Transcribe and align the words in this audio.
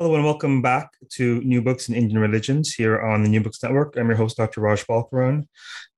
Hello 0.00 0.14
and 0.14 0.24
welcome 0.24 0.62
back 0.62 0.92
to 1.14 1.40
New 1.40 1.60
Books 1.60 1.88
in 1.88 1.94
Indian 1.96 2.20
Religions 2.20 2.72
here 2.72 3.00
on 3.00 3.24
the 3.24 3.28
New 3.28 3.40
Books 3.40 3.60
Network. 3.60 3.96
I'm 3.96 4.06
your 4.06 4.16
host, 4.16 4.36
Dr. 4.36 4.60
Raj 4.60 4.86
Balkaran. 4.86 5.48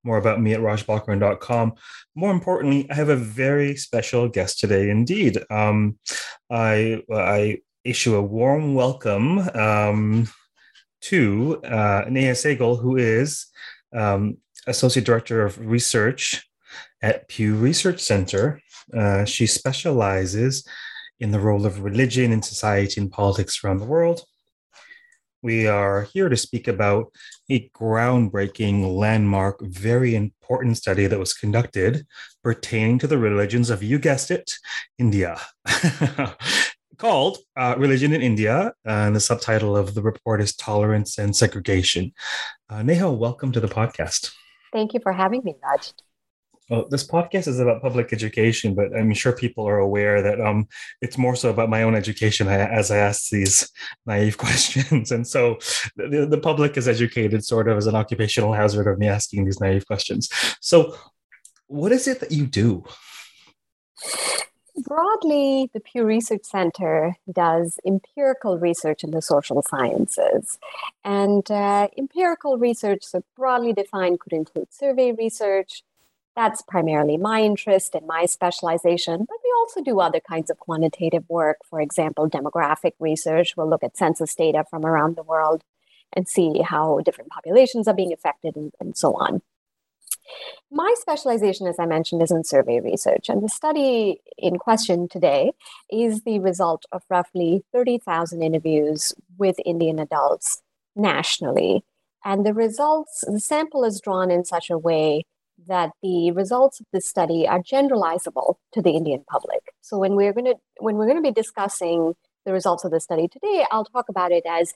More 0.05 0.17
about 0.17 0.41
me 0.41 0.55
at 0.55 0.61
rajbalkaran.com. 0.61 1.75
More 2.15 2.31
importantly, 2.31 2.91
I 2.91 2.95
have 2.95 3.11
a 3.11 3.17
very 3.17 3.77
special 3.77 4.27
guest 4.27 4.59
today 4.59 4.89
indeed. 4.89 5.45
Um, 5.51 5.99
I, 6.49 7.03
I 7.13 7.59
issue 7.85 8.15
a 8.15 8.23
warm 8.23 8.75
welcome 8.75 9.41
um, 9.51 10.27
to 11.03 11.61
uh, 11.63 12.05
Neha 12.09 12.33
Sahgal, 12.33 12.81
who 12.81 12.97
is 12.97 13.49
um, 13.95 14.39
Associate 14.67 15.05
Director 15.05 15.45
of 15.45 15.59
Research 15.59 16.49
at 17.03 17.29
Pew 17.29 17.55
Research 17.55 18.01
Center. 18.01 18.63
Uh, 18.97 19.27
she 19.27 19.47
specializes 19.47 20.67
in 21.21 21.31
the 21.31 21.39
role 21.39 21.67
of 21.67 21.85
religion 21.85 22.33
in 22.33 22.43
society 22.43 23.01
and 23.01 23.13
politics 23.13 23.63
around 23.63 23.79
the 23.79 23.85
world. 23.85 24.23
We 25.43 25.67
are 25.67 26.03
here 26.13 26.29
to 26.29 26.37
speak 26.37 26.69
about 26.69 27.13
a 27.51 27.71
groundbreaking, 27.71 28.95
landmark, 28.95 29.61
very 29.63 30.15
important 30.15 30.77
study 30.77 31.07
that 31.07 31.19
was 31.19 31.33
conducted 31.33 32.07
pertaining 32.43 32.99
to 32.99 33.07
the 33.07 33.17
religions 33.17 33.71
of, 33.71 33.83
you 33.83 33.99
guessed 33.99 34.31
it, 34.31 34.53
India. 34.99 35.41
Called 36.99 37.39
uh, 37.57 37.75
Religion 37.79 38.13
in 38.13 38.21
India, 38.21 38.75
and 38.85 39.17
the 39.17 39.21
subtitle 39.21 39.75
of 39.75 39.95
the 39.95 40.03
report 40.03 40.43
is 40.43 40.55
Tolerance 40.55 41.17
and 41.17 41.35
Segregation. 41.35 42.13
Uh, 42.69 42.83
Neha, 42.83 43.11
welcome 43.11 43.53
to 43.53 43.61
the 43.61 43.69
podcast. 43.69 44.33
Thank 44.75 44.93
you 44.93 45.01
for 45.01 45.13
having 45.13 45.41
me, 45.43 45.55
Raj. 45.63 45.95
Well, 46.71 46.87
this 46.89 47.05
podcast 47.05 47.49
is 47.49 47.59
about 47.59 47.83
public 47.83 48.13
education, 48.13 48.77
but 48.77 48.97
I'm 48.97 49.13
sure 49.13 49.33
people 49.33 49.69
are 49.69 49.79
aware 49.79 50.23
that 50.23 50.41
um, 50.41 50.69
it's 51.03 51.19
more 51.19 51.35
so 51.35 51.51
about 51.51 51.69
my 51.69 51.83
own 51.83 51.97
education 51.97 52.47
as 52.47 52.93
I 52.93 52.99
ask 52.99 53.29
these 53.29 53.69
naive 54.07 54.39
questions. 54.47 55.11
And 55.11 55.27
so 55.27 55.59
the, 55.97 56.29
the 56.31 56.39
public 56.39 56.77
is 56.77 56.87
educated 56.87 57.45
sort 57.45 57.69
of 57.69 57.77
as 57.77 57.89
an 57.89 57.97
occupational 57.97 58.53
hazard 58.53 58.87
of 58.87 58.99
me 59.01 59.09
asking 59.09 59.45
these 59.45 59.61
naive 59.61 59.85
questions. 59.87 60.29
So, 60.61 60.97
what 61.67 61.93
is 61.93 62.07
it 62.07 62.21
that 62.21 62.33
you 62.33 62.47
do? 62.47 62.85
Broadly, 64.77 65.71
the 65.75 65.81
Pew 65.81 66.05
Research 66.05 66.45
Center 66.45 67.17
does 67.33 67.79
empirical 67.87 68.59
research 68.59 69.05
in 69.05 69.11
the 69.11 69.23
social 69.23 69.63
sciences. 69.63 70.59
And 71.05 71.49
uh, 71.51 71.89
empirical 71.99 72.59
research, 72.59 73.03
so 73.03 73.23
broadly 73.37 73.73
defined, 73.73 74.21
could 74.21 74.33
include 74.33 74.73
survey 74.73 75.13
research, 75.13 75.83
that's 76.37 76.63
primarily 76.63 77.17
my 77.17 77.43
interest 77.43 77.95
and 77.95 78.07
my 78.07 78.27
specialization, 78.27 79.19
but 79.29 79.39
we 79.43 79.53
also 79.59 79.83
do 79.83 80.01
other 80.01 80.21
kinds 80.21 80.51
of 80.51 80.59
quantitative 80.59 81.25
work. 81.29 81.59
For 81.69 81.81
example, 81.81 82.29
demographic 82.29 82.93
research. 82.99 83.57
We'll 83.57 83.69
look 83.69 83.83
at 83.83 83.97
census 83.97 84.35
data 84.35 84.65
from 84.71 84.87
around 84.87 85.17
the 85.17 85.23
world 85.23 85.65
and 86.13 86.29
see 86.29 86.61
how 86.61 87.01
different 87.05 87.31
populations 87.31 87.87
are 87.89 87.95
being 87.95 88.13
affected 88.13 88.57
and, 88.57 88.73
and 88.81 88.97
so 88.97 89.15
on. 89.15 89.43
My 90.71 90.95
specialization, 90.99 91.67
as 91.67 91.79
I 91.79 91.87
mentioned, 91.87 92.23
is 92.23 92.31
in 92.31 92.45
survey 92.45 92.81
research. 92.81 93.29
And 93.29 93.43
the 93.43 93.49
study 93.49 94.21
in 94.39 94.59
question 94.59 95.09
today 95.09 95.53
is 95.91 96.23
the 96.23 96.39
result 96.39 96.85
of 96.93 97.03
roughly 97.11 97.65
30,000 97.73 98.43
interviews 98.43 99.13
with 99.39 99.57
Indian 99.65 99.99
adults 99.99 100.63
nationally. 100.95 101.85
And 102.25 102.47
the 102.47 102.55
results, 102.55 103.25
the 103.27 103.41
sample 103.41 103.85
is 103.85 104.01
drawn 104.01 104.31
in 104.31 104.45
such 104.45 104.71
a 104.71 104.79
way 104.79 105.25
that 105.67 105.91
the 106.03 106.31
results 106.33 106.81
of 106.81 106.87
this 106.93 107.09
study 107.09 107.47
are 107.47 107.61
generalizable 107.63 108.57
to 108.73 108.83
the 108.83 108.91
Indian 108.91 109.25
public. 109.31 109.61
So 109.81 109.99
when 109.99 110.17
we're 110.17 110.33
going 110.33 110.47
to 110.47 110.55
when 110.79 110.97
we're 110.97 111.07
going 111.07 111.23
to 111.23 111.29
be 111.29 111.33
discussing 111.33 112.15
the 112.45 112.53
results 112.53 112.85
of 112.85 112.91
the 112.91 113.01
study 113.01 113.29
today, 113.29 113.67
I'll 113.71 113.85
talk 113.85 114.09
about 114.09 114.33
it 114.33 114.45
as 114.49 114.73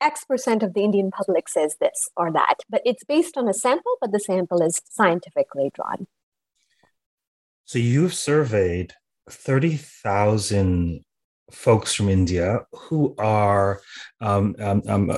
X 0.00 0.24
percent 0.24 0.62
of 0.62 0.74
the 0.74 0.84
Indian 0.84 1.10
public 1.10 1.48
says 1.48 1.76
this 1.80 2.10
or 2.16 2.30
that, 2.32 2.56
but 2.68 2.82
it's 2.84 3.04
based 3.04 3.36
on 3.36 3.48
a 3.48 3.54
sample, 3.54 3.96
but 4.00 4.12
the 4.12 4.20
sample 4.20 4.62
is 4.62 4.80
scientifically 4.90 5.70
drawn. 5.74 6.06
So 7.64 7.78
you've 7.78 8.14
surveyed 8.14 8.94
30,000 9.28 11.04
folks 11.50 11.94
from 11.94 12.08
India 12.08 12.60
who 12.72 13.14
are 13.18 13.80
um, 14.20 14.54
um, 14.60 14.82
um, 14.88 15.10
uh, 15.10 15.16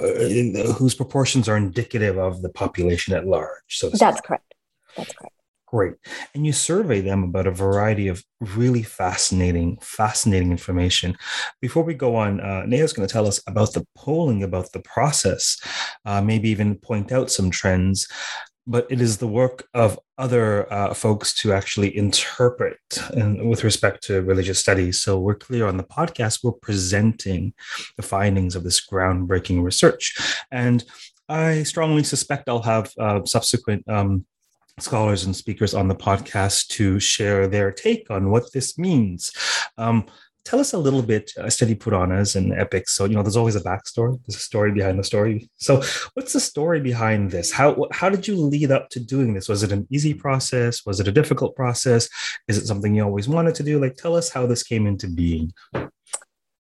whose 0.72 0.94
proportions 0.94 1.48
are 1.48 1.56
indicative 1.56 2.18
of 2.18 2.42
the 2.42 2.48
population 2.48 3.14
at 3.14 3.26
large. 3.26 3.62
So 3.68 3.90
that's 3.90 4.20
correct. 4.20 4.47
Great. 5.70 5.94
And 6.34 6.46
you 6.46 6.52
survey 6.54 7.02
them 7.02 7.22
about 7.24 7.46
a 7.46 7.50
variety 7.50 8.08
of 8.08 8.24
really 8.40 8.82
fascinating, 8.82 9.76
fascinating 9.82 10.50
information. 10.50 11.14
Before 11.60 11.82
we 11.82 11.92
go 11.92 12.16
on, 12.16 12.40
uh, 12.40 12.64
Neha's 12.66 12.94
going 12.94 13.06
to 13.06 13.12
tell 13.12 13.26
us 13.26 13.42
about 13.46 13.74
the 13.74 13.86
polling, 13.94 14.42
about 14.42 14.72
the 14.72 14.80
process, 14.80 15.60
uh, 16.06 16.22
maybe 16.22 16.48
even 16.48 16.76
point 16.76 17.12
out 17.12 17.30
some 17.30 17.50
trends. 17.50 18.08
But 18.66 18.86
it 18.90 19.02
is 19.02 19.18
the 19.18 19.28
work 19.28 19.66
of 19.74 19.98
other 20.16 20.72
uh, 20.72 20.94
folks 20.94 21.34
to 21.40 21.52
actually 21.52 21.94
interpret 21.94 22.78
with 23.14 23.62
respect 23.62 24.02
to 24.04 24.22
religious 24.22 24.58
studies. 24.58 25.00
So 25.00 25.18
we're 25.18 25.34
clear 25.34 25.66
on 25.66 25.76
the 25.76 25.84
podcast, 25.84 26.40
we're 26.42 26.52
presenting 26.52 27.52
the 27.96 28.02
findings 28.02 28.56
of 28.56 28.64
this 28.64 28.86
groundbreaking 28.86 29.62
research. 29.62 30.16
And 30.50 30.82
I 31.28 31.62
strongly 31.64 32.04
suspect 32.04 32.48
I'll 32.48 32.62
have 32.62 32.92
uh, 32.98 33.24
subsequent 33.26 33.88
um, 33.88 34.26
scholars 34.82 35.24
and 35.24 35.34
speakers 35.34 35.74
on 35.74 35.88
the 35.88 35.94
podcast 35.94 36.68
to 36.68 36.98
share 37.00 37.46
their 37.46 37.72
take 37.72 38.10
on 38.10 38.30
what 38.30 38.52
this 38.52 38.78
means. 38.78 39.32
Um, 39.76 40.06
tell 40.48 40.60
us 40.60 40.72
a 40.72 40.78
little 40.78 41.02
bit. 41.02 41.30
A 41.36 41.50
study 41.50 41.74
Puranas 41.74 42.34
and 42.34 42.52
epics. 42.52 42.92
So 42.94 43.04
you 43.04 43.14
know, 43.14 43.22
there's 43.22 43.36
always 43.36 43.56
a 43.56 43.60
backstory. 43.60 44.18
There's 44.26 44.36
a 44.36 44.40
story 44.50 44.72
behind 44.72 44.98
the 44.98 45.04
story. 45.04 45.50
So 45.56 45.82
what's 46.14 46.32
the 46.32 46.40
story 46.40 46.80
behind 46.80 47.30
this? 47.30 47.52
How 47.52 47.86
how 47.92 48.08
did 48.08 48.26
you 48.26 48.36
lead 48.36 48.70
up 48.70 48.88
to 48.90 49.00
doing 49.00 49.34
this? 49.34 49.48
Was 49.48 49.62
it 49.62 49.72
an 49.72 49.86
easy 49.90 50.14
process? 50.14 50.86
Was 50.86 51.00
it 51.00 51.08
a 51.08 51.12
difficult 51.12 51.54
process? 51.54 52.08
Is 52.48 52.56
it 52.56 52.66
something 52.66 52.94
you 52.94 53.04
always 53.04 53.28
wanted 53.28 53.54
to 53.56 53.62
do? 53.62 53.78
Like, 53.78 53.96
tell 53.96 54.16
us 54.16 54.30
how 54.30 54.46
this 54.46 54.62
came 54.62 54.86
into 54.86 55.08
being. 55.08 55.52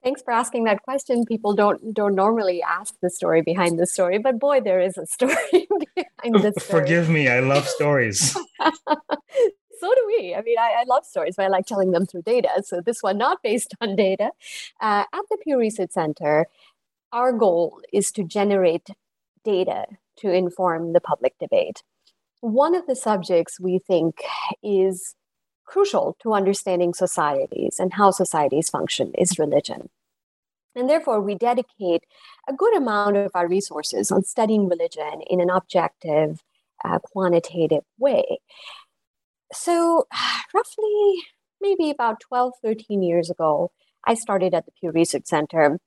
Thanks 0.02 0.22
for 0.22 0.32
asking 0.32 0.64
that 0.64 0.82
question. 0.82 1.26
People 1.26 1.54
don't 1.54 1.92
don't 1.92 2.14
normally 2.14 2.62
ask 2.62 2.94
the 3.02 3.10
story 3.10 3.42
behind 3.42 3.78
the 3.78 3.86
story, 3.86 4.18
but 4.18 4.38
boy, 4.38 4.60
there 4.60 4.80
is 4.80 4.96
a 4.96 5.06
story 5.16 5.68
behind 5.94 6.42
this. 6.42 6.54
Forgive 6.64 7.10
me, 7.10 7.28
I 7.28 7.40
love 7.40 7.66
stories. 7.66 8.32
so 8.60 9.94
do 9.94 10.04
we. 10.06 10.34
I 10.34 10.40
mean, 10.42 10.58
I, 10.58 10.80
I, 10.80 10.84
love 10.86 11.04
stories, 11.04 11.36
but 11.36 11.44
I 11.44 11.48
like 11.48 11.66
telling 11.66 11.90
them 11.92 12.06
through 12.06 12.22
data. 12.22 12.62
So 12.64 12.80
this 12.80 13.02
one 13.02 13.18
not 13.18 13.42
based 13.42 13.74
on 13.80 13.94
data. 13.96 14.30
Uh, 14.80 15.04
at 15.12 15.22
the 15.30 15.36
Pew 15.42 15.58
Research 15.58 15.90
Center, 15.90 16.46
our 17.12 17.32
goal 17.32 17.80
is 17.92 18.10
to 18.12 18.24
generate 18.24 18.88
data 19.44 19.86
to 20.18 20.32
inform 20.32 20.92
the 20.92 21.00
public 21.00 21.34
debate. 21.38 21.82
One 22.40 22.74
of 22.74 22.86
the 22.86 22.96
subjects 22.96 23.60
we 23.60 23.78
think 23.78 24.22
is 24.62 25.14
crucial 25.70 26.16
to 26.20 26.34
understanding 26.34 26.92
societies 26.92 27.76
and 27.78 27.94
how 27.94 28.10
societies 28.10 28.68
function 28.68 29.12
is 29.16 29.38
religion. 29.38 29.88
And 30.74 30.90
therefore, 30.90 31.20
we 31.20 31.34
dedicate 31.34 32.02
a 32.48 32.52
good 32.52 32.76
amount 32.76 33.16
of 33.16 33.30
our 33.34 33.48
resources 33.48 34.10
on 34.10 34.24
studying 34.24 34.68
religion 34.68 35.22
in 35.28 35.40
an 35.40 35.50
objective, 35.50 36.42
uh, 36.84 36.98
quantitative 36.98 37.84
way. 37.98 38.40
So, 39.52 40.06
roughly 40.54 41.22
maybe 41.60 41.90
about 41.90 42.20
12, 42.20 42.54
13 42.62 43.02
years 43.02 43.30
ago, 43.30 43.70
I 44.06 44.14
started 44.14 44.54
at 44.54 44.66
the 44.66 44.72
Pew 44.72 44.90
Research 44.90 45.26
Center 45.26 45.78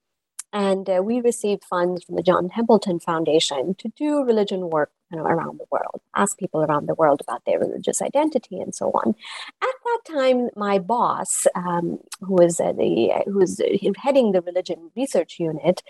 And 0.53 0.87
uh, 0.87 1.01
we 1.03 1.19
received 1.19 1.63
funds 1.65 2.03
from 2.03 2.15
the 2.15 2.21
John 2.21 2.47
Templeton 2.47 2.99
Foundation 2.99 3.73
to 3.79 3.91
do 3.97 4.23
religion 4.23 4.69
work 4.69 4.91
you 5.11 5.17
know, 5.17 5.25
around 5.25 5.59
the 5.59 5.65
world, 5.71 6.01
ask 6.15 6.37
people 6.37 6.63
around 6.63 6.87
the 6.87 6.95
world 6.95 7.21
about 7.21 7.43
their 7.45 7.59
religious 7.59 8.01
identity 8.01 8.59
and 8.59 8.73
so 8.73 8.89
on. 8.91 9.15
At 9.61 9.75
that 9.83 9.99
time, 10.07 10.49
my 10.55 10.79
boss, 10.79 11.45
um, 11.55 11.99
who 12.21 12.33
was 12.33 12.59
uh, 12.59 12.71
the 12.73 13.23
who 13.25 13.39
was 13.39 13.61
heading 13.97 14.31
the 14.31 14.41
religion 14.41 14.91
research 14.95 15.39
unit, 15.39 15.83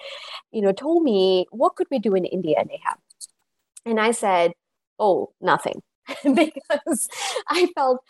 you 0.51 0.62
know, 0.62 0.71
told 0.71 1.04
me, 1.04 1.45
"What 1.51 1.75
could 1.75 1.88
we 1.92 2.00
do 2.00 2.15
in 2.15 2.25
India, 2.25 2.63
Neha?" 2.65 2.98
And 3.86 4.00
I 4.00 4.12
said, 4.12 4.54
"Oh, 5.00 5.31
nothing." 5.42 5.81
because 6.24 7.07
I 7.48 7.68
felt, 7.75 8.01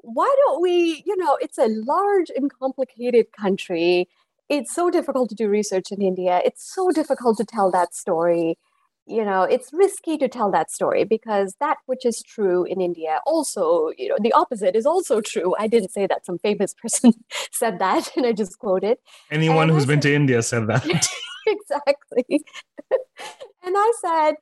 why 0.00 0.34
don't 0.44 0.62
we, 0.62 1.02
you 1.04 1.16
know, 1.18 1.36
it's 1.40 1.58
a 1.58 1.68
large 1.68 2.30
and 2.34 2.50
complicated 2.50 3.26
country. 3.32 4.08
It's 4.52 4.74
so 4.74 4.90
difficult 4.90 5.30
to 5.30 5.34
do 5.34 5.48
research 5.48 5.90
in 5.90 6.02
India. 6.02 6.42
It's 6.44 6.62
so 6.74 6.90
difficult 6.90 7.38
to 7.38 7.44
tell 7.44 7.70
that 7.70 7.94
story. 7.94 8.58
You 9.06 9.24
know 9.24 9.42
it's 9.42 9.72
risky 9.72 10.16
to 10.18 10.28
tell 10.28 10.50
that 10.52 10.70
story 10.70 11.02
because 11.04 11.56
that 11.58 11.78
which 11.86 12.06
is 12.06 12.22
true 12.22 12.62
in 12.62 12.80
india 12.80 13.18
also 13.26 13.90
you 13.98 14.08
know 14.08 14.16
the 14.26 14.32
opposite 14.32 14.76
is 14.76 14.86
also 14.86 15.20
true. 15.20 15.56
I 15.58 15.66
didn't 15.66 15.90
say 15.90 16.06
that 16.06 16.24
some 16.24 16.38
famous 16.38 16.72
person 16.82 17.12
said 17.50 17.80
that 17.80 18.16
and 18.16 18.24
i 18.26 18.32
just 18.32 18.60
quoted 18.60 18.98
anyone 19.32 19.64
and 19.64 19.72
who's 19.72 19.88
I 19.88 19.92
been 19.92 20.00
to 20.06 20.14
india 20.14 20.40
said 20.42 20.68
that. 20.68 20.86
Exactly. 21.48 22.44
And 23.64 23.74
i 23.76 23.92
said 24.04 24.34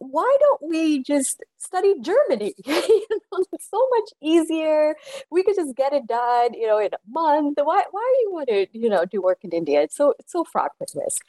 why 0.00 0.36
don't 0.40 0.62
we 0.70 1.02
just 1.02 1.42
study 1.58 1.94
Germany? 2.00 2.54
you 2.64 3.06
know, 3.10 3.44
it's 3.52 3.68
so 3.70 3.86
much 3.90 4.10
easier. 4.22 4.96
We 5.30 5.42
could 5.42 5.54
just 5.54 5.76
get 5.76 5.92
it 5.92 6.06
done, 6.06 6.54
you 6.54 6.66
know, 6.66 6.78
in 6.78 6.88
a 6.94 6.98
month. 7.08 7.58
Why 7.62 7.84
why 7.90 8.14
do 8.16 8.22
you 8.22 8.32
want 8.32 8.48
to, 8.48 8.66
you 8.72 8.88
know, 8.88 9.04
do 9.04 9.20
work 9.20 9.40
in 9.42 9.50
India? 9.50 9.82
It's 9.82 9.94
so 9.94 10.14
it's 10.18 10.32
so 10.32 10.44
fraught 10.44 10.72
with 10.80 10.94
risk. 10.94 11.22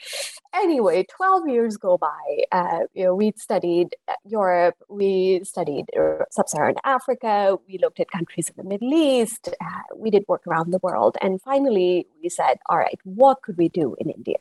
Anyway, 0.53 1.05
12 1.09 1.49
years 1.49 1.75
go 1.75 1.97
by. 1.97 2.45
Uh, 2.51 2.85
you 2.93 3.03
know, 3.03 3.13
we 3.13 3.33
studied 3.35 3.95
Europe, 4.25 4.75
we 4.89 5.41
studied 5.43 5.85
uh, 5.97 6.23
sub-Saharan 6.31 6.75
Africa, 6.85 7.57
we 7.67 7.77
looked 7.77 7.99
at 7.99 8.09
countries 8.09 8.49
in 8.49 8.55
the 8.55 8.67
Middle 8.67 8.93
East, 8.93 9.49
uh, 9.49 9.95
we 9.95 10.09
did 10.09 10.23
work 10.29 10.47
around 10.47 10.71
the 10.71 10.79
world. 10.81 11.17
And 11.21 11.41
finally 11.41 12.07
we 12.23 12.29
said, 12.29 12.59
all 12.67 12.77
right, 12.77 12.99
what 13.03 13.41
could 13.41 13.57
we 13.57 13.67
do 13.67 13.95
in 13.99 14.09
India? 14.09 14.37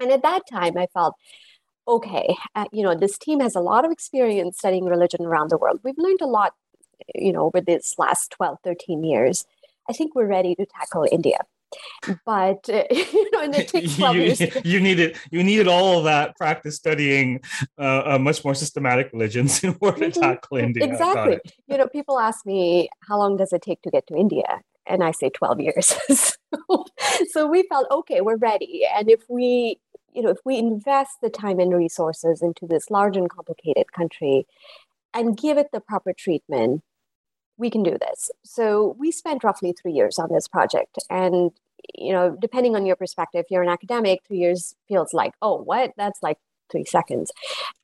And 0.00 0.10
at 0.10 0.22
that 0.22 0.42
time 0.50 0.76
I 0.76 0.86
felt 0.92 1.14
okay, 1.88 2.36
uh, 2.54 2.66
you 2.72 2.82
know, 2.82 2.94
this 2.94 3.18
team 3.18 3.40
has 3.40 3.54
a 3.54 3.60
lot 3.60 3.84
of 3.84 3.90
experience 3.90 4.58
studying 4.58 4.84
religion 4.84 5.24
around 5.24 5.50
the 5.50 5.58
world. 5.58 5.80
We've 5.82 5.98
learned 5.98 6.20
a 6.20 6.26
lot, 6.26 6.54
you 7.14 7.32
know, 7.32 7.46
over 7.46 7.60
this 7.60 7.94
last 7.98 8.30
12, 8.32 8.58
13 8.64 9.04
years. 9.04 9.46
I 9.88 9.92
think 9.92 10.14
we're 10.14 10.26
ready 10.26 10.54
to 10.56 10.66
tackle 10.66 11.06
India. 11.10 11.38
But 12.24 12.68
uh, 12.68 12.84
you 12.90 13.30
know, 13.32 13.42
and 13.42 13.54
it 13.54 13.68
takes 13.68 13.96
12 13.96 14.16
you, 14.16 14.22
years. 14.22 14.40
you 14.64 14.80
needed 14.80 15.16
you 15.30 15.42
needed 15.42 15.68
all 15.68 15.98
of 15.98 16.04
that 16.04 16.36
practice 16.36 16.76
studying 16.76 17.40
uh, 17.78 18.18
much 18.20 18.44
more 18.44 18.54
systematic 18.54 19.10
religions 19.12 19.62
in 19.64 19.76
order 19.80 20.06
mm-hmm. 20.06 20.12
to 20.12 20.20
tackle 20.20 20.58
India. 20.58 20.84
Exactly. 20.84 21.38
You 21.66 21.78
know, 21.78 21.86
people 21.88 22.18
ask 22.18 22.46
me 22.46 22.88
how 23.00 23.18
long 23.18 23.36
does 23.36 23.52
it 23.52 23.62
take 23.62 23.82
to 23.82 23.90
get 23.90 24.06
to 24.08 24.16
India, 24.16 24.60
and 24.86 25.02
I 25.02 25.10
say 25.10 25.30
12 25.30 25.60
years. 25.60 25.94
so, 26.08 26.84
so 27.30 27.46
we 27.46 27.64
felt 27.64 27.90
okay, 27.90 28.20
we're 28.20 28.36
ready, 28.36 28.86
and 28.94 29.10
if 29.10 29.22
we 29.28 29.80
you 30.16 30.22
know, 30.22 30.30
if 30.30 30.38
we 30.46 30.56
invest 30.56 31.18
the 31.20 31.28
time 31.28 31.60
and 31.60 31.72
resources 31.74 32.40
into 32.40 32.66
this 32.66 32.90
large 32.90 33.16
and 33.18 33.28
complicated 33.28 33.92
country 33.92 34.46
and 35.12 35.36
give 35.36 35.58
it 35.58 35.68
the 35.72 35.80
proper 35.80 36.14
treatment, 36.14 36.82
we 37.58 37.68
can 37.68 37.82
do 37.82 37.98
this. 38.00 38.30
So 38.42 38.96
we 38.98 39.12
spent 39.12 39.44
roughly 39.44 39.72
three 39.72 39.92
years 39.92 40.18
on 40.18 40.32
this 40.32 40.48
project. 40.48 40.98
And, 41.10 41.50
you 41.94 42.12
know, 42.12 42.34
depending 42.40 42.74
on 42.74 42.86
your 42.86 42.96
perspective, 42.96 43.44
if 43.44 43.50
you're 43.50 43.62
an 43.62 43.68
academic, 43.68 44.20
three 44.26 44.38
years 44.38 44.74
feels 44.88 45.12
like, 45.12 45.34
oh, 45.42 45.56
what? 45.62 45.92
That's 45.98 46.22
like 46.22 46.38
three 46.70 46.84
seconds. 46.84 47.30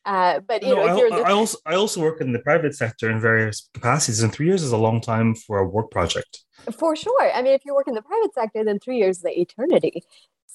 Uh, 0.05 0.41
but 0.41 0.63
you 0.63 0.75
no, 0.75 0.87
know, 0.87 1.17
I, 1.17 1.21
I, 1.21 1.33
also 1.33 1.59
I 1.67 1.75
also 1.75 2.01
work 2.01 2.21
in 2.21 2.33
the 2.33 2.41
private 2.41 2.75
sector 2.75 3.09
in 3.11 3.21
various 3.21 3.69
capacities, 3.73 4.23
and 4.23 4.33
three 4.33 4.47
years 4.47 4.63
is 4.63 4.73
a 4.73 4.77
long 4.77 5.01
time 5.01 5.37
for 5.37 5.59
a 5.59 5.69
work 5.69 5.91
project. 5.91 6.45
For 6.77 6.97
sure. 6.97 7.33
I 7.33 7.43
mean, 7.43 7.53
if 7.53 7.65
you 7.65 7.75
work 7.75 7.87
in 7.87 7.95
the 7.95 8.03
private 8.03 8.35
sector, 8.35 8.65
then 8.65 8.79
three 8.81 8.99
years 8.99 9.19
is 9.19 9.23
the 9.23 9.41
eternity. 9.41 10.03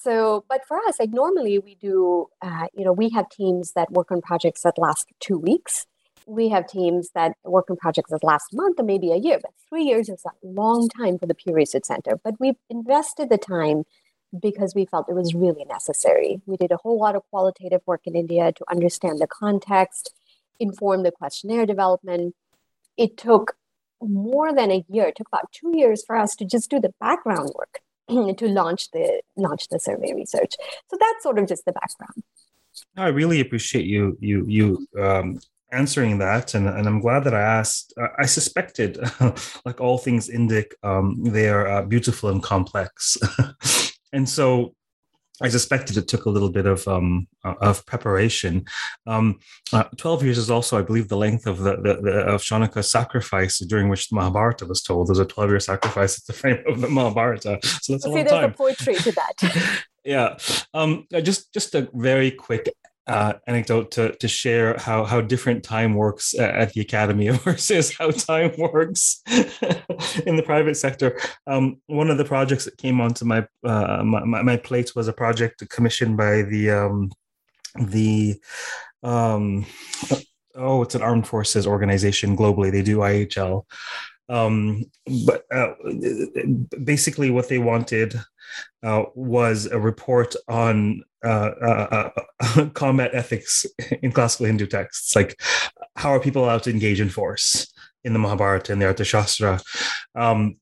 So, 0.00 0.44
but 0.48 0.64
for 0.66 0.78
us, 0.86 1.00
like 1.00 1.10
normally 1.10 1.58
we 1.58 1.74
do, 1.74 2.28
uh, 2.40 2.66
you 2.72 2.84
know, 2.84 2.92
we 2.92 3.08
have 3.10 3.28
teams 3.30 3.72
that 3.72 3.90
work 3.90 4.12
on 4.12 4.20
projects 4.20 4.62
that 4.62 4.78
last 4.78 5.08
two 5.18 5.36
weeks. 5.36 5.86
We 6.24 6.50
have 6.50 6.68
teams 6.68 7.10
that 7.16 7.36
work 7.44 7.68
on 7.68 7.76
projects 7.76 8.10
that 8.10 8.22
last 8.22 8.52
month 8.52 8.78
or 8.78 8.84
maybe 8.84 9.10
a 9.10 9.16
year, 9.16 9.40
but 9.42 9.50
three 9.68 9.82
years 9.82 10.08
is 10.08 10.22
a 10.24 10.30
long 10.46 10.88
time 10.88 11.18
for 11.18 11.26
the 11.26 11.34
Pew 11.34 11.52
Research 11.52 11.84
Center. 11.84 12.20
But 12.22 12.34
we've 12.38 12.54
invested 12.70 13.28
the 13.28 13.38
time 13.38 13.84
because 14.38 14.72
we 14.72 14.84
felt 14.84 15.08
it 15.08 15.14
was 15.14 15.34
really 15.34 15.64
necessary. 15.64 16.40
We 16.46 16.56
did 16.56 16.70
a 16.70 16.76
whole 16.76 17.00
lot 17.00 17.16
of 17.16 17.22
qualitative 17.30 17.80
work 17.84 18.02
in 18.04 18.14
India 18.14 18.52
to 18.52 18.64
understand 18.70 19.18
the 19.18 19.26
context, 19.26 20.12
inform 20.60 21.02
the 21.02 21.10
questionnaire 21.10 21.66
development. 21.66 22.36
It 22.96 23.16
took 23.16 23.56
more 24.00 24.52
than 24.54 24.70
a 24.70 24.84
year, 24.88 25.06
it 25.06 25.16
took 25.16 25.26
about 25.26 25.50
two 25.50 25.76
years 25.76 26.04
for 26.06 26.14
us 26.14 26.36
to 26.36 26.44
just 26.44 26.70
do 26.70 26.78
the 26.78 26.94
background 27.00 27.50
work 27.56 27.80
to 28.36 28.48
launch 28.48 28.90
the 28.92 29.20
launch 29.36 29.68
the 29.68 29.78
survey 29.78 30.12
research. 30.14 30.54
So 30.90 30.96
that's 30.98 31.22
sort 31.22 31.38
of 31.38 31.48
just 31.48 31.64
the 31.64 31.72
background. 31.72 32.22
I 32.96 33.08
really 33.08 33.40
appreciate 33.40 33.86
you 33.86 34.16
you 34.20 34.44
you 34.46 34.86
um, 35.00 35.38
answering 35.72 36.18
that, 36.18 36.54
and, 36.54 36.68
and 36.68 36.86
I'm 36.86 37.00
glad 37.00 37.24
that 37.24 37.34
I 37.34 37.40
asked. 37.40 37.92
I 38.18 38.26
suspected, 38.26 38.98
like 39.64 39.80
all 39.80 39.98
things 39.98 40.28
Indic, 40.28 40.72
um, 40.82 41.22
they 41.22 41.48
are 41.48 41.66
uh, 41.66 41.82
beautiful 41.82 42.30
and 42.30 42.42
complex, 42.42 43.16
and 44.12 44.28
so 44.28 44.74
I 45.40 45.48
suspected 45.48 45.96
it 45.96 46.08
took 46.08 46.24
a 46.24 46.30
little 46.30 46.50
bit 46.50 46.66
of 46.66 46.86
um, 46.88 47.28
uh, 47.44 47.54
of 47.60 47.86
preparation. 47.86 48.66
Um, 49.06 49.38
uh, 49.72 49.84
Twelve 49.96 50.24
years 50.24 50.38
is 50.38 50.50
also, 50.50 50.78
I 50.78 50.82
believe, 50.82 51.08
the 51.08 51.16
length 51.16 51.46
of 51.46 51.58
the, 51.58 51.76
the, 51.76 52.00
the, 52.02 52.12
of 52.26 52.42
Shaunaka's 52.42 52.90
sacrifice 52.90 53.58
during 53.60 53.88
which 53.88 54.08
the 54.08 54.16
Mahabharata 54.16 54.66
was 54.66 54.82
told. 54.82 55.08
There's 55.08 55.18
a 55.18 55.24
twelve 55.24 55.50
year 55.50 55.60
sacrifice 55.60 56.18
at 56.18 56.26
the 56.26 56.32
frame 56.32 56.62
of 56.66 56.80
the 56.80 56.88
Mahabharata, 56.88 57.60
so 57.62 57.92
that's 57.92 58.04
a 58.04 58.08
See, 58.08 58.08
long 58.08 58.24
there's 58.24 58.44
a 58.44 58.48
poetry 58.48 58.94
to 58.96 59.12
that. 59.12 59.84
yeah, 60.04 60.36
um, 60.74 61.06
just 61.22 61.52
just 61.52 61.74
a 61.74 61.88
very 61.94 62.30
quick 62.30 62.74
uh, 63.08 63.32
anecdote 63.46 63.90
to, 63.92 64.14
to 64.16 64.28
share 64.28 64.76
how, 64.78 65.04
how 65.04 65.20
different 65.20 65.64
time 65.64 65.94
works 65.94 66.38
at 66.38 66.72
the 66.72 66.80
academy 66.80 67.28
versus 67.44 67.96
how 67.96 68.10
time 68.10 68.52
works 68.58 69.22
in 70.26 70.36
the 70.36 70.42
private 70.44 70.76
sector. 70.76 71.18
Um, 71.46 71.80
one 71.86 72.10
of 72.10 72.18
the 72.18 72.24
projects 72.24 72.66
that 72.66 72.76
came 72.76 73.00
onto 73.00 73.24
my, 73.24 73.46
uh, 73.64 74.02
my, 74.04 74.42
my 74.42 74.56
plate 74.56 74.94
was 74.94 75.08
a 75.08 75.12
project 75.12 75.68
commissioned 75.70 76.16
by 76.16 76.42
the 76.42 76.70
um, 76.70 77.10
the 77.78 78.40
um, 79.02 79.64
oh, 80.54 80.82
it's 80.82 80.94
an 80.94 81.02
armed 81.02 81.26
forces 81.26 81.66
organization 81.66 82.36
globally. 82.36 82.70
They 82.70 82.82
do 82.82 82.98
IHL. 82.98 83.64
Um, 84.28 84.84
but 85.26 85.44
uh, 85.54 85.72
basically, 86.84 87.30
what 87.30 87.48
they 87.48 87.58
wanted 87.58 88.14
uh, 88.82 89.04
was 89.14 89.66
a 89.66 89.78
report 89.78 90.34
on 90.48 91.02
uh, 91.24 91.50
uh, 91.60 92.10
uh 92.40 92.66
combat 92.74 93.10
ethics 93.14 93.66
in 94.02 94.12
classical 94.12 94.46
Hindu 94.46 94.66
texts. 94.66 95.14
Like, 95.14 95.40
how 95.96 96.10
are 96.10 96.20
people 96.20 96.44
allowed 96.44 96.62
to 96.64 96.70
engage 96.70 97.00
in 97.00 97.08
force 97.08 97.72
in 98.04 98.12
the 98.12 98.18
Mahabharata 98.18 98.72
and 98.72 98.80
the 98.80 98.86
Arthashastra? 98.86 99.62
Um, 100.14 100.56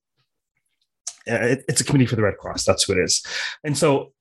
it, 1.26 1.64
it's 1.68 1.80
a 1.80 1.84
committee 1.84 2.06
for 2.06 2.16
the 2.16 2.22
Red 2.22 2.38
Cross. 2.38 2.64
That's 2.64 2.84
who 2.84 2.92
it 2.92 2.98
is. 3.00 3.24
And 3.64 3.76
so 3.76 4.12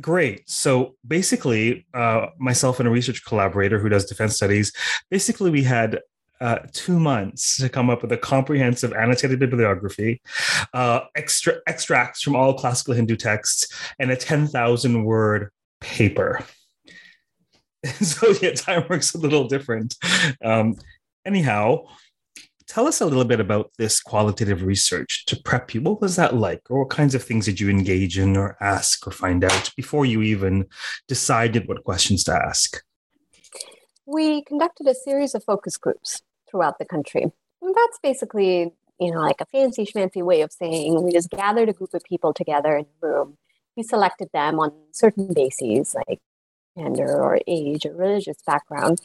great 0.00 0.42
so 0.50 0.96
basically 1.06 1.86
uh, 1.94 2.26
myself 2.38 2.80
and 2.80 2.88
a 2.88 2.90
research 2.90 3.24
collaborator 3.24 3.78
who 3.78 3.88
does 3.88 4.04
defense 4.04 4.34
studies 4.34 4.72
basically 5.10 5.48
we 5.48 5.62
had 5.62 6.00
uh, 6.40 6.58
two 6.72 6.98
months 6.98 7.56
to 7.56 7.68
come 7.68 7.90
up 7.90 8.02
with 8.02 8.12
a 8.12 8.16
comprehensive 8.16 8.92
annotated 8.92 9.38
bibliography, 9.38 10.20
uh, 10.74 11.00
extra 11.14 11.54
extracts 11.66 12.22
from 12.22 12.36
all 12.36 12.54
classical 12.54 12.94
Hindu 12.94 13.16
texts, 13.16 13.66
and 13.98 14.10
a 14.10 14.16
10,000 14.16 15.04
word 15.04 15.50
paper. 15.80 16.44
so 18.00 18.34
yeah, 18.40 18.52
time 18.52 18.84
works 18.88 19.14
a 19.14 19.18
little 19.18 19.48
different. 19.48 19.94
Um, 20.44 20.76
anyhow, 21.24 21.84
tell 22.66 22.86
us 22.86 23.00
a 23.00 23.06
little 23.06 23.24
bit 23.24 23.40
about 23.40 23.70
this 23.78 24.00
qualitative 24.00 24.62
research 24.62 25.26
to 25.26 25.36
prep 25.36 25.74
you. 25.74 25.80
What 25.80 26.00
was 26.00 26.16
that 26.16 26.34
like? 26.34 26.62
Or 26.70 26.80
what 26.80 26.90
kinds 26.90 27.14
of 27.14 27.22
things 27.22 27.46
did 27.46 27.60
you 27.60 27.70
engage 27.70 28.18
in 28.18 28.36
or 28.36 28.56
ask 28.60 29.06
or 29.06 29.10
find 29.10 29.44
out 29.44 29.70
before 29.76 30.04
you 30.06 30.22
even 30.22 30.66
decided 31.08 31.68
what 31.68 31.84
questions 31.84 32.24
to 32.24 32.34
ask? 32.34 32.82
we 34.06 34.42
conducted 34.42 34.86
a 34.86 34.94
series 34.94 35.34
of 35.34 35.44
focus 35.44 35.76
groups 35.76 36.22
throughout 36.48 36.78
the 36.78 36.84
country. 36.84 37.22
And 37.22 37.74
that's 37.74 37.98
basically, 38.02 38.72
you 39.00 39.10
know, 39.10 39.20
like 39.20 39.40
a 39.40 39.46
fancy 39.46 39.84
schmancy 39.84 40.22
way 40.22 40.40
of 40.42 40.52
saying 40.52 41.02
we 41.02 41.12
just 41.12 41.30
gathered 41.30 41.68
a 41.68 41.72
group 41.72 41.92
of 41.92 42.02
people 42.04 42.32
together 42.32 42.76
in 42.76 42.86
a 43.02 43.06
room. 43.06 43.36
We 43.76 43.82
selected 43.82 44.30
them 44.32 44.58
on 44.58 44.72
certain 44.92 45.32
bases 45.32 45.94
like 45.94 46.20
gender 46.76 47.22
or 47.22 47.40
age 47.46 47.86
or 47.86 47.94
religious 47.94 48.38
background. 48.46 49.00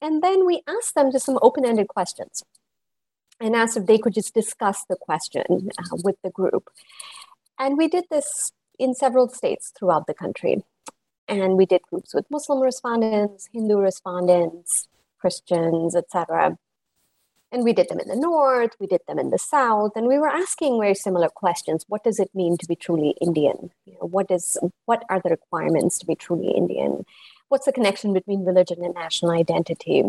And 0.00 0.22
then 0.22 0.46
we 0.46 0.62
asked 0.66 0.94
them 0.94 1.10
just 1.12 1.26
some 1.26 1.38
open 1.42 1.64
ended 1.64 1.88
questions 1.88 2.44
and 3.40 3.56
asked 3.56 3.76
if 3.76 3.86
they 3.86 3.98
could 3.98 4.14
just 4.14 4.34
discuss 4.34 4.84
the 4.88 4.96
question 4.96 5.70
uh, 5.78 5.96
with 6.04 6.16
the 6.22 6.30
group. 6.30 6.70
And 7.58 7.76
we 7.78 7.88
did 7.88 8.04
this 8.10 8.52
in 8.78 8.94
several 8.94 9.28
states 9.28 9.72
throughout 9.76 10.06
the 10.06 10.14
country. 10.14 10.62
and 11.28 11.56
we 11.56 11.66
did 11.66 11.82
groups 11.82 12.14
with 12.14 12.30
Muslim 12.30 12.60
respondents, 12.60 13.48
Hindu 13.52 13.78
respondents, 13.78 14.88
Christians, 15.18 15.96
etc. 15.96 16.58
And 17.54 17.62
we 17.62 17.72
did 17.72 17.88
them 17.88 18.00
in 18.00 18.08
the 18.08 18.16
north, 18.16 18.72
we 18.80 18.88
did 18.88 19.02
them 19.06 19.20
in 19.20 19.30
the 19.30 19.38
south, 19.38 19.92
and 19.94 20.08
we 20.08 20.18
were 20.18 20.28
asking 20.28 20.80
very 20.80 20.96
similar 20.96 21.28
questions. 21.28 21.84
What 21.86 22.02
does 22.02 22.18
it 22.18 22.34
mean 22.34 22.58
to 22.58 22.66
be 22.66 22.74
truly 22.74 23.14
Indian? 23.20 23.70
You 23.86 23.92
know, 23.92 24.08
what 24.08 24.28
is 24.28 24.58
what 24.86 25.04
are 25.08 25.20
the 25.20 25.30
requirements 25.30 25.96
to 25.98 26.06
be 26.06 26.16
truly 26.16 26.50
Indian? 26.50 27.06
What's 27.50 27.66
the 27.66 27.72
connection 27.72 28.12
between 28.12 28.44
religion 28.44 28.84
and 28.84 28.92
national 28.92 29.30
identity? 29.30 30.02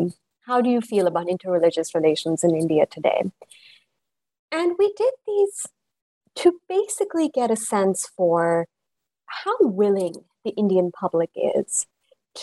How 0.47 0.59
do 0.59 0.71
you 0.71 0.81
feel 0.81 1.05
about 1.05 1.27
interreligious 1.27 1.93
relations 1.93 2.43
in 2.43 2.55
India 2.55 2.87
today? 2.87 3.21
And 4.51 4.73
we 4.79 4.91
did 4.97 5.13
these 5.27 5.67
to 6.37 6.59
basically 6.67 7.29
get 7.29 7.51
a 7.51 7.55
sense 7.55 8.09
for 8.17 8.65
how 9.27 9.55
willing 9.59 10.15
the 10.43 10.51
Indian 10.57 10.91
public 10.91 11.29
is 11.35 11.85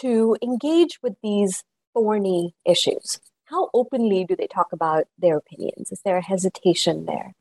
to 0.03 0.37
engage 0.41 1.01
with 1.03 1.17
these 1.25 1.65
thorny 1.93 2.55
issues. 2.65 3.19
How 3.53 3.69
openly 3.75 4.25
do 4.25 4.35
they 4.35 4.47
talk 4.47 4.73
about 4.73 5.05
their 5.19 5.37
opinions? 5.37 5.93
Is 5.93 6.01
there 6.07 6.17
a 6.17 6.25
hesitation 6.25 7.05
there? 7.05 7.35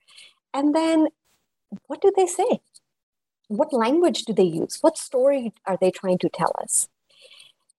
And 0.54 0.76
then 0.76 1.08
what 1.88 2.02
do 2.02 2.12
they 2.14 2.28
say? 2.28 2.60
What 3.48 3.72
language 3.72 4.24
do 4.24 4.34
they 4.34 4.44
use? 4.44 4.80
What 4.82 4.98
story 4.98 5.54
are 5.66 5.78
they 5.80 5.90
trying 5.90 6.18
to 6.18 6.30
tell 6.30 6.52
us? 6.62 6.90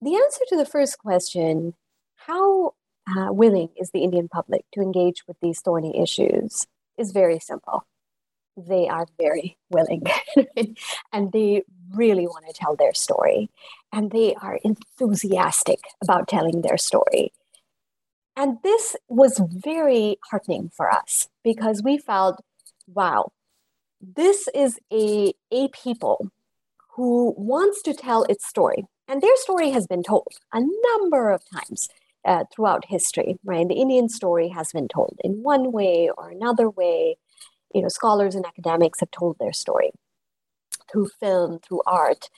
The 0.00 0.16
answer 0.16 0.40
to 0.48 0.56
the 0.56 0.64
first 0.64 0.98
question, 0.98 1.74
how 2.16 2.72
uh, 3.06 3.34
willing 3.34 3.68
is 3.76 3.90
the 3.90 4.02
Indian 4.02 4.28
public 4.28 4.64
to 4.72 4.80
engage 4.80 5.26
with 5.28 5.36
these 5.42 5.60
thorny 5.60 6.00
issues, 6.00 6.66
is 6.96 7.12
very 7.12 7.38
simple 7.38 7.86
they 8.56 8.86
are 8.86 9.06
very 9.18 9.56
willing 9.70 10.02
and 11.12 11.32
they 11.32 11.62
really 11.94 12.26
want 12.26 12.46
to 12.46 12.52
tell 12.52 12.76
their 12.76 12.92
story 12.92 13.48
and 13.92 14.10
they 14.10 14.34
are 14.34 14.58
enthusiastic 14.62 15.80
about 16.02 16.28
telling 16.28 16.60
their 16.60 16.76
story. 16.76 17.32
And 18.36 18.58
this 18.62 18.96
was 19.08 19.40
very 19.46 20.16
heartening 20.30 20.70
for 20.74 20.90
us 20.90 21.28
because 21.44 21.82
we 21.82 21.98
felt, 21.98 22.42
wow, 22.86 23.32
this 24.00 24.48
is 24.54 24.78
a, 24.92 25.32
a 25.50 25.68
people 25.68 26.30
who 26.96 27.34
wants 27.36 27.82
to 27.82 27.94
tell 27.94 28.24
its 28.24 28.46
story. 28.46 28.84
And 29.08 29.20
their 29.20 29.36
story 29.36 29.70
has 29.70 29.86
been 29.86 30.02
told 30.02 30.28
a 30.52 30.60
number 30.60 31.30
of 31.30 31.42
times 31.52 31.88
uh, 32.24 32.44
throughout 32.54 32.86
history, 32.88 33.36
right? 33.44 33.68
The 33.68 33.80
Indian 33.80 34.08
story 34.08 34.48
has 34.48 34.72
been 34.72 34.88
told 34.88 35.18
in 35.22 35.42
one 35.42 35.72
way 35.72 36.10
or 36.16 36.30
another 36.30 36.70
way 36.70 37.16
you 37.74 37.82
know, 37.82 37.88
scholars 37.88 38.34
and 38.34 38.46
academics 38.46 39.00
have 39.00 39.10
told 39.10 39.36
their 39.38 39.52
story 39.52 39.90
through 40.90 41.08
film, 41.20 41.58
through 41.58 41.82
art, 41.86 42.28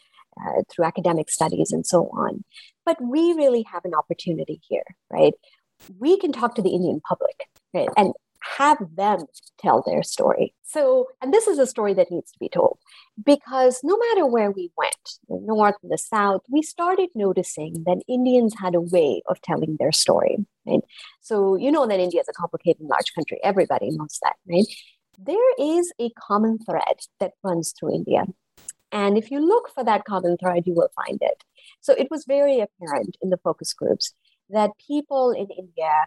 uh, 0.40 0.62
through 0.70 0.84
academic 0.84 1.30
studies, 1.30 1.72
and 1.72 1.86
so 1.86 2.04
on. 2.12 2.44
But 2.84 2.98
we 3.02 3.32
really 3.32 3.64
have 3.72 3.84
an 3.84 3.94
opportunity 3.94 4.60
here, 4.68 4.84
right? 5.10 5.34
We 5.98 6.18
can 6.18 6.32
talk 6.32 6.54
to 6.56 6.62
the 6.62 6.70
Indian 6.70 7.00
public, 7.00 7.48
right? 7.72 7.88
And 7.96 8.14
have 8.58 8.78
them 8.94 9.20
tell 9.58 9.82
their 9.86 10.02
story. 10.02 10.54
So, 10.62 11.08
and 11.22 11.32
this 11.32 11.46
is 11.46 11.58
a 11.58 11.66
story 11.66 11.94
that 11.94 12.10
needs 12.10 12.30
to 12.32 12.38
be 12.38 12.50
told 12.50 12.78
because 13.24 13.80
no 13.82 13.96
matter 13.96 14.26
where 14.26 14.50
we 14.50 14.70
went, 14.76 14.94
the 15.28 15.38
north, 15.40 15.76
and 15.82 15.90
the 15.90 15.96
south, 15.96 16.42
we 16.50 16.60
started 16.60 17.08
noticing 17.14 17.84
that 17.86 18.02
Indians 18.06 18.54
had 18.60 18.74
a 18.74 18.82
way 18.82 19.22
of 19.26 19.40
telling 19.40 19.76
their 19.78 19.92
story. 19.92 20.36
Right? 20.66 20.80
So, 21.20 21.56
you 21.56 21.72
know 21.72 21.86
that 21.86 22.00
India 22.00 22.20
is 22.20 22.28
a 22.28 22.34
complicated, 22.34 22.82
large 22.82 23.14
country. 23.14 23.38
Everybody 23.42 23.88
knows 23.90 24.18
that, 24.22 24.36
right? 24.46 24.66
there 25.18 25.54
is 25.58 25.92
a 26.00 26.10
common 26.10 26.58
thread 26.58 27.00
that 27.20 27.32
runs 27.42 27.72
through 27.72 27.94
India. 27.94 28.24
And 28.92 29.18
if 29.18 29.30
you 29.30 29.40
look 29.40 29.70
for 29.74 29.84
that 29.84 30.04
common 30.04 30.36
thread, 30.36 30.66
you 30.66 30.74
will 30.74 30.90
find 30.94 31.18
it. 31.20 31.42
So 31.80 31.94
it 31.94 32.08
was 32.10 32.24
very 32.26 32.60
apparent 32.60 33.16
in 33.22 33.30
the 33.30 33.38
focus 33.38 33.72
groups 33.72 34.14
that 34.50 34.70
people 34.86 35.32
in 35.32 35.48
India 35.50 36.06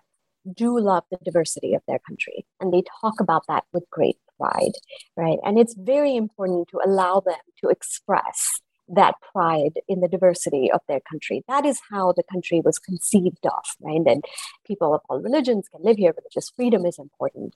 do 0.56 0.79
love 0.79 1.03
the 1.12 1.17
diversity 1.24 1.74
of 1.74 1.82
their 1.88 2.00
country 2.00 2.46
and 2.60 2.74
they 2.74 2.84
talk 3.01 3.20
about 3.20 3.44
that 3.48 3.65
with 3.74 3.84
great 3.91 4.17
pride, 4.38 4.74
right? 5.15 5.39
And 5.44 5.60
it's 5.60 5.75
very 5.77 6.15
important 6.15 6.70
to 6.70 6.79
allow 6.86 7.20
them 7.20 7.36
to 7.62 7.70
express 7.70 8.62
that 8.89 9.15
pride 9.34 9.74
in 9.88 10.00
the 10.00 10.08
diversity 10.08 10.72
of 10.72 10.79
their 10.88 11.01
country. 11.01 11.44
That 11.48 11.65
is 11.65 11.82
how 11.91 12.13
the 12.13 12.24
country 12.32 12.62
was 12.63 12.79
conceived 12.79 13.46
of, 13.46 13.65
right? 13.82 14.01
And 14.06 14.24
people 14.65 14.94
of 14.94 15.01
all 15.10 15.20
religions 15.20 15.67
can 15.70 15.84
live 15.84 15.98
here, 15.98 16.13
religious 16.15 16.51
freedom 16.56 16.86
is 16.86 16.98
important. 16.98 17.56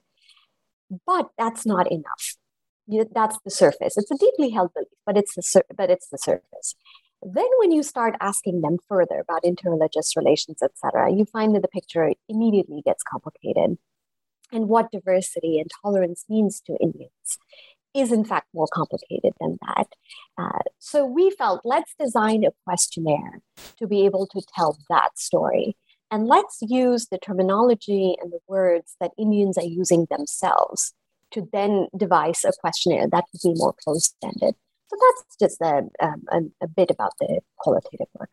But 1.06 1.30
that's 1.38 1.64
not 1.64 1.90
enough. 1.90 2.36
That's 3.14 3.38
the 3.44 3.50
surface. 3.50 3.96
It's 3.96 4.10
a 4.10 4.16
deeply 4.16 4.50
held 4.50 4.74
belief, 4.74 4.88
but 5.06 5.16
it's 5.16 5.34
the 5.34 5.42
sur- 5.42 5.64
but 5.74 5.88
it's 5.88 6.08
the 6.08 6.18
surface. 6.18 6.74
Then, 7.22 7.46
when 7.58 7.70
you 7.70 7.82
start 7.82 8.16
asking 8.20 8.62
them 8.62 8.78
further 8.88 9.20
about 9.20 9.44
interreligious 9.44 10.16
relations, 10.16 10.60
etc., 10.62 11.12
you 11.12 11.24
find 11.24 11.54
that 11.54 11.62
the 11.62 11.68
picture 11.68 12.12
immediately 12.28 12.82
gets 12.84 13.02
complicated. 13.04 13.78
And 14.50 14.68
what 14.68 14.90
diversity 14.90 15.58
and 15.58 15.70
tolerance 15.82 16.24
means 16.28 16.60
to 16.66 16.76
Indians 16.80 17.38
is, 17.94 18.12
in 18.12 18.24
fact, 18.24 18.48
more 18.54 18.68
complicated 18.72 19.32
than 19.40 19.58
that. 19.66 19.86
Uh, 20.36 20.62
so 20.78 21.04
we 21.04 21.30
felt 21.30 21.60
let's 21.64 21.94
design 21.98 22.44
a 22.44 22.50
questionnaire 22.64 23.40
to 23.78 23.86
be 23.86 24.04
able 24.04 24.26
to 24.28 24.42
tell 24.54 24.78
that 24.88 25.18
story. 25.18 25.76
And 26.10 26.26
let's 26.26 26.58
use 26.60 27.06
the 27.06 27.18
terminology 27.18 28.16
and 28.20 28.32
the 28.32 28.40
words 28.46 28.96
that 29.00 29.12
Indians 29.18 29.56
are 29.56 29.64
using 29.64 30.06
themselves 30.10 30.92
to 31.32 31.48
then 31.52 31.88
devise 31.96 32.44
a 32.44 32.52
questionnaire 32.60 33.08
that 33.08 33.24
would 33.32 33.40
be 33.42 33.58
more 33.58 33.74
closed 33.82 34.14
ended. 34.22 34.54
So 34.92 34.98
that's 35.00 35.36
just 35.36 35.60
a, 35.62 35.88
um, 36.04 36.22
a, 36.30 36.64
a, 36.64 36.68
bit 36.68 36.90
about 36.90 37.12
the 37.18 37.40
qualitative 37.56 38.08
work. 38.18 38.28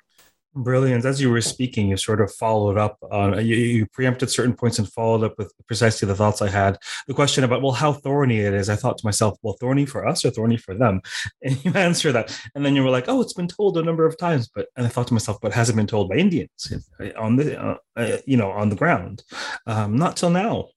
Brilliant. 0.55 1.05
As 1.05 1.21
you 1.21 1.29
were 1.29 1.41
speaking, 1.41 1.87
you 1.87 1.95
sort 1.95 2.19
of 2.19 2.33
followed 2.33 2.77
up 2.77 2.97
on, 3.11 3.45
you, 3.45 3.55
you, 3.55 3.85
preempted 3.85 4.29
certain 4.29 4.53
points 4.53 4.77
and 4.77 4.91
followed 4.91 5.23
up 5.23 5.35
with 5.37 5.53
precisely 5.67 6.07
the 6.07 6.15
thoughts 6.15 6.41
I 6.41 6.49
had. 6.49 6.77
The 7.07 7.13
question 7.13 7.43
about, 7.43 7.61
well, 7.61 7.71
how 7.71 7.93
thorny 7.93 8.39
it 8.39 8.53
is. 8.53 8.67
I 8.67 8.75
thought 8.75 8.97
to 8.97 9.05
myself, 9.05 9.37
well, 9.41 9.55
thorny 9.59 9.85
for 9.85 10.05
us 10.05 10.25
or 10.25 10.31
thorny 10.31 10.57
for 10.57 10.73
them? 10.73 11.01
And 11.43 11.63
you 11.63 11.71
answer 11.73 12.11
that. 12.11 12.37
And 12.55 12.65
then 12.65 12.75
you 12.75 12.83
were 12.83 12.89
like, 12.89 13.07
oh, 13.07 13.21
it's 13.21 13.33
been 13.33 13.47
told 13.47 13.77
a 13.77 13.83
number 13.83 14.05
of 14.05 14.17
times. 14.17 14.49
But, 14.53 14.67
and 14.75 14.85
I 14.85 14.89
thought 14.89 15.07
to 15.07 15.13
myself, 15.13 15.37
but 15.41 15.53
has 15.53 15.69
it 15.69 15.75
been 15.75 15.87
told 15.87 16.09
by 16.09 16.15
Indians 16.15 16.73
on 17.17 17.37
the, 17.37 17.61
uh, 17.61 17.77
uh, 17.95 18.17
you 18.25 18.35
know, 18.35 18.51
on 18.51 18.69
the 18.69 18.75
ground? 18.75 19.23
Um, 19.65 19.95
not 19.95 20.17
till 20.17 20.31
now 20.31 20.69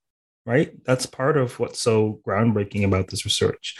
right? 0.44 0.72
That's 0.84 1.06
part 1.06 1.36
of 1.36 1.58
what's 1.58 1.80
so 1.80 2.20
groundbreaking 2.26 2.84
about 2.84 3.08
this 3.08 3.24
research. 3.24 3.76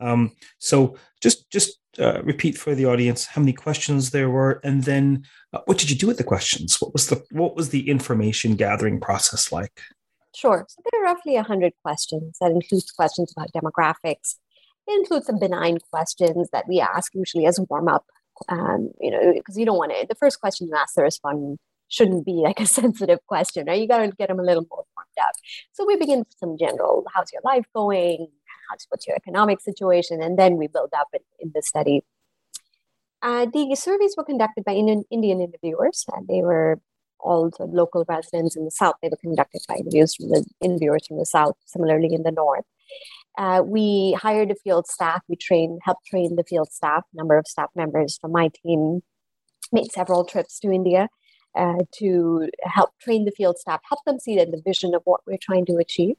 Um, 0.00 0.32
so 0.58 0.96
just 1.22 1.50
just 1.50 1.78
uh, 1.98 2.22
repeat 2.22 2.58
for 2.58 2.74
the 2.74 2.86
audience 2.86 3.24
how 3.24 3.40
many 3.40 3.52
questions 3.52 4.10
there 4.10 4.28
were 4.28 4.60
and 4.64 4.82
then 4.82 5.22
uh, 5.52 5.60
what 5.66 5.78
did 5.78 5.88
you 5.90 5.96
do 5.96 6.06
with 6.06 6.18
the 6.18 6.24
questions? 6.24 6.80
What 6.80 6.92
was 6.92 7.08
the 7.08 7.24
what 7.30 7.56
was 7.56 7.70
the 7.70 7.88
information 7.88 8.56
gathering 8.56 9.00
process 9.00 9.52
like? 9.52 9.80
Sure. 10.34 10.66
So 10.68 10.82
there 10.90 11.00
are 11.00 11.04
roughly 11.04 11.34
100 11.34 11.72
questions 11.82 12.38
that 12.40 12.50
includes 12.50 12.90
questions 12.90 13.32
about 13.36 13.52
demographics. 13.52 14.36
It 14.86 14.98
includes 14.98 15.26
some 15.26 15.38
benign 15.38 15.78
questions 15.92 16.48
that 16.52 16.66
we 16.68 16.80
ask 16.80 17.14
usually 17.14 17.46
as 17.46 17.60
warm 17.70 17.88
up 17.88 18.04
um, 18.48 18.90
you 19.00 19.10
know 19.10 19.32
because 19.34 19.56
you 19.56 19.64
don't 19.64 19.78
want 19.78 19.92
to 19.92 20.06
the 20.08 20.14
first 20.14 20.40
question 20.40 20.68
you 20.68 20.74
ask 20.74 20.94
the 20.94 21.02
respondent 21.02 21.60
shouldn't 21.94 22.26
be 22.26 22.32
like 22.32 22.60
a 22.60 22.66
sensitive 22.80 23.20
question, 23.26 23.66
right? 23.66 23.80
You 23.80 23.88
got 23.88 23.98
to 23.98 24.08
get 24.08 24.28
them 24.28 24.40
a 24.40 24.42
little 24.42 24.66
more 24.70 24.84
warmed 24.96 25.18
up. 25.20 25.34
So 25.72 25.86
we 25.86 25.96
begin 25.96 26.20
with 26.20 26.34
some 26.36 26.56
general, 26.58 27.04
how's 27.14 27.32
your 27.32 27.42
life 27.44 27.64
going? 27.74 28.28
How's, 28.68 28.86
what's 28.88 29.06
your 29.06 29.16
economic 29.16 29.60
situation? 29.60 30.22
And 30.22 30.38
then 30.38 30.56
we 30.56 30.66
build 30.66 30.90
up 30.96 31.08
in, 31.12 31.20
in 31.38 31.52
the 31.54 31.62
study. 31.62 32.02
Uh, 33.22 33.46
the 33.46 33.74
surveys 33.74 34.14
were 34.16 34.24
conducted 34.24 34.64
by 34.64 34.72
Indian, 34.72 35.04
Indian 35.10 35.40
interviewers, 35.40 36.04
and 36.14 36.28
they 36.28 36.42
were 36.42 36.78
all 37.20 37.50
the 37.58 37.64
local 37.64 38.04
residents 38.06 38.54
in 38.54 38.66
the 38.66 38.70
South. 38.70 38.96
They 39.02 39.08
were 39.08 39.16
conducted 39.16 39.62
by 39.66 39.76
interviews 39.76 40.14
from 40.14 40.28
the 40.28 40.44
interviewers 40.60 41.06
from 41.06 41.18
the 41.18 41.24
South, 41.24 41.56
similarly 41.64 42.12
in 42.12 42.22
the 42.22 42.32
North. 42.32 42.64
Uh, 43.38 43.62
we 43.64 44.12
hired 44.20 44.50
a 44.50 44.54
field 44.56 44.86
staff. 44.86 45.22
We 45.26 45.36
trained, 45.36 45.80
helped 45.84 46.06
train 46.06 46.36
the 46.36 46.44
field 46.44 46.70
staff. 46.70 47.04
Number 47.14 47.38
of 47.38 47.46
staff 47.46 47.70
members 47.74 48.18
from 48.20 48.32
my 48.32 48.50
team 48.62 49.02
made 49.72 49.90
several 49.90 50.24
trips 50.24 50.60
to 50.60 50.70
India 50.70 51.08
uh, 51.56 51.84
to 51.98 52.48
help 52.62 52.90
train 53.00 53.24
the 53.24 53.32
field 53.32 53.58
staff, 53.58 53.80
help 53.88 54.00
them 54.04 54.18
see 54.18 54.36
the 54.36 54.62
vision 54.64 54.94
of 54.94 55.02
what 55.04 55.20
we're 55.26 55.38
trying 55.40 55.66
to 55.66 55.76
achieve. 55.76 56.16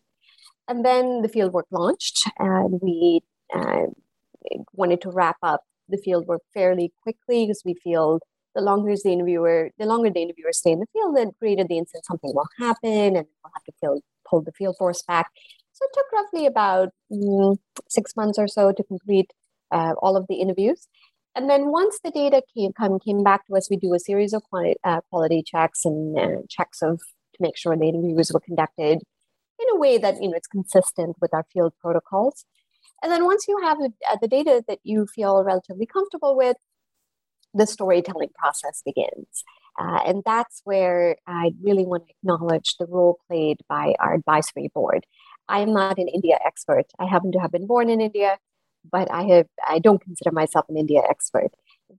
And 0.67 0.83
then 0.83 1.21
the 1.21 1.29
field 1.29 1.53
work 1.53 1.67
launched, 1.71 2.27
and 2.39 2.79
we 2.81 3.21
uh, 3.53 3.87
wanted 4.73 5.01
to 5.01 5.11
wrap 5.11 5.37
up 5.43 5.61
the 5.89 5.97
field 5.97 6.25
work 6.25 6.41
fairly 6.53 6.91
quickly 7.03 7.45
because 7.45 7.61
we 7.63 7.75
feel 7.75 8.19
the 8.55 8.61
longer 8.61 8.93
the 8.95 9.11
interviewer, 9.11 9.69
the 9.77 9.85
longer 9.85 10.09
the 10.09 10.21
interviewer 10.21 10.53
stay 10.53 10.71
in 10.71 10.79
the 10.79 10.87
field, 10.93 11.15
the 11.15 11.31
greater 11.39 11.63
the 11.63 11.77
instance 11.77 12.07
something 12.07 12.31
will 12.33 12.47
happen, 12.57 13.15
and 13.15 13.27
we'll 13.43 13.53
have 13.53 13.63
to 13.65 13.73
field, 13.79 14.01
pull 14.27 14.41
the 14.41 14.51
field 14.53 14.75
force 14.77 15.03
back. 15.03 15.27
So 15.73 15.85
it 15.85 15.91
took 15.93 16.11
roughly 16.13 16.45
about 16.45 16.89
mm, 17.11 17.57
six 17.89 18.15
months 18.15 18.39
or 18.39 18.47
so 18.47 18.71
to 18.71 18.83
complete 18.83 19.31
uh, 19.71 19.93
all 20.01 20.15
of 20.15 20.25
the 20.27 20.35
interviews. 20.35 20.87
And 21.35 21.49
then 21.49 21.67
once 21.67 21.99
the 22.03 22.11
data 22.11 22.41
came 22.55 22.71
come, 22.71 22.97
came 22.99 23.23
back 23.23 23.45
to 23.47 23.55
us, 23.55 23.69
we 23.69 23.75
do 23.75 23.93
a 23.93 23.99
series 23.99 24.33
of 24.33 24.43
quality, 24.43 24.75
uh, 24.83 25.01
quality 25.09 25.43
checks 25.43 25.83
and 25.83 26.17
uh, 26.17 26.41
checks 26.49 26.81
of 26.81 26.99
to 26.99 27.41
make 27.41 27.57
sure 27.57 27.75
the 27.75 27.89
interviews 27.89 28.31
were 28.33 28.39
conducted 28.39 29.01
in 29.59 29.67
a 29.71 29.77
way 29.77 29.97
that 29.97 30.21
you 30.21 30.29
know 30.29 30.35
it's 30.35 30.47
consistent 30.47 31.17
with 31.21 31.33
our 31.33 31.45
field 31.51 31.73
protocols. 31.81 32.45
And 33.03 33.11
then 33.11 33.25
once 33.25 33.45
you 33.47 33.59
have 33.61 33.77
the, 33.77 33.91
uh, 34.09 34.17
the 34.21 34.27
data 34.27 34.63
that 34.67 34.79
you 34.83 35.07
feel 35.13 35.43
relatively 35.43 35.85
comfortable 35.85 36.37
with, 36.37 36.57
the 37.53 37.67
storytelling 37.67 38.29
process 38.37 38.81
begins. 38.85 39.43
Uh, 39.79 39.99
and 40.05 40.23
that's 40.25 40.61
where 40.63 41.17
I 41.27 41.51
really 41.61 41.85
want 41.85 42.07
to 42.07 42.13
acknowledge 42.21 42.75
the 42.79 42.85
role 42.85 43.19
played 43.27 43.57
by 43.67 43.95
our 43.99 44.13
advisory 44.13 44.71
board. 44.73 45.05
I 45.49 45.59
am 45.59 45.73
not 45.73 45.97
an 45.97 46.07
India 46.07 46.37
expert. 46.45 46.85
I 46.99 47.05
happen 47.05 47.31
to 47.33 47.39
have 47.39 47.51
been 47.51 47.67
born 47.67 47.89
in 47.89 48.01
India, 48.01 48.37
but 48.91 49.11
I 49.11 49.23
have 49.23 49.47
I 49.67 49.79
don't 49.79 50.01
consider 50.01 50.31
myself 50.31 50.65
an 50.69 50.77
India 50.77 51.01
expert. 51.09 51.51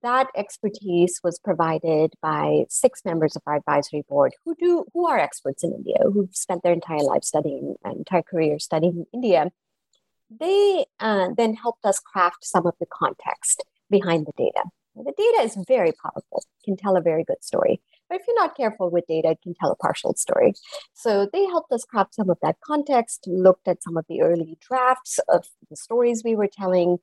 That 0.02 0.28
expertise 0.36 1.20
was 1.22 1.38
provided 1.38 2.14
by 2.20 2.64
six 2.68 3.02
members 3.04 3.36
of 3.36 3.42
our 3.46 3.56
advisory 3.56 4.04
board 4.08 4.34
who 4.44 4.54
do 4.54 4.84
who 4.92 5.06
are 5.06 5.18
experts 5.18 5.64
in 5.64 5.72
India, 5.72 5.98
who've 6.12 6.34
spent 6.34 6.62
their 6.62 6.72
entire 6.72 7.02
life 7.02 7.24
studying, 7.24 7.76
entire 7.84 8.22
career 8.22 8.58
studying 8.58 9.06
India. 9.12 9.50
They 10.28 10.86
uh, 10.98 11.28
then 11.36 11.54
helped 11.54 11.84
us 11.84 12.00
craft 12.00 12.44
some 12.44 12.66
of 12.66 12.74
the 12.80 12.86
context 12.86 13.64
behind 13.90 14.26
the 14.26 14.32
data. 14.36 14.64
The 14.96 15.12
data 15.16 15.42
is 15.42 15.56
very 15.68 15.92
powerful, 15.92 16.44
can 16.64 16.76
tell 16.76 16.96
a 16.96 17.00
very 17.00 17.22
good 17.22 17.42
story. 17.44 17.80
But 18.08 18.20
if 18.20 18.26
you're 18.26 18.40
not 18.40 18.56
careful 18.56 18.90
with 18.90 19.06
data, 19.06 19.30
it 19.30 19.42
can 19.42 19.54
tell 19.54 19.72
a 19.72 19.76
partial 19.76 20.14
story. 20.14 20.54
So 20.94 21.28
they 21.32 21.44
helped 21.46 21.72
us 21.72 21.84
craft 21.84 22.14
some 22.14 22.30
of 22.30 22.38
that 22.42 22.56
context, 22.64 23.24
looked 23.26 23.68
at 23.68 23.82
some 23.82 23.96
of 23.96 24.04
the 24.08 24.22
early 24.22 24.58
drafts 24.60 25.18
of 25.28 25.46
the 25.68 25.76
stories 25.76 26.22
we 26.24 26.36
were 26.36 26.48
telling, 26.48 26.98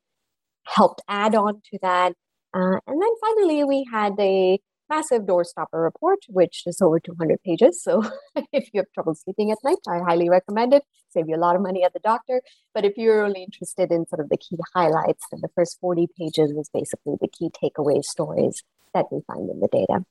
helped 0.66 1.02
add 1.08 1.36
on 1.36 1.62
to 1.72 1.80
that. 1.82 2.14
Uh, 2.54 2.78
and 2.88 3.02
then 3.02 3.10
finally, 3.22 3.64
we 3.64 3.86
had 3.92 4.14
a 4.20 4.60
massive 4.90 5.24
doorstopper 5.24 5.82
report, 5.82 6.20
which 6.28 6.64
is 6.66 6.82
over 6.82 7.00
200 7.00 7.42
pages. 7.44 7.82
So 7.82 8.04
if 8.52 8.70
you 8.74 8.80
have 8.82 8.92
trouble 8.94 9.16
sleeping 9.16 9.52
at 9.52 9.58
night, 9.64 9.78
I 9.88 10.00
highly 10.00 10.30
recommend 10.30 10.74
it. 10.74 10.84
Save 11.10 11.30
you 11.30 11.36
a 11.36 11.38
lot 11.38 11.56
of 11.56 11.62
money 11.62 11.84
at 11.84 11.94
the 11.94 12.00
doctor. 12.00 12.42
But 12.74 12.86
if 12.86 12.94
you're 12.98 13.24
only 13.24 13.44
interested 13.44 13.92
in 13.92 14.06
sort 14.08 14.20
of 14.20 14.30
the 14.30 14.38
key 14.38 14.58
highlights, 14.74 15.26
then 15.32 15.42
the 15.42 15.50
first 15.56 15.80
40 15.80 16.08
pages 16.18 16.54
was 16.54 16.70
basically 16.74 17.16
the 17.20 17.28
key 17.28 17.50
takeaway 17.50 18.04
stories 18.04 18.64
that 18.94 19.06
we 19.12 19.22
find 19.28 19.50
in 19.50 19.60
the 19.60 19.70
data. 19.72 20.06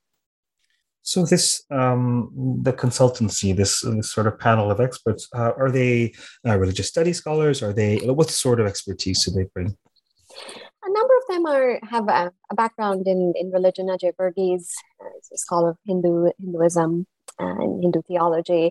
So 1.03 1.25
this, 1.25 1.65
um, 1.71 2.31
the 2.63 2.73
consultancy, 2.73 3.55
this, 3.55 3.81
this 3.83 4.13
sort 4.13 4.29
of 4.29 4.39
panel 4.39 4.71
of 4.71 4.81
experts, 4.81 5.29
uh, 5.35 5.51
are 5.57 5.71
they 5.71 6.13
uh, 6.47 6.57
religious 6.59 6.89
study 6.89 7.13
scholars? 7.13 7.63
Are 7.63 7.73
they 7.73 7.99
what 7.99 8.31
sort 8.31 8.61
of 8.61 8.67
expertise 8.67 9.25
do 9.25 9.33
they 9.33 9.49
bring? 9.53 9.77
A 10.85 10.93
number 10.93 11.15
of 11.17 11.35
them 11.35 11.47
are 11.47 11.81
have 11.89 12.09
a, 12.09 12.33
a 12.51 12.55
background 12.55 13.07
in, 13.07 13.33
in 13.37 13.51
religion. 13.51 13.87
Ajay 13.87 14.13
Verghese 14.15 14.75
uh, 15.01 15.11
is 15.19 15.31
a 15.33 15.39
scholar 15.39 15.71
of 15.71 15.79
Hindu 15.87 16.31
Hinduism 16.39 17.07
and 17.39 17.83
Hindu 17.83 18.03
theology. 18.03 18.71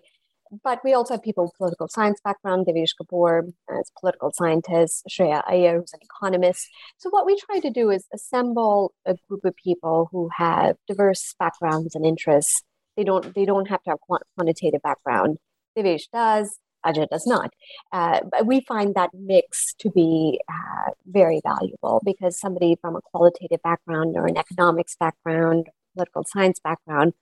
But 0.62 0.80
we 0.84 0.92
also 0.92 1.14
have 1.14 1.22
people 1.22 1.44
with 1.44 1.54
political 1.56 1.88
science 1.88 2.20
background. 2.22 2.66
Devesh 2.66 2.90
Kapur 3.00 3.48
is 3.48 3.90
a 3.96 4.00
political 4.00 4.30
scientist. 4.34 5.04
Sriya 5.08 5.42
Iyer, 5.48 5.78
who's 5.78 5.94
an 5.94 6.00
economist. 6.02 6.68
So 6.98 7.08
what 7.08 7.24
we 7.24 7.38
try 7.38 7.58
to 7.60 7.70
do 7.70 7.90
is 7.90 8.06
assemble 8.12 8.92
a 9.06 9.16
group 9.28 9.44
of 9.46 9.56
people 9.56 10.08
who 10.12 10.28
have 10.36 10.76
diverse 10.86 11.34
backgrounds 11.38 11.94
and 11.94 12.04
interests. 12.04 12.62
They 12.96 13.04
don't 13.04 13.34
they 13.34 13.46
don't 13.46 13.68
have 13.68 13.82
to 13.84 13.90
have 13.90 13.98
quantitative 14.36 14.82
background. 14.82 15.38
Devesh 15.76 16.08
does. 16.12 16.58
Ajay 16.84 17.08
does 17.08 17.26
not. 17.26 17.52
Uh, 17.92 18.20
but 18.30 18.44
we 18.44 18.60
find 18.62 18.94
that 18.94 19.10
mix 19.14 19.72
to 19.78 19.90
be 19.90 20.40
uh, 20.48 20.90
very 21.06 21.40
valuable 21.44 22.02
because 22.04 22.38
somebody 22.38 22.76
from 22.80 22.96
a 22.96 23.00
qualitative 23.00 23.62
background 23.62 24.16
or 24.16 24.26
an 24.26 24.36
economics 24.36 24.96
background, 24.96 25.68
political 25.94 26.24
science 26.26 26.58
background, 26.58 27.12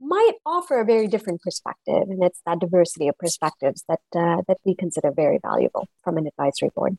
might 0.00 0.34
offer 0.44 0.80
a 0.80 0.84
very 0.84 1.06
different 1.06 1.40
perspective, 1.42 2.04
and 2.08 2.22
it's 2.22 2.40
that 2.46 2.60
diversity 2.60 3.08
of 3.08 3.18
perspectives 3.18 3.84
that 3.88 4.00
uh, 4.14 4.42
that 4.48 4.58
we 4.64 4.74
consider 4.74 5.10
very 5.10 5.38
valuable 5.42 5.88
from 6.04 6.18
an 6.18 6.26
advisory 6.26 6.70
board. 6.74 6.98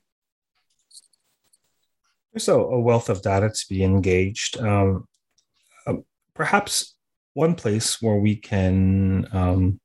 There's 2.34 2.48
a, 2.48 2.56
a 2.56 2.80
wealth 2.80 3.10
of 3.10 3.22
data 3.22 3.50
to 3.50 3.66
be 3.70 3.84
engaged. 3.84 4.60
Um, 4.60 5.08
um, 5.86 6.04
perhaps 6.34 6.96
one 7.34 7.56
place 7.56 8.02
where 8.02 8.18
we 8.18 8.36
can 8.36 9.28
um, 9.32 9.80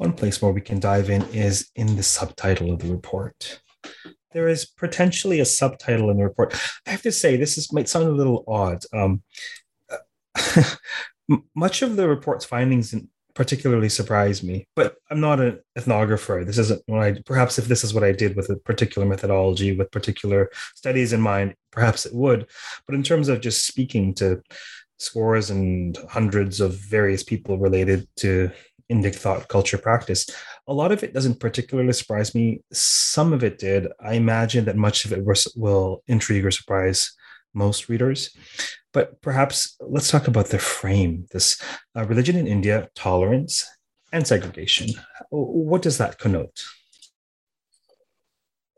one 0.00 0.14
place 0.14 0.40
where 0.40 0.52
we 0.52 0.62
can 0.62 0.80
dive 0.80 1.10
in 1.10 1.22
is 1.24 1.70
in 1.76 1.96
the 1.96 2.02
subtitle 2.02 2.72
of 2.72 2.78
the 2.78 2.90
report. 2.90 3.60
There 4.32 4.48
is 4.48 4.64
potentially 4.64 5.40
a 5.40 5.44
subtitle 5.44 6.08
in 6.08 6.16
the 6.16 6.24
report. 6.24 6.54
I 6.86 6.90
have 6.90 7.02
to 7.02 7.12
say, 7.12 7.36
this 7.36 7.58
is, 7.58 7.70
might 7.70 7.88
sound 7.88 8.06
a 8.06 8.12
little 8.12 8.44
odd. 8.48 8.82
Um, 8.94 9.22
much 11.54 11.82
of 11.82 11.96
the 11.96 12.08
report's 12.08 12.44
findings 12.44 12.94
particularly 13.34 13.88
surprised 13.88 14.42
me, 14.42 14.66
but 14.74 14.96
I'm 15.10 15.20
not 15.20 15.40
an 15.40 15.60
ethnographer. 15.78 16.44
This 16.44 16.58
isn't 16.58 16.82
what 16.86 17.02
I, 17.02 17.22
perhaps 17.24 17.58
if 17.58 17.66
this 17.66 17.84
is 17.84 17.94
what 17.94 18.04
I 18.04 18.12
did 18.12 18.36
with 18.36 18.50
a 18.50 18.56
particular 18.56 19.06
methodology, 19.06 19.76
with 19.76 19.90
particular 19.92 20.50
studies 20.74 21.12
in 21.12 21.20
mind, 21.20 21.54
perhaps 21.70 22.06
it 22.06 22.14
would. 22.14 22.46
But 22.86 22.96
in 22.96 23.02
terms 23.02 23.28
of 23.28 23.40
just 23.40 23.66
speaking 23.66 24.14
to 24.14 24.42
scores 24.98 25.50
and 25.50 25.96
hundreds 26.10 26.60
of 26.60 26.74
various 26.74 27.22
people 27.22 27.58
related 27.58 28.06
to 28.16 28.50
Indic 28.90 29.14
thought 29.14 29.48
culture 29.48 29.78
practice. 29.78 30.28
A 30.66 30.74
lot 30.74 30.92
of 30.92 31.02
it 31.02 31.14
doesn't 31.14 31.40
particularly 31.40 31.92
surprise 31.92 32.34
me. 32.34 32.62
Some 32.72 33.32
of 33.32 33.44
it 33.44 33.58
did. 33.58 33.86
I 34.00 34.14
imagine 34.14 34.64
that 34.64 34.76
much 34.76 35.04
of 35.04 35.12
it 35.12 35.24
will 35.56 36.02
intrigue 36.08 36.44
or 36.44 36.50
surprise 36.50 37.12
most 37.54 37.88
readers. 37.88 38.30
But 38.92 39.20
perhaps 39.22 39.76
let's 39.80 40.10
talk 40.10 40.26
about 40.26 40.46
the 40.46 40.58
frame 40.58 41.26
this 41.32 41.60
uh, 41.96 42.04
religion 42.04 42.36
in 42.36 42.46
India, 42.46 42.88
tolerance, 42.94 43.64
and 44.12 44.26
segregation. 44.26 44.90
What 45.30 45.82
does 45.82 45.98
that 45.98 46.18
connote? 46.18 46.62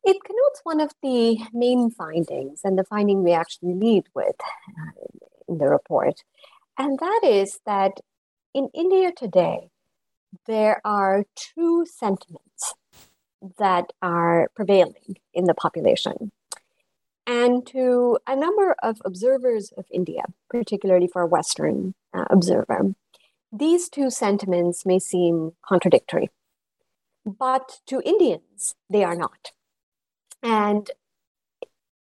It 0.04 0.16
connotes 0.24 0.60
one 0.64 0.80
of 0.80 0.92
the 1.02 1.38
main 1.52 1.90
findings, 1.90 2.60
and 2.64 2.78
the 2.78 2.84
finding 2.84 3.22
we 3.22 3.32
actually 3.32 3.74
lead 3.74 4.04
with 4.14 4.34
uh, 4.40 4.90
in 5.48 5.58
the 5.58 5.66
report. 5.66 6.22
And 6.76 6.98
that 6.98 7.20
is 7.24 7.60
that 7.66 8.00
in 8.52 8.68
India 8.74 9.12
today, 9.16 9.70
there 10.46 10.80
are 10.84 11.24
two 11.36 11.86
sentiments 11.86 12.74
that 13.58 13.92
are 14.00 14.48
prevailing 14.54 15.16
in 15.34 15.44
the 15.44 15.54
population. 15.54 16.32
And 17.26 17.64
to 17.68 18.18
a 18.26 18.34
number 18.34 18.74
of 18.82 19.00
observers 19.04 19.72
of 19.76 19.86
India, 19.92 20.22
particularly 20.50 21.06
for 21.06 21.22
a 21.22 21.26
Western 21.26 21.94
uh, 22.12 22.24
observer, 22.30 22.94
these 23.52 23.88
two 23.88 24.10
sentiments 24.10 24.84
may 24.84 24.98
seem 24.98 25.52
contradictory, 25.62 26.30
but 27.24 27.80
to 27.86 28.02
Indians, 28.04 28.74
they 28.90 29.04
are 29.04 29.14
not. 29.14 29.52
And 30.42 30.90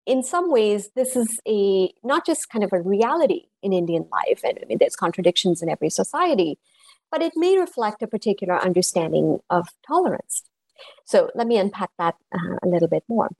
in 0.06 0.22
some 0.22 0.50
ways, 0.50 0.90
this 0.94 1.16
is 1.16 1.40
a 1.46 1.92
not 2.02 2.26
just 2.26 2.48
kind 2.50 2.64
of 2.64 2.72
a 2.72 2.80
reality 2.80 3.46
in 3.62 3.72
Indian 3.72 4.06
life, 4.12 4.40
and 4.44 4.58
I 4.62 4.66
mean, 4.66 4.78
there's 4.78 4.96
contradictions 4.96 5.62
in 5.62 5.68
every 5.68 5.90
society, 5.90 6.58
but 7.10 7.22
it 7.22 7.32
may 7.36 7.58
reflect 7.58 8.02
a 8.02 8.06
particular 8.06 8.58
understanding 8.60 9.40
of 9.50 9.68
tolerance. 9.86 10.42
So 11.04 11.30
let 11.34 11.46
me 11.46 11.58
unpack 11.58 11.90
that 11.98 12.16
uh, 12.32 12.56
a 12.62 12.68
little 12.68 12.88
bit 12.88 13.04
more. 13.08 13.30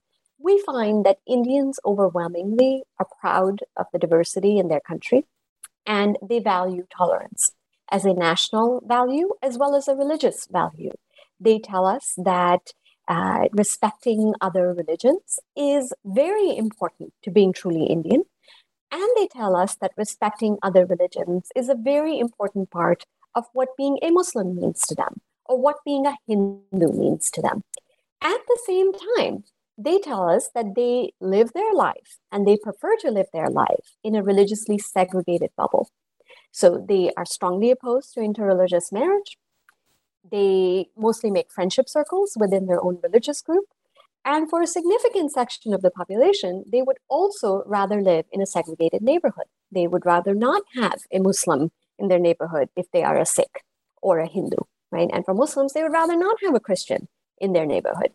We 0.43 0.61
find 0.65 1.05
that 1.05 1.19
Indians 1.27 1.79
overwhelmingly 1.85 2.83
are 2.99 3.07
proud 3.19 3.59
of 3.77 3.85
the 3.93 3.99
diversity 3.99 4.57
in 4.57 4.69
their 4.69 4.79
country 4.79 5.25
and 5.85 6.17
they 6.27 6.39
value 6.39 6.87
tolerance 6.95 7.51
as 7.91 8.05
a 8.05 8.13
national 8.13 8.81
value 8.85 9.29
as 9.43 9.57
well 9.57 9.75
as 9.75 9.87
a 9.87 9.95
religious 9.95 10.47
value. 10.49 10.91
They 11.39 11.59
tell 11.59 11.85
us 11.85 12.13
that 12.17 12.73
uh, 13.07 13.49
respecting 13.51 14.33
other 14.41 14.73
religions 14.73 15.39
is 15.55 15.93
very 16.05 16.55
important 16.57 17.13
to 17.23 17.31
being 17.31 17.53
truly 17.53 17.85
Indian. 17.85 18.23
And 18.91 19.09
they 19.15 19.27
tell 19.27 19.55
us 19.55 19.75
that 19.75 19.91
respecting 19.95 20.57
other 20.63 20.85
religions 20.85 21.49
is 21.55 21.69
a 21.69 21.75
very 21.75 22.17
important 22.17 22.71
part 22.71 23.05
of 23.35 23.45
what 23.53 23.77
being 23.77 23.99
a 24.01 24.09
Muslim 24.09 24.55
means 24.55 24.81
to 24.87 24.95
them 24.95 25.21
or 25.45 25.59
what 25.59 25.77
being 25.85 26.05
a 26.05 26.15
Hindu 26.27 26.93
means 26.93 27.29
to 27.31 27.41
them. 27.41 27.63
At 28.21 28.39
the 28.47 28.59
same 28.65 28.91
time, 29.17 29.43
they 29.83 29.99
tell 29.99 30.29
us 30.29 30.49
that 30.53 30.75
they 30.75 31.13
live 31.19 31.51
their 31.53 31.73
life 31.73 32.17
and 32.31 32.47
they 32.47 32.57
prefer 32.57 32.95
to 32.97 33.11
live 33.11 33.27
their 33.33 33.49
life 33.49 33.95
in 34.03 34.15
a 34.15 34.23
religiously 34.23 34.77
segregated 34.77 35.51
bubble. 35.57 35.89
So 36.51 36.83
they 36.87 37.11
are 37.17 37.25
strongly 37.25 37.71
opposed 37.71 38.13
to 38.13 38.19
interreligious 38.19 38.91
marriage. 38.91 39.37
They 40.29 40.89
mostly 40.97 41.31
make 41.31 41.51
friendship 41.51 41.89
circles 41.89 42.37
within 42.39 42.67
their 42.67 42.83
own 42.83 42.99
religious 43.01 43.41
group. 43.41 43.65
And 44.23 44.49
for 44.49 44.61
a 44.61 44.67
significant 44.67 45.31
section 45.31 45.73
of 45.73 45.81
the 45.81 45.89
population, 45.89 46.63
they 46.71 46.81
would 46.81 46.97
also 47.09 47.63
rather 47.65 48.01
live 48.01 48.25
in 48.31 48.41
a 48.41 48.45
segregated 48.45 49.01
neighborhood. 49.01 49.47
They 49.71 49.87
would 49.87 50.05
rather 50.05 50.35
not 50.35 50.61
have 50.75 50.99
a 51.11 51.19
Muslim 51.19 51.71
in 51.97 52.07
their 52.07 52.19
neighborhood 52.19 52.69
if 52.75 52.91
they 52.91 53.03
are 53.03 53.17
a 53.17 53.25
Sikh 53.25 53.63
or 54.01 54.19
a 54.19 54.27
Hindu, 54.27 54.57
right? 54.91 55.09
And 55.11 55.25
for 55.25 55.33
Muslims, 55.33 55.73
they 55.73 55.81
would 55.81 55.91
rather 55.91 56.15
not 56.15 56.37
have 56.43 56.53
a 56.53 56.59
Christian 56.59 57.07
in 57.39 57.53
their 57.53 57.65
neighborhood. 57.65 58.11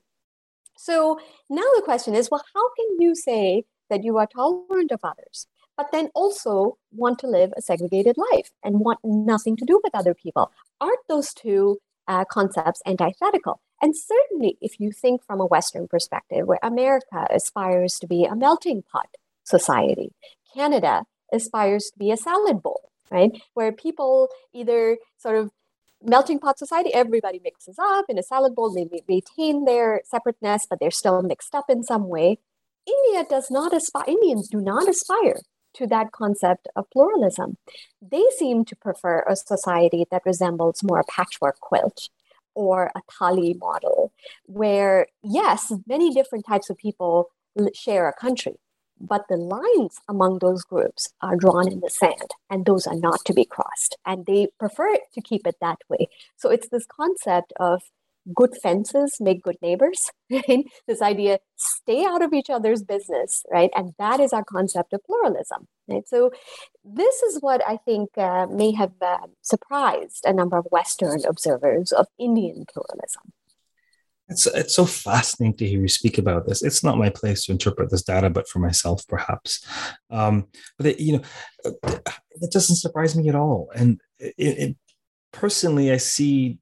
So 0.77 1.19
now 1.51 1.67
the 1.75 1.83
question 1.85 2.15
is 2.15 2.31
well, 2.31 2.45
how 2.55 2.69
can 2.75 3.01
you 3.01 3.15
say 3.15 3.65
that 3.91 4.05
you 4.05 4.19
are 4.19 4.27
tolerant 4.27 4.93
of 4.93 5.01
others, 5.03 5.47
but 5.77 5.91
then 5.93 6.11
also 6.15 6.79
want 6.93 7.19
to 7.21 7.27
live 7.27 7.53
a 7.57 7.63
segregated 7.63 8.17
life 8.33 8.51
and 8.65 8.81
want 8.81 9.01
nothing 9.05 9.57
to 9.57 9.65
do 9.65 9.81
with 9.83 9.95
other 9.95 10.15
people? 10.15 10.51
Aren't 10.81 11.07
those 11.09 11.33
two 11.33 11.79
uh, 12.09 12.25
concepts 12.25 12.83
antithetical? 12.87 13.61
And 13.83 13.95
certainly, 13.97 14.57
if 14.61 14.81
you 14.81 14.91
think 14.91 15.23
from 15.25 15.41
a 15.41 15.47
Western 15.47 15.87
perspective, 15.87 16.47
where 16.47 16.59
America 16.63 17.27
aspires 17.31 17.99
to 17.99 18.07
be 18.07 18.25
a 18.25 18.35
melting 18.35 18.83
pot 18.83 19.09
society, 19.45 20.13
Canada 20.55 21.05
aspires 21.33 21.91
to 21.91 21.99
be 21.99 22.11
a 22.11 22.17
salad 22.17 22.63
bowl, 22.63 22.91
right? 23.11 23.31
Where 23.55 23.73
people 23.73 24.31
either 24.55 24.99
sort 25.19 25.37
of 25.37 25.51
melting 26.07 26.39
pot 26.39 26.59
society, 26.59 26.95
everybody 26.95 27.41
mixes 27.43 27.77
up 27.79 28.07
in 28.09 28.19
a 28.19 28.23
salad 28.23 28.55
bowl. 28.55 28.73
They 28.73 28.89
retain 29.09 29.65
their 29.65 30.03
separateness, 30.05 30.67
but 30.69 30.79
they're 30.81 30.91
still 30.91 31.23
mixed 31.23 31.55
up 31.55 31.67
in 31.69 31.83
some 31.83 32.09
way. 32.09 32.39
India 32.87 33.25
does 33.29 33.51
not 33.51 33.75
aspire, 33.75 34.05
Indians 34.07 34.49
do 34.49 34.61
not 34.61 34.89
aspire 34.89 35.41
to 35.75 35.87
that 35.89 36.13
concept 36.13 36.69
of 36.77 36.89
pluralism. 36.91 37.59
They 38.01 38.23
seem 38.39 38.65
to 38.67 38.77
prefer 38.77 39.25
a 39.29 39.37
society 39.37 40.07
that 40.11 40.23
resembles 40.25 40.83
more 40.83 41.01
a 41.01 41.05
patchwork 41.05 41.59
quilt 41.61 42.09
or 42.55 42.91
a 42.95 43.03
thali 43.13 43.59
model, 43.59 44.13
where, 44.45 45.09
yes, 45.23 45.73
many 45.87 46.15
different 46.15 46.47
types 46.47 46.71
of 46.71 46.79
people 46.79 47.29
share 47.75 48.09
a 48.09 48.15
country, 48.15 48.55
but 49.01 49.27
the 49.29 49.37
lines 49.37 50.01
among 50.09 50.39
those 50.39 50.63
groups 50.65 51.13
are 51.21 51.37
drawn 51.37 51.71
in 51.71 51.81
the 51.81 51.91
sand 51.91 52.31
and 52.51 52.65
those 52.65 52.87
are 52.87 52.97
not 52.97 53.25
to 53.27 53.35
be 53.35 53.45
crossed 53.45 53.97
and 54.07 54.27
they 54.27 54.49
prefer 54.59 54.97
to 55.15 55.21
keep 55.21 55.47
it 55.47 55.57
that 55.61 55.79
way. 55.89 56.09
So 56.37 56.51
it's 56.51 56.69
this 56.69 56.87
concept 56.87 57.53
of 57.61 57.83
good 58.35 58.57
fences 58.61 59.19
make 59.21 59.43
good 59.43 59.57
neighbors 59.63 60.11
right? 60.31 60.65
This 60.89 61.01
idea 61.01 61.39
stay 61.55 62.05
out 62.05 62.23
of 62.23 62.33
each 62.33 62.51
other's 62.51 62.83
business 62.83 63.45
right? 63.53 63.71
And 63.77 63.95
that 63.99 64.19
is 64.21 64.33
our 64.33 64.45
concept 64.45 64.93
of 64.93 65.05
pluralism 65.05 65.69
right? 65.89 66.09
So 66.09 66.33
this 66.87 67.23
is 67.23 67.41
what 67.41 67.61
i 67.67 67.77
think 67.77 68.17
uh, 68.17 68.47
may 68.47 68.73
have 68.73 68.93
uh, 69.01 69.19
surprised 69.43 70.25
a 70.25 70.33
number 70.33 70.57
of 70.57 70.67
western 70.71 71.25
observers 71.27 71.91
of 71.93 72.07
indian 72.19 72.65
pluralism 72.73 73.33
it's 74.29 74.47
it's 74.47 74.75
so 74.75 74.85
fascinating 74.85 75.57
to 75.59 75.69
hear 75.69 75.81
you 75.81 75.89
speak 75.89 76.19
about 76.19 76.47
this. 76.47 76.63
It's 76.63 76.83
not 76.83 76.99
my 76.99 77.11
place 77.11 77.45
to 77.45 77.53
interpret 77.53 77.91
this 77.91 78.03
data, 78.03 78.29
but 78.29 78.49
for 78.49 78.59
myself, 78.59 79.07
perhaps. 79.07 79.65
Um, 80.11 80.49
but 80.77 80.87
it, 80.87 81.01
you 81.01 81.15
know, 81.15 81.23
it 81.65 82.51
doesn't 82.51 82.77
surprise 82.77 83.17
me 83.17 83.29
at 83.29 83.35
all. 83.35 83.71
And 83.75 84.01
it, 84.19 84.35
it 84.39 84.77
personally, 85.33 85.93
I 85.93 85.99
see 85.99 86.59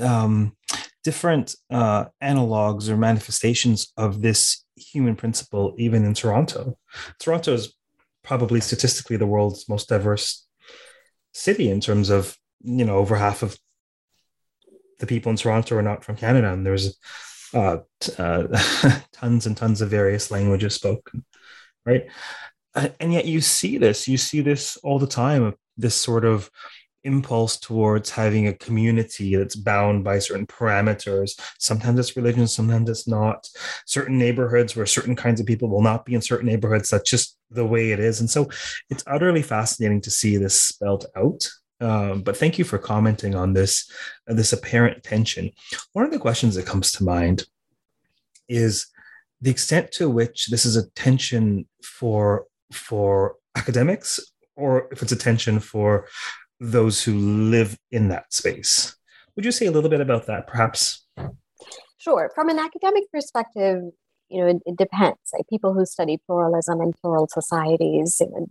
um, 0.00 0.56
different 1.02 1.56
uh, 1.70 2.06
analogs 2.22 2.88
or 2.88 2.96
manifestations 2.96 3.92
of 3.96 4.22
this 4.22 4.64
human 4.76 5.16
principle, 5.16 5.74
even 5.78 6.04
in 6.04 6.14
Toronto. 6.14 6.78
Toronto 7.18 7.54
is 7.54 7.74
probably 8.22 8.60
statistically 8.60 9.16
the 9.16 9.26
world's 9.26 9.68
most 9.68 9.88
diverse 9.88 10.46
city 11.32 11.68
in 11.68 11.80
terms 11.80 12.10
of 12.10 12.36
you 12.60 12.84
know 12.84 12.96
over 12.96 13.16
half 13.16 13.42
of 13.42 13.56
the 14.98 15.06
people 15.06 15.30
in 15.30 15.36
Toronto 15.36 15.76
are 15.76 15.82
not 15.82 16.04
from 16.04 16.16
Canada, 16.16 16.52
and 16.52 16.64
there's 16.64 16.98
uh, 17.54 17.78
uh, 18.18 18.46
tons 19.12 19.46
and 19.46 19.56
tons 19.56 19.80
of 19.80 19.90
various 19.90 20.30
languages 20.30 20.74
spoken, 20.74 21.24
right? 21.84 22.06
And 23.00 23.12
yet 23.12 23.24
you 23.24 23.40
see 23.40 23.78
this, 23.78 24.06
you 24.06 24.18
see 24.18 24.42
this 24.42 24.76
all 24.78 24.98
the 24.98 25.06
time. 25.06 25.54
This 25.78 25.94
sort 25.94 26.24
of 26.24 26.50
impulse 27.04 27.56
towards 27.56 28.10
having 28.10 28.48
a 28.48 28.52
community 28.52 29.36
that's 29.36 29.56
bound 29.56 30.04
by 30.04 30.18
certain 30.18 30.46
parameters. 30.46 31.40
Sometimes 31.58 31.98
it's 31.98 32.16
religion, 32.16 32.46
sometimes 32.46 32.90
it's 32.90 33.08
not. 33.08 33.48
Certain 33.86 34.18
neighborhoods 34.18 34.74
where 34.74 34.84
certain 34.84 35.16
kinds 35.16 35.40
of 35.40 35.46
people 35.46 35.68
will 35.68 35.82
not 35.82 36.04
be 36.04 36.14
in 36.14 36.20
certain 36.20 36.46
neighborhoods. 36.46 36.90
That's 36.90 37.08
just 37.08 37.38
the 37.50 37.64
way 37.64 37.92
it 37.92 38.00
is. 38.00 38.20
And 38.20 38.28
so 38.28 38.50
it's 38.90 39.04
utterly 39.06 39.42
fascinating 39.42 40.00
to 40.02 40.10
see 40.10 40.36
this 40.36 40.60
spelled 40.60 41.06
out 41.16 41.48
um, 41.80 42.22
but 42.22 42.36
thank 42.36 42.58
you 42.58 42.64
for 42.64 42.78
commenting 42.78 43.34
on 43.34 43.52
this 43.52 43.90
uh, 44.28 44.34
this 44.34 44.52
apparent 44.52 45.02
tension. 45.02 45.50
One 45.92 46.04
of 46.04 46.10
the 46.10 46.18
questions 46.18 46.54
that 46.54 46.66
comes 46.66 46.92
to 46.92 47.04
mind 47.04 47.44
is 48.48 48.86
the 49.40 49.50
extent 49.50 49.92
to 49.92 50.08
which 50.08 50.46
this 50.46 50.64
is 50.64 50.76
a 50.76 50.88
tension 50.90 51.66
for 51.82 52.46
for 52.72 53.36
academics, 53.56 54.20
or 54.54 54.88
if 54.90 55.02
it's 55.02 55.12
a 55.12 55.16
tension 55.16 55.60
for 55.60 56.06
those 56.60 57.02
who 57.02 57.14
live 57.14 57.78
in 57.90 58.08
that 58.08 58.32
space. 58.32 58.96
Would 59.34 59.44
you 59.44 59.52
say 59.52 59.66
a 59.66 59.70
little 59.70 59.90
bit 59.90 60.00
about 60.00 60.26
that, 60.26 60.46
perhaps? 60.46 61.06
Sure. 61.98 62.30
From 62.34 62.48
an 62.48 62.58
academic 62.58 63.10
perspective, 63.12 63.82
you 64.28 64.40
know, 64.40 64.46
it, 64.46 64.56
it 64.64 64.76
depends. 64.76 65.18
Like 65.34 65.46
people 65.48 65.74
who 65.74 65.84
study 65.84 66.18
pluralism 66.26 66.80
and 66.80 66.94
plural 66.96 67.28
societies, 67.28 68.20
you 68.20 68.30
know, 68.30 68.46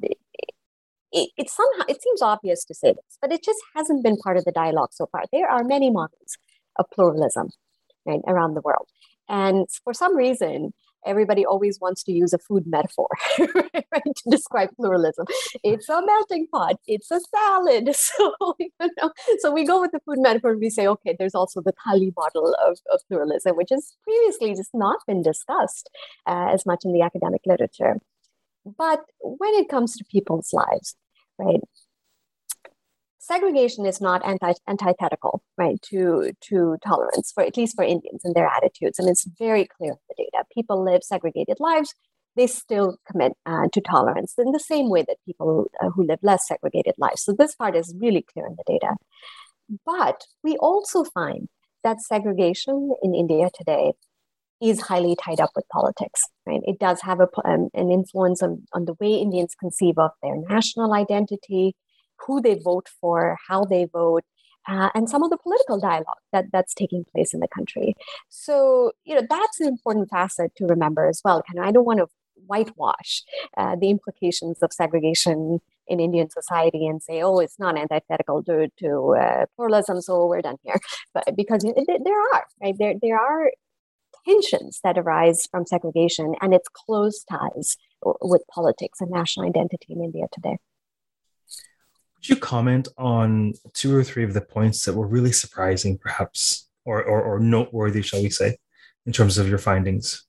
it, 1.15 1.29
it 1.37 1.49
somehow 1.49 1.85
it 1.87 2.03
seems 2.03 2.21
obvious 2.21 2.65
to 2.65 2.75
say 2.75 2.89
this, 2.89 3.17
but 3.21 3.31
it 3.31 3.43
just 3.43 3.59
hasn't 3.75 4.03
been 4.03 4.17
part 4.17 4.37
of 4.37 4.45
the 4.45 4.51
dialogue 4.51 4.89
so 4.91 5.07
far. 5.11 5.23
There 5.31 5.49
are 5.49 5.63
many 5.63 5.89
models 5.89 6.37
of 6.77 6.85
pluralism 6.93 7.49
right, 8.05 8.19
around 8.27 8.53
the 8.53 8.61
world, 8.61 8.87
and 9.29 9.65
for 9.83 9.93
some 9.93 10.15
reason, 10.15 10.73
everybody 11.05 11.45
always 11.45 11.79
wants 11.79 12.03
to 12.03 12.11
use 12.11 12.33
a 12.33 12.37
food 12.37 12.63
metaphor 12.67 13.07
right, 13.39 14.03
to 14.15 14.29
describe 14.29 14.69
pluralism. 14.75 15.25
It's 15.63 15.87
a 15.87 16.01
melting 16.05 16.47
pot. 16.51 16.75
It's 16.85 17.09
a 17.11 17.19
salad. 17.19 17.89
So 18.17 18.55
you 18.59 18.69
know, 18.79 19.11
so 19.39 19.51
we 19.51 19.65
go 19.65 19.79
with 19.79 19.91
the 19.91 19.99
food 20.05 20.19
metaphor. 20.19 20.51
And 20.51 20.59
we 20.59 20.69
say, 20.69 20.85
okay, 20.87 21.15
there's 21.17 21.35
also 21.35 21.61
the 21.61 21.73
thali 21.87 22.11
model 22.15 22.55
of, 22.67 22.77
of 22.91 22.99
pluralism, 23.07 23.55
which 23.55 23.69
has 23.71 23.95
previously 24.03 24.53
just 24.53 24.71
not 24.73 24.99
been 25.07 25.21
discussed 25.21 25.89
uh, 26.27 26.49
as 26.53 26.65
much 26.65 26.83
in 26.83 26.91
the 26.91 27.01
academic 27.01 27.41
literature. 27.45 27.95
But 28.65 29.01
when 29.21 29.53
it 29.53 29.69
comes 29.69 29.95
to 29.97 30.03
people's 30.05 30.51
lives, 30.51 30.95
right? 31.37 31.61
Segregation 33.19 33.85
is 33.87 33.99
not 33.99 34.23
anti- 34.23 34.53
antithetical, 34.67 35.41
right, 35.57 35.81
to, 35.81 36.31
to 36.41 36.77
tolerance, 36.85 37.31
for 37.31 37.43
at 37.43 37.57
least 37.57 37.75
for 37.75 37.83
Indians 37.83 38.21
and 38.23 38.35
their 38.35 38.47
attitudes. 38.47 38.99
And 38.99 39.09
it's 39.09 39.27
very 39.39 39.65
clear 39.65 39.93
in 39.93 39.97
the 40.09 40.15
data. 40.15 40.43
People 40.53 40.83
live 40.83 41.03
segregated 41.03 41.57
lives, 41.59 41.95
they 42.35 42.47
still 42.47 42.97
commit 43.09 43.33
uh, 43.45 43.67
to 43.71 43.81
tolerance 43.81 44.33
in 44.37 44.51
the 44.51 44.59
same 44.59 44.89
way 44.89 45.03
that 45.07 45.17
people 45.25 45.67
uh, 45.81 45.89
who 45.89 46.05
live 46.05 46.19
less 46.21 46.47
segregated 46.47 46.95
lives. 46.97 47.23
So 47.23 47.33
this 47.33 47.55
part 47.55 47.75
is 47.75 47.95
really 47.99 48.21
clear 48.21 48.45
in 48.45 48.57
the 48.57 48.63
data. 48.67 48.95
But 49.85 50.25
we 50.43 50.57
also 50.57 51.03
find 51.03 51.49
that 51.83 52.01
segregation 52.01 52.91
in 53.01 53.15
India 53.15 53.49
today 53.53 53.93
is 54.61 54.81
highly 54.81 55.15
tied 55.15 55.39
up 55.39 55.51
with 55.55 55.67
politics, 55.69 56.21
right? 56.45 56.61
It 56.63 56.79
does 56.79 57.01
have 57.01 57.19
a, 57.19 57.27
um, 57.43 57.69
an 57.73 57.91
influence 57.91 58.41
on, 58.41 58.65
on 58.73 58.85
the 58.85 58.95
way 58.99 59.13
Indians 59.13 59.55
conceive 59.59 59.97
of 59.97 60.11
their 60.23 60.37
national 60.37 60.93
identity, 60.93 61.75
who 62.25 62.41
they 62.41 62.55
vote 62.55 62.87
for, 63.01 63.37
how 63.47 63.65
they 63.65 63.85
vote, 63.85 64.23
uh, 64.67 64.89
and 64.95 65.09
some 65.09 65.23
of 65.23 65.29
the 65.29 65.37
political 65.37 65.79
dialogue 65.79 66.23
that, 66.31 66.45
that's 66.51 66.73
taking 66.73 67.05
place 67.13 67.33
in 67.33 67.39
the 67.39 67.47
country. 67.47 67.93
So, 68.29 68.93
you 69.03 69.15
know, 69.15 69.21
that's 69.29 69.59
an 69.59 69.67
important 69.67 70.09
facet 70.09 70.55
to 70.57 70.65
remember 70.65 71.07
as 71.07 71.21
well. 71.23 71.37
Of, 71.37 71.45
I 71.61 71.71
don't 71.71 71.85
want 71.85 71.99
to 71.99 72.07
whitewash 72.47 73.23
uh, 73.57 73.75
the 73.75 73.89
implications 73.89 74.61
of 74.61 74.73
segregation 74.73 75.59
in 75.87 75.99
Indian 75.99 76.29
society 76.29 76.87
and 76.87 77.01
say, 77.01 77.21
oh, 77.21 77.39
it's 77.39 77.59
not 77.59 77.77
antithetical 77.77 78.43
to, 78.43 78.69
to 78.79 79.15
uh, 79.19 79.45
pluralism, 79.55 80.01
so 80.01 80.25
we're 80.25 80.41
done 80.41 80.57
here. 80.63 80.79
But 81.13 81.35
because 81.35 81.61
there 81.61 82.21
are, 82.33 82.45
right? 82.61 82.75
There, 82.77 82.95
there 82.99 83.19
are 83.19 83.51
tensions 84.25 84.79
that 84.83 84.97
arise 84.97 85.47
from 85.49 85.65
segregation 85.65 86.35
and 86.41 86.53
its 86.53 86.67
close 86.67 87.23
ties 87.23 87.77
with 88.21 88.41
politics 88.53 89.01
and 89.01 89.11
national 89.11 89.47
identity 89.47 89.87
in 89.89 90.03
India 90.03 90.25
today. 90.31 90.57
Would 92.17 92.29
you 92.29 92.35
comment 92.35 92.87
on 92.97 93.53
two 93.73 93.95
or 93.95 94.03
three 94.03 94.23
of 94.23 94.33
the 94.33 94.41
points 94.41 94.85
that 94.85 94.93
were 94.93 95.07
really 95.07 95.31
surprising, 95.31 95.97
perhaps, 95.97 96.67
or, 96.83 97.03
or, 97.03 97.21
or 97.21 97.39
noteworthy, 97.39 98.01
shall 98.01 98.21
we 98.21 98.29
say, 98.29 98.57
in 99.05 99.13
terms 99.13 99.37
of 99.37 99.47
your 99.47 99.59
findings? 99.59 100.25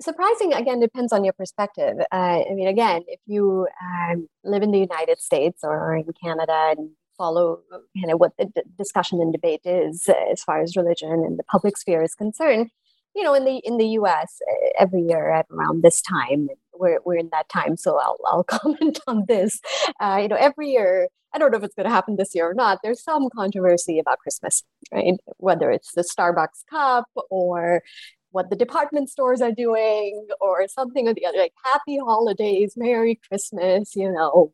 surprising 0.00 0.54
again 0.54 0.80
depends 0.80 1.12
on 1.12 1.24
your 1.24 1.32
perspective 1.34 1.96
uh, 2.12 2.40
i 2.48 2.54
mean 2.54 2.68
again 2.68 3.02
if 3.06 3.20
you 3.26 3.66
um, 3.82 4.28
live 4.44 4.62
in 4.62 4.70
the 4.70 4.78
united 4.78 5.18
states 5.20 5.60
or 5.62 5.94
in 5.94 6.06
canada 6.22 6.74
and 6.76 6.90
follow 7.20 7.60
you 7.94 8.06
know 8.06 8.16
what 8.16 8.32
the 8.38 8.46
d- 8.46 8.62
discussion 8.78 9.20
and 9.20 9.30
debate 9.30 9.60
is 9.64 10.08
uh, 10.08 10.14
as 10.32 10.42
far 10.42 10.62
as 10.62 10.74
religion 10.74 11.12
and 11.26 11.38
the 11.38 11.44
public 11.44 11.76
sphere 11.76 12.02
is 12.02 12.14
concerned. 12.14 12.70
You 13.14 13.24
know 13.24 13.34
in 13.34 13.44
the 13.44 13.56
in 13.68 13.76
the 13.76 13.88
us 13.98 14.32
uh, 14.50 14.68
every 14.78 15.02
year 15.02 15.30
at 15.30 15.46
around 15.50 15.82
this 15.82 16.00
time 16.00 16.48
we're, 16.72 17.00
we're 17.04 17.18
in 17.24 17.28
that 17.32 17.48
time 17.50 17.76
so 17.76 17.98
i'll, 17.98 18.18
I'll 18.24 18.44
comment 18.58 19.00
on 19.06 19.24
this. 19.28 19.60
Uh, 20.00 20.18
you 20.22 20.28
know 20.28 20.36
every 20.48 20.68
year 20.70 21.08
i 21.34 21.38
don't 21.38 21.50
know 21.50 21.58
if 21.58 21.64
it's 21.64 21.74
going 21.74 21.90
to 21.90 21.98
happen 21.98 22.16
this 22.16 22.34
year 22.36 22.48
or 22.48 22.54
not 22.54 22.78
there's 22.82 23.02
some 23.02 23.28
controversy 23.40 23.98
about 23.98 24.20
christmas 24.20 24.62
right? 24.92 25.18
Whether 25.36 25.70
it's 25.70 25.92
the 25.92 26.06
starbucks 26.12 26.64
cup 26.70 27.08
or 27.30 27.82
what 28.30 28.48
the 28.48 28.56
department 28.64 29.10
stores 29.10 29.40
are 29.46 29.52
doing 29.52 30.26
or 30.40 30.68
something 30.68 31.08
or 31.08 31.14
the 31.14 31.26
other 31.26 31.38
like 31.38 31.52
happy 31.64 31.98
holidays 31.98 32.74
merry 32.76 33.20
christmas 33.28 33.96
you 33.96 34.10
know 34.10 34.52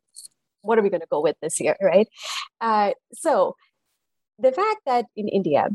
what 0.66 0.78
are 0.78 0.82
we 0.82 0.90
going 0.90 1.00
to 1.00 1.06
go 1.10 1.20
with 1.20 1.36
this 1.40 1.60
year, 1.60 1.76
right? 1.80 2.08
Uh, 2.60 2.92
so 3.12 3.54
the 4.38 4.52
fact 4.52 4.80
that 4.86 5.06
in 5.16 5.28
India, 5.28 5.68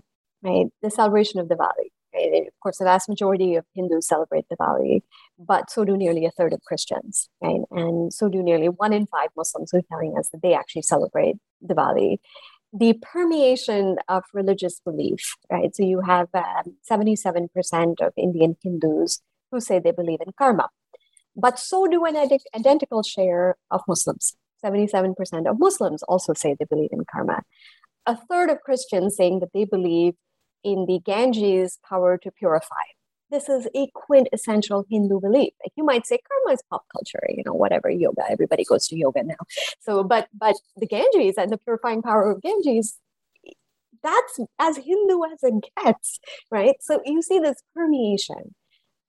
right, 0.43 0.67
the 0.81 0.91
celebration 0.91 1.39
of 1.39 1.47
Diwali, 1.47 1.89
right, 2.13 2.47
of 2.47 2.59
course, 2.61 2.77
the 2.77 2.85
vast 2.85 3.09
majority 3.09 3.55
of 3.55 3.65
Hindus 3.73 4.07
celebrate 4.07 4.45
Diwali, 4.49 5.01
but 5.39 5.69
so 5.69 5.83
do 5.85 5.97
nearly 5.97 6.25
a 6.25 6.31
third 6.31 6.53
of 6.53 6.61
Christians, 6.61 7.29
right? 7.41 7.61
And 7.71 8.13
so 8.13 8.29
do 8.29 8.43
nearly 8.43 8.67
one 8.67 8.93
in 8.93 9.07
five 9.07 9.29
Muslims 9.35 9.71
who 9.71 9.79
are 9.79 9.89
telling 9.89 10.15
us 10.17 10.29
that 10.29 10.41
they 10.41 10.53
actually 10.53 10.83
celebrate 10.83 11.35
Diwali. 11.65 12.17
The 12.73 12.93
permeation 13.01 13.97
of 14.07 14.23
religious 14.33 14.79
belief, 14.79 15.35
right? 15.51 15.75
So 15.75 15.83
you 15.83 16.01
have 16.01 16.27
um, 16.33 16.77
77% 16.89 18.01
of 18.01 18.13
Indian 18.15 18.55
Hindus 18.63 19.21
who 19.51 19.59
say 19.59 19.79
they 19.79 19.91
believe 19.91 20.19
in 20.25 20.31
karma, 20.37 20.69
but 21.35 21.59
so 21.59 21.87
do 21.87 22.05
an 22.05 22.15
id- 22.15 22.47
identical 22.55 23.03
share 23.03 23.57
of 23.69 23.81
Muslims. 23.87 24.35
77% 24.63 25.49
of 25.49 25.59
Muslims 25.59 26.03
also 26.03 26.33
say 26.33 26.55
they 26.57 26.65
believe 26.65 26.91
in 26.91 27.05
karma. 27.11 27.41
A 28.05 28.15
third 28.15 28.49
of 28.49 28.61
Christians 28.61 29.15
saying 29.15 29.39
that 29.39 29.53
they 29.53 29.65
believe 29.65 30.13
in 30.63 30.85
the 30.85 30.99
Ganges 30.99 31.79
power 31.87 32.17
to 32.17 32.31
purify. 32.31 32.75
This 33.29 33.47
is 33.47 33.67
a 33.75 33.87
quintessential 33.93 34.85
Hindu 34.89 35.21
belief. 35.21 35.53
Like 35.63 35.71
you 35.75 35.85
might 35.85 36.05
say 36.05 36.19
karma 36.27 36.53
is 36.53 36.63
pop 36.69 36.83
culture, 36.91 37.25
you 37.29 37.43
know, 37.45 37.53
whatever 37.53 37.89
yoga, 37.89 38.23
everybody 38.29 38.65
goes 38.65 38.87
to 38.87 38.97
yoga 38.97 39.23
now. 39.23 39.35
So, 39.79 40.03
but 40.03 40.27
but 40.33 40.55
the 40.75 40.85
Ganges 40.85 41.35
and 41.37 41.49
the 41.49 41.57
purifying 41.57 42.01
power 42.01 42.29
of 42.29 42.41
Ganges, 42.41 42.97
that's 44.03 44.39
as 44.59 44.77
Hindu 44.77 45.21
as 45.31 45.39
it 45.43 45.63
gets, 45.81 46.19
right? 46.49 46.75
So 46.81 47.01
you 47.05 47.21
see 47.21 47.39
this 47.39 47.61
permeation 47.73 48.53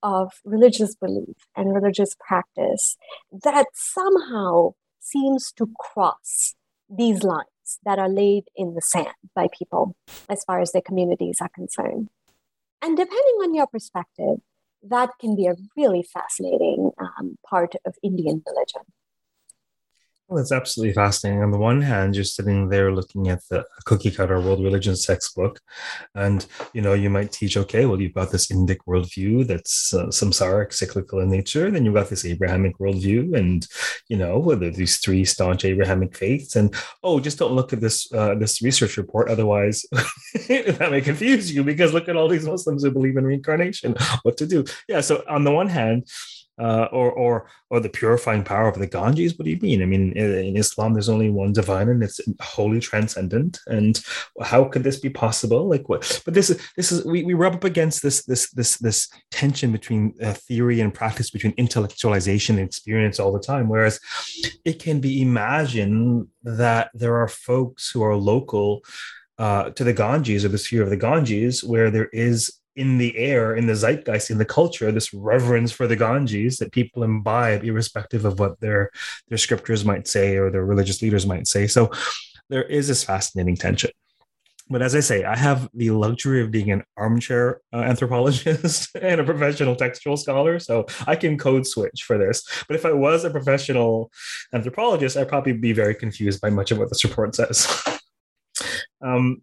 of 0.02 0.32
religious 0.44 0.94
belief 0.94 1.36
and 1.56 1.74
religious 1.74 2.14
practice 2.26 2.96
that 3.30 3.66
somehow 3.74 4.72
seems 5.02 5.52
to 5.52 5.68
cross 5.78 6.54
these 6.88 7.22
lines 7.22 7.46
that 7.84 7.98
are 7.98 8.08
laid 8.08 8.44
in 8.56 8.74
the 8.74 8.82
sand 8.82 9.08
by 9.34 9.48
people 9.56 9.96
as 10.28 10.44
far 10.44 10.60
as 10.60 10.72
their 10.72 10.82
communities 10.82 11.38
are 11.40 11.50
concerned. 11.54 12.08
And 12.80 12.96
depending 12.96 13.36
on 13.42 13.54
your 13.54 13.66
perspective, 13.66 14.38
that 14.82 15.10
can 15.20 15.36
be 15.36 15.46
a 15.46 15.54
really 15.76 16.02
fascinating 16.02 16.90
um, 16.98 17.36
part 17.48 17.74
of 17.84 17.94
Indian 18.02 18.42
religion. 18.46 18.82
Well, 20.32 20.40
it's 20.40 20.50
absolutely 20.50 20.94
fascinating. 20.94 21.42
On 21.42 21.50
the 21.50 21.58
one 21.58 21.82
hand, 21.82 22.14
you're 22.14 22.24
sitting 22.24 22.70
there 22.70 22.90
looking 22.90 23.28
at 23.28 23.46
the 23.50 23.66
cookie 23.84 24.10
cutter 24.10 24.40
world 24.40 24.64
religions 24.64 25.04
textbook, 25.04 25.60
and 26.14 26.46
you 26.72 26.80
know 26.80 26.94
you 26.94 27.10
might 27.10 27.32
teach, 27.32 27.58
okay, 27.58 27.84
well 27.84 28.00
you've 28.00 28.14
got 28.14 28.32
this 28.32 28.46
Indic 28.46 28.78
worldview 28.88 29.46
that's 29.46 29.92
uh, 29.92 30.06
samsaric, 30.06 30.72
cyclical 30.72 31.20
in 31.20 31.28
nature. 31.28 31.70
Then 31.70 31.84
you've 31.84 31.92
got 31.92 32.08
this 32.08 32.24
Abrahamic 32.24 32.78
worldview, 32.78 33.36
and 33.36 33.66
you 34.08 34.16
know 34.16 34.38
whether 34.38 34.70
these 34.70 34.96
three 35.00 35.26
staunch 35.26 35.66
Abrahamic 35.66 36.16
faiths. 36.16 36.56
And 36.56 36.74
oh, 37.02 37.20
just 37.20 37.38
don't 37.38 37.52
look 37.52 37.74
at 37.74 37.82
this 37.82 38.10
uh, 38.14 38.34
this 38.34 38.62
research 38.62 38.96
report, 38.96 39.28
otherwise 39.28 39.84
that 39.92 40.88
may 40.90 41.02
confuse 41.02 41.54
you 41.54 41.62
because 41.62 41.92
look 41.92 42.08
at 42.08 42.16
all 42.16 42.28
these 42.28 42.46
Muslims 42.46 42.84
who 42.84 42.90
believe 42.90 43.18
in 43.18 43.26
reincarnation. 43.26 43.96
What 44.22 44.38
to 44.38 44.46
do? 44.46 44.64
Yeah. 44.88 45.02
So 45.02 45.24
on 45.28 45.44
the 45.44 45.52
one 45.52 45.68
hand 45.68 46.08
uh, 46.58 46.86
or 46.92 47.10
or 47.12 47.46
or 47.70 47.80
the 47.80 47.88
purifying 47.88 48.44
power 48.44 48.68
of 48.68 48.78
the 48.78 48.86
Ganges? 48.86 49.38
What 49.38 49.44
do 49.44 49.50
you 49.50 49.58
mean? 49.60 49.82
I 49.82 49.86
mean, 49.86 50.12
in 50.12 50.56
Islam, 50.56 50.92
there's 50.92 51.08
only 51.08 51.30
one 51.30 51.52
divine, 51.52 51.88
and 51.88 52.02
it's 52.02 52.20
wholly 52.40 52.80
transcendent. 52.80 53.58
And 53.66 54.00
how 54.40 54.64
could 54.64 54.84
this 54.84 55.00
be 55.00 55.08
possible? 55.08 55.68
Like 55.68 55.88
what? 55.88 56.22
But 56.24 56.34
this 56.34 56.50
is 56.50 56.60
this 56.76 56.92
is 56.92 57.04
we, 57.04 57.22
we 57.22 57.34
rub 57.34 57.54
up 57.54 57.64
against 57.64 58.02
this 58.02 58.24
this 58.24 58.50
this 58.50 58.76
this 58.78 59.08
tension 59.30 59.72
between 59.72 60.14
uh, 60.22 60.34
theory 60.34 60.80
and 60.80 60.92
practice, 60.92 61.30
between 61.30 61.54
intellectualization 61.54 62.50
and 62.50 62.60
experience 62.60 63.18
all 63.18 63.32
the 63.32 63.40
time. 63.40 63.68
Whereas 63.68 63.98
it 64.64 64.78
can 64.78 65.00
be 65.00 65.22
imagined 65.22 66.28
that 66.42 66.90
there 66.94 67.16
are 67.16 67.28
folks 67.28 67.90
who 67.90 68.02
are 68.02 68.16
local. 68.16 68.82
Uh, 69.38 69.70
to 69.70 69.82
the 69.82 69.94
Ganges 69.94 70.44
or 70.44 70.48
the 70.48 70.58
sphere 70.58 70.82
of 70.82 70.90
the 70.90 70.96
Ganges, 70.96 71.64
where 71.64 71.90
there 71.90 72.10
is 72.12 72.61
in 72.76 72.98
the 72.98 73.16
air, 73.16 73.54
in 73.54 73.66
the 73.66 73.74
zeitgeist, 73.74 74.30
in 74.30 74.38
the 74.38 74.44
culture, 74.44 74.90
this 74.90 75.12
reverence 75.12 75.72
for 75.72 75.86
the 75.86 75.96
Ganges 75.96 76.56
that 76.56 76.72
people 76.72 77.02
imbibe, 77.02 77.64
irrespective 77.64 78.24
of 78.24 78.38
what 78.38 78.58
their 78.60 78.90
their 79.28 79.38
scriptures 79.38 79.84
might 79.84 80.08
say 80.08 80.36
or 80.36 80.50
their 80.50 80.64
religious 80.64 81.02
leaders 81.02 81.26
might 81.26 81.46
say. 81.46 81.66
So 81.66 81.90
there 82.48 82.64
is 82.64 82.88
this 82.88 83.04
fascinating 83.04 83.56
tension. 83.56 83.90
But 84.70 84.80
as 84.80 84.94
I 84.94 85.00
say, 85.00 85.24
I 85.24 85.36
have 85.36 85.68
the 85.74 85.90
luxury 85.90 86.40
of 86.40 86.50
being 86.50 86.70
an 86.70 86.82
armchair 86.96 87.60
uh, 87.74 87.78
anthropologist 87.78 88.88
and 89.00 89.20
a 89.20 89.24
professional 89.24 89.76
textual 89.76 90.16
scholar, 90.16 90.58
so 90.58 90.86
I 91.06 91.16
can 91.16 91.36
code 91.36 91.66
switch 91.66 92.04
for 92.04 92.16
this. 92.16 92.42
But 92.68 92.76
if 92.76 92.86
I 92.86 92.92
was 92.92 93.24
a 93.24 93.30
professional 93.30 94.10
anthropologist, 94.54 95.16
I'd 95.16 95.28
probably 95.28 95.52
be 95.52 95.72
very 95.72 95.94
confused 95.94 96.40
by 96.40 96.48
much 96.48 96.70
of 96.70 96.78
what 96.78 96.88
this 96.88 97.04
report 97.04 97.34
says. 97.34 97.68
um, 99.02 99.42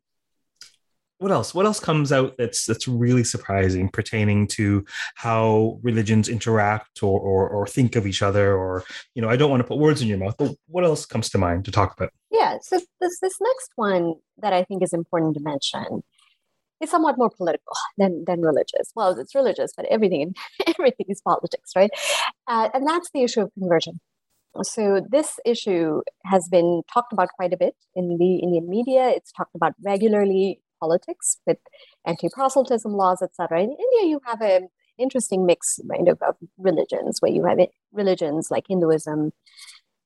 what 1.19 1.31
else? 1.31 1.53
What 1.53 1.65
else 1.65 1.79
comes 1.79 2.11
out 2.11 2.35
that's 2.37 2.65
that's 2.65 2.87
really 2.87 3.23
surprising 3.23 3.89
pertaining 3.89 4.47
to 4.47 4.85
how 5.15 5.77
religions 5.83 6.29
interact 6.29 7.03
or, 7.03 7.19
or 7.19 7.49
or, 7.49 7.67
think 7.67 7.95
of 7.95 8.07
each 8.07 8.21
other 8.21 8.55
or 8.55 8.83
you 9.13 9.21
know 9.21 9.29
i 9.29 9.35
don't 9.35 9.51
want 9.51 9.61
to 9.61 9.67
put 9.67 9.77
words 9.77 10.01
in 10.01 10.07
your 10.07 10.17
mouth 10.17 10.35
but 10.37 10.55
what 10.67 10.83
else 10.83 11.05
comes 11.05 11.29
to 11.29 11.37
mind 11.37 11.65
to 11.65 11.71
talk 11.71 11.93
about? 11.95 12.11
Yeah 12.31 12.57
so 12.61 12.79
this 13.01 13.19
this 13.19 13.37
next 13.41 13.71
one 13.75 14.15
that 14.37 14.53
i 14.53 14.63
think 14.63 14.81
is 14.81 14.93
important 14.93 15.35
to 15.35 15.41
mention 15.41 16.01
is 16.81 16.89
somewhat 16.89 17.17
more 17.17 17.29
political 17.29 17.73
than 17.97 18.23
than 18.25 18.41
religious. 18.41 18.91
Well 18.95 19.19
it's 19.19 19.35
religious 19.35 19.73
but 19.75 19.85
everything 19.87 20.35
everything 20.67 21.07
is 21.09 21.21
politics 21.21 21.71
right? 21.75 21.91
Uh, 22.47 22.69
and 22.73 22.87
that's 22.87 23.09
the 23.13 23.23
issue 23.23 23.41
of 23.41 23.53
conversion. 23.53 23.99
So 24.63 25.05
this 25.07 25.39
issue 25.45 26.01
has 26.25 26.47
been 26.49 26.81
talked 26.91 27.13
about 27.13 27.29
quite 27.35 27.53
a 27.53 27.57
bit 27.57 27.75
in 27.95 28.17
the 28.17 28.37
Indian 28.37 28.67
media. 28.67 29.09
It's 29.09 29.31
talked 29.31 29.53
about 29.53 29.73
regularly 29.83 30.59
politics 30.79 31.37
with 31.45 31.57
anti-proselytism 32.05 32.91
laws, 32.91 33.21
etc. 33.21 33.61
In 33.61 33.71
India, 33.71 34.09
you 34.09 34.21
have 34.25 34.41
an 34.41 34.69
interesting 34.97 35.45
mix 35.45 35.79
kind 35.91 36.07
of, 36.07 36.21
of 36.21 36.35
religions 36.57 37.21
where 37.21 37.31
you 37.31 37.45
have 37.45 37.59
religions 37.91 38.49
like 38.51 38.65
Hinduism 38.67 39.31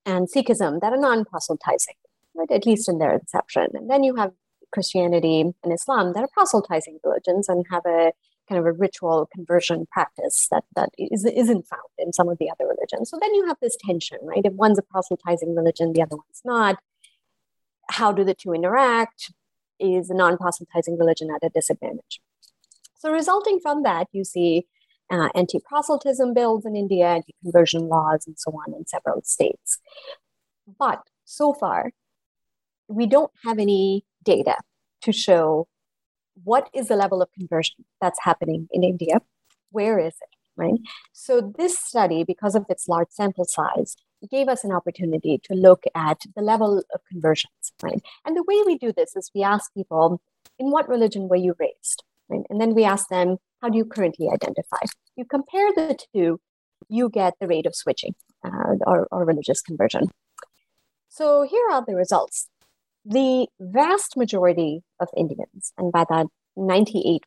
and 0.05 0.27
Sikhism 0.27 0.81
that 0.81 0.93
are 0.93 0.97
non-proselytizing, 0.97 1.95
right? 2.35 2.51
at 2.51 2.65
least 2.65 2.89
in 2.89 2.99
their 2.99 3.13
inception. 3.13 3.67
And 3.73 3.89
then 3.89 4.03
you 4.03 4.15
have 4.15 4.31
Christianity 4.71 5.41
and 5.63 5.73
Islam 5.73 6.13
that 6.13 6.23
are 6.23 6.29
proselytizing 6.33 6.99
religions 7.03 7.47
and 7.47 7.65
have 7.71 7.85
a 7.85 8.11
kind 8.49 8.59
of 8.59 8.65
a 8.65 8.71
ritual 8.71 9.29
conversion 9.33 9.85
practice 9.91 10.47
that 10.51 10.65
that 10.75 10.89
is, 10.97 11.25
isn't 11.25 11.67
found 11.67 11.81
in 11.97 12.11
some 12.11 12.27
of 12.27 12.37
the 12.39 12.49
other 12.49 12.67
religions. 12.67 13.09
So 13.09 13.17
then 13.21 13.33
you 13.35 13.45
have 13.47 13.57
this 13.61 13.77
tension, 13.85 14.17
right? 14.23 14.41
If 14.43 14.53
one's 14.53 14.79
a 14.79 14.81
proselytizing 14.81 15.55
religion, 15.55 15.93
the 15.93 16.01
other 16.01 16.17
one's 16.17 16.41
not. 16.43 16.79
How 17.89 18.11
do 18.11 18.23
the 18.23 18.33
two 18.33 18.53
interact? 18.53 19.31
Is 19.79 20.09
a 20.09 20.13
non 20.13 20.37
proselytizing 20.37 20.97
religion 20.97 21.29
at 21.33 21.45
a 21.45 21.49
disadvantage. 21.49 22.21
So, 22.97 23.11
resulting 23.11 23.59
from 23.59 23.83
that, 23.83 24.07
you 24.11 24.23
see 24.23 24.65
uh, 25.11 25.29
anti 25.35 25.59
proselytism 25.59 26.33
bills 26.33 26.65
in 26.65 26.75
India, 26.75 27.07
anti 27.07 27.35
conversion 27.43 27.87
laws, 27.87 28.25
and 28.25 28.37
so 28.39 28.51
on 28.51 28.73
in 28.73 28.87
several 28.87 29.21
states. 29.23 29.79
But 30.79 31.01
so 31.25 31.53
far, 31.53 31.91
we 32.87 33.05
don't 33.05 33.31
have 33.43 33.59
any 33.59 34.05
data 34.23 34.55
to 35.01 35.11
show 35.11 35.67
what 36.43 36.69
is 36.73 36.87
the 36.87 36.95
level 36.95 37.21
of 37.21 37.29
conversion 37.37 37.85
that's 38.01 38.19
happening 38.23 38.67
in 38.71 38.83
India. 38.83 39.19
Where 39.71 39.99
is 39.99 40.13
it? 40.13 40.29
Right. 40.55 40.79
So, 41.13 41.53
this 41.57 41.77
study, 41.77 42.23
because 42.23 42.55
of 42.55 42.65
its 42.69 42.87
large 42.87 43.09
sample 43.09 43.45
size, 43.45 43.95
gave 44.29 44.47
us 44.47 44.63
an 44.63 44.71
opportunity 44.71 45.39
to 45.43 45.53
look 45.53 45.83
at 45.95 46.21
the 46.35 46.41
level 46.41 46.79
of 46.93 47.01
conversions, 47.09 47.73
right? 47.81 48.01
And 48.25 48.35
the 48.35 48.43
way 48.43 48.61
we 48.65 48.77
do 48.77 48.93
this 48.95 49.15
is 49.15 49.31
we 49.33 49.43
ask 49.43 49.73
people, 49.73 50.21
in 50.59 50.71
what 50.71 50.89
religion 50.89 51.27
were 51.27 51.35
you 51.35 51.55
raised? 51.59 52.03
Right? 52.29 52.45
And 52.49 52.59
then 52.59 52.73
we 52.73 52.83
ask 52.83 53.07
them, 53.09 53.37
how 53.61 53.69
do 53.69 53.77
you 53.77 53.85
currently 53.85 54.29
identify? 54.29 54.77
You 55.15 55.25
compare 55.25 55.71
the 55.75 55.97
two, 56.13 56.39
you 56.89 57.09
get 57.09 57.33
the 57.39 57.47
rate 57.47 57.65
of 57.65 57.75
switching 57.75 58.15
uh, 58.43 58.75
or, 58.85 59.07
or 59.11 59.25
religious 59.25 59.61
conversion. 59.61 60.09
So 61.09 61.43
here 61.43 61.69
are 61.71 61.83
the 61.85 61.95
results. 61.95 62.49
The 63.05 63.47
vast 63.59 64.15
majority 64.15 64.81
of 64.99 65.09
Indians, 65.15 65.73
and 65.77 65.91
by 65.91 66.05
that 66.09 66.27
98% 66.57 67.19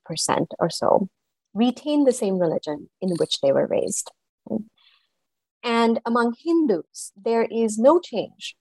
or 0.58 0.70
so, 0.70 1.08
retain 1.54 2.04
the 2.04 2.12
same 2.12 2.38
religion 2.38 2.88
in 3.00 3.10
which 3.16 3.40
they 3.40 3.52
were 3.52 3.66
raised. 3.66 4.10
And 5.66 5.98
among 6.06 6.34
Hindus, 6.38 7.12
there 7.16 7.42
is 7.42 7.76
no 7.76 7.98
change 7.98 8.54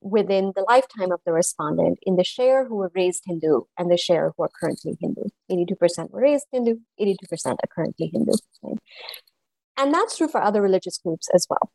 within 0.00 0.52
the 0.54 0.62
lifetime 0.62 1.10
of 1.10 1.20
the 1.26 1.32
respondent 1.32 1.98
in 2.02 2.14
the 2.14 2.22
share 2.22 2.64
who 2.64 2.76
were 2.76 2.92
raised 2.94 3.24
Hindu 3.26 3.62
and 3.76 3.90
the 3.90 3.96
share 3.96 4.32
who 4.36 4.44
are 4.44 4.50
currently 4.60 4.96
Hindu. 5.00 5.22
82% 5.50 6.12
were 6.12 6.20
raised 6.20 6.46
Hindu, 6.52 6.76
82% 7.00 7.16
are 7.46 7.56
currently 7.74 8.06
Hindu. 8.06 8.34
Right? 8.62 8.78
And 9.76 9.92
that's 9.92 10.16
true 10.16 10.28
for 10.28 10.40
other 10.40 10.62
religious 10.62 10.96
groups 10.96 11.28
as 11.34 11.44
well. 11.50 11.72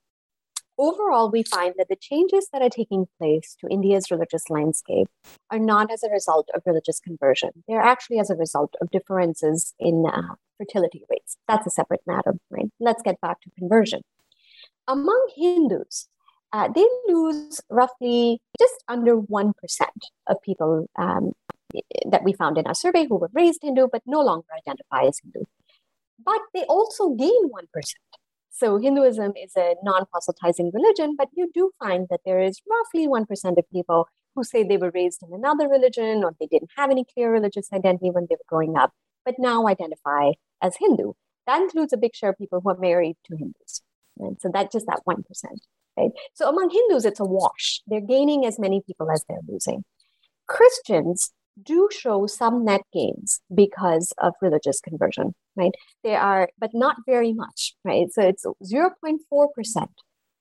Overall, 0.78 1.30
we 1.30 1.44
find 1.44 1.74
that 1.78 1.90
the 1.90 1.98
changes 2.00 2.48
that 2.54 2.62
are 2.62 2.70
taking 2.70 3.06
place 3.18 3.58
to 3.60 3.68
India's 3.68 4.10
religious 4.10 4.44
landscape 4.50 5.10
are 5.52 5.60
not 5.60 5.92
as 5.92 6.04
a 6.04 6.10
result 6.10 6.48
of 6.56 6.62
religious 6.66 7.02
conversion. 7.02 7.50
They're 7.68 7.82
actually 7.82 8.20
as 8.20 8.30
a 8.30 8.36
result 8.36 8.76
of 8.80 8.90
differences 8.92 9.74
in 9.78 10.06
uh, 10.08 10.36
fertility 10.58 11.04
rates. 11.10 11.36
That's 11.50 11.68
a 11.68 11.70
separate 11.70 12.04
matter, 12.08 12.36
right? 12.50 12.70
Let's 12.80 13.02
get 13.02 13.20
back 13.20 13.42
to 13.42 13.50
conversion 13.60 14.04
among 14.90 15.30
Hindus, 15.36 16.10
uh, 16.52 16.68
they 16.74 16.86
lose 17.08 17.62
roughly 17.70 18.42
just 18.60 18.84
under 18.88 19.16
1% 19.16 19.54
of 20.28 20.42
people 20.42 20.88
um, 20.98 21.32
that 22.10 22.24
we 22.24 22.34
found 22.34 22.58
in 22.58 22.66
our 22.66 22.74
survey 22.74 23.06
who 23.08 23.18
were 23.18 23.30
raised 23.34 23.62
Hindu 23.62 23.88
but 23.92 24.02
no 24.08 24.22
longer 24.22 24.48
identify 24.58 25.04
as 25.04 25.20
Hindu. 25.24 25.46
But 26.26 26.42
they 26.54 26.64
also 26.64 27.10
gain 27.10 27.50
1%. 27.50 27.62
So 28.50 28.78
Hinduism 28.78 29.34
is 29.42 29.54
a 29.56 29.76
non 29.84 30.06
proselytizing 30.12 30.72
religion, 30.74 31.16
but 31.16 31.30
you 31.34 31.50
do 31.54 31.72
find 31.80 32.08
that 32.10 32.22
there 32.26 32.42
is 32.42 32.60
roughly 32.70 33.08
1% 33.08 33.58
of 33.58 33.70
people 33.72 34.08
who 34.36 34.44
say 34.44 34.64
they 34.64 34.78
were 34.78 34.92
raised 34.94 35.24
in 35.24 35.34
another 35.34 35.70
religion 35.70 36.24
or 36.24 36.36
they 36.40 36.48
didn't 36.48 36.72
have 36.76 36.90
any 36.90 37.06
clear 37.06 37.32
religious 37.32 37.72
identity 37.72 38.10
when 38.10 38.26
they 38.28 38.36
were 38.36 38.50
growing 38.50 38.76
up, 38.76 38.92
but 39.24 39.36
now 39.38 39.68
identify 39.68 40.32
as 40.62 40.76
Hindu. 40.78 41.14
That 41.46 41.62
includes 41.62 41.94
a 41.94 41.98
big 41.98 42.16
share 42.16 42.32
of 42.32 42.38
people 42.38 42.60
who 42.62 42.70
are 42.70 42.78
married 42.78 43.16
to 43.26 43.38
Hindus. 43.38 43.82
Right? 44.20 44.40
So 44.42 44.50
that's 44.54 44.74
just 44.74 44.86
that 44.88 45.02
1%. 45.08 45.24
Right? 45.98 46.12
So 46.34 46.48
among 46.48 46.70
Hindus, 46.70 47.06
it's 47.06 47.20
a 47.20 47.26
wash. 47.26 47.82
They're 47.88 48.02
gaining 48.02 48.46
as 48.46 48.60
many 48.60 48.82
people 48.86 49.10
as 49.12 49.24
they're 49.28 49.40
losing. 49.48 49.84
Christians 50.48 51.32
do 51.62 51.90
show 51.92 52.26
some 52.26 52.64
net 52.64 52.82
gains 52.94 53.42
because 53.54 54.14
of 54.18 54.34
religious 54.42 54.80
conversion, 54.80 55.36
right? 55.56 55.72
They 56.04 56.16
are, 56.16 56.50
but 56.58 56.72
not 56.74 56.98
very 57.06 57.34
much, 57.34 57.76
right? 57.84 58.08
So 58.12 58.22
it's 58.22 58.46
0.4% 58.64 59.88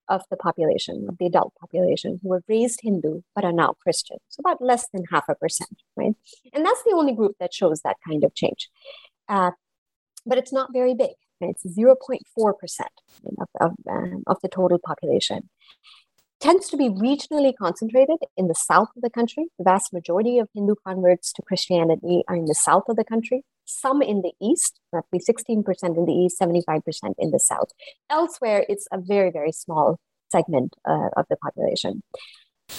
of 0.09 0.23
the 0.31 0.37
population, 0.37 1.07
of 1.09 1.19
the 1.19 1.27
adult 1.27 1.53
population, 1.61 2.19
who 2.23 2.31
were 2.31 2.43
raised 2.49 2.81
Hindu 2.83 3.21
but 3.35 3.45
are 3.45 3.53
now 3.53 3.75
Christian. 3.83 4.19
So 4.29 4.41
about 4.41 4.63
less 4.63 4.89
than 4.93 5.05
half 5.11 5.25
a 5.29 5.35
percent, 5.35 5.83
right? 5.97 6.15
And 6.53 6.65
that's 6.65 6.83
the 6.85 6.95
only 6.95 7.15
group 7.15 7.37
that 7.41 7.53
shows 7.53 7.83
that 7.83 7.97
kind 8.07 8.25
of 8.25 8.35
change. 8.35 8.71
Uh, 9.29 9.51
but 10.25 10.39
it's 10.39 10.53
not 10.53 10.73
very 10.73 10.95
big. 10.95 11.11
It's 11.41 11.65
0.4% 11.65 12.21
of, 13.39 13.49
of, 13.61 13.73
um, 13.89 14.23
of 14.27 14.39
the 14.43 14.49
total 14.49 14.79
population 14.79 15.49
tends 16.41 16.69
to 16.69 16.77
be 16.77 16.89
regionally 16.89 17.53
concentrated 17.57 18.19
in 18.37 18.47
the 18.47 18.55
south 18.55 18.89
of 18.97 19.03
the 19.03 19.11
country. 19.11 19.47
The 19.59 19.65
vast 19.65 19.93
majority 19.93 20.39
of 20.39 20.49
Hindu 20.55 20.75
converts 20.87 21.33
to 21.33 21.43
Christianity 21.43 22.23
are 22.29 22.37
in 22.37 22.47
the 22.47 22.55
south 22.55 22.85
of 22.89 22.97
the 22.97 23.05
country, 23.05 23.45
some 23.65 24.03
in 24.03 24.23
the 24.23 24.33
east, 24.41 24.79
roughly 24.93 25.19
16% 25.19 25.65
in 25.97 26.07
the 26.07 26.13
east, 26.13 26.41
75% 26.41 27.15
in 27.19 27.31
the 27.31 27.39
south. 27.41 27.71
Elsewhere, 28.09 28.65
it's 28.69 28.87
a 28.93 28.99
very, 28.99 29.31
very 29.31 29.53
small 29.53 29.99
segment 30.31 30.75
uh, 30.89 31.09
of 31.17 31.27
the 31.29 31.37
population. 31.37 32.03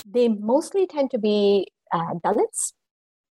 They 0.05 0.29
mostly 0.29 0.87
tend 0.87 1.11
to 1.11 1.17
be 1.17 1.67
uh, 1.91 2.13
Dalits 2.23 2.73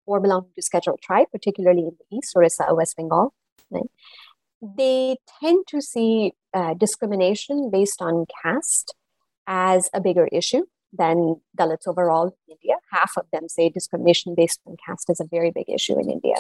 or 0.06 0.20
belong 0.20 0.48
to 0.56 0.62
scheduled 0.62 1.02
tribe, 1.02 1.28
particularly 1.32 1.82
in 1.82 1.98
the 2.00 2.18
east, 2.18 2.34
Orissa, 2.36 2.66
West 2.72 2.98
Bengal. 2.98 3.34
Right? 3.70 3.90
They 4.62 5.18
tend 5.42 5.66
to 5.68 5.82
see 5.82 6.34
uh, 6.54 6.74
discrimination 6.74 7.70
based 7.72 8.02
on 8.02 8.26
caste 8.44 8.96
as 9.46 9.90
a 9.94 10.02
bigger 10.02 10.28
issue 10.32 10.64
than 10.92 11.42
Dalits 11.58 11.88
overall 11.88 12.36
in 12.48 12.56
India. 12.62 12.76
Half 12.92 13.18
of 13.18 13.26
them 13.32 13.48
say 13.48 13.70
discrimination 13.70 14.36
based 14.36 14.60
on 14.66 14.76
caste 14.86 15.10
is 15.10 15.20
a 15.20 15.26
very 15.30 15.52
big 15.52 15.70
issue 15.70 16.00
in 16.00 16.10
India. 16.10 16.36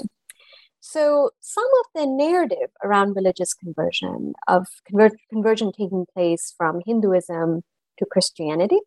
So, 0.79 1.31
some 1.41 1.67
of 1.81 1.85
the 1.95 2.05
narrative 2.05 2.69
around 2.83 3.15
religious 3.15 3.53
conversion, 3.53 4.33
of 4.47 4.67
conver- 4.89 5.17
conversion 5.29 5.71
taking 5.71 6.05
place 6.13 6.53
from 6.55 6.81
Hinduism 6.85 7.63
to 7.97 8.05
Christianity 8.05 8.79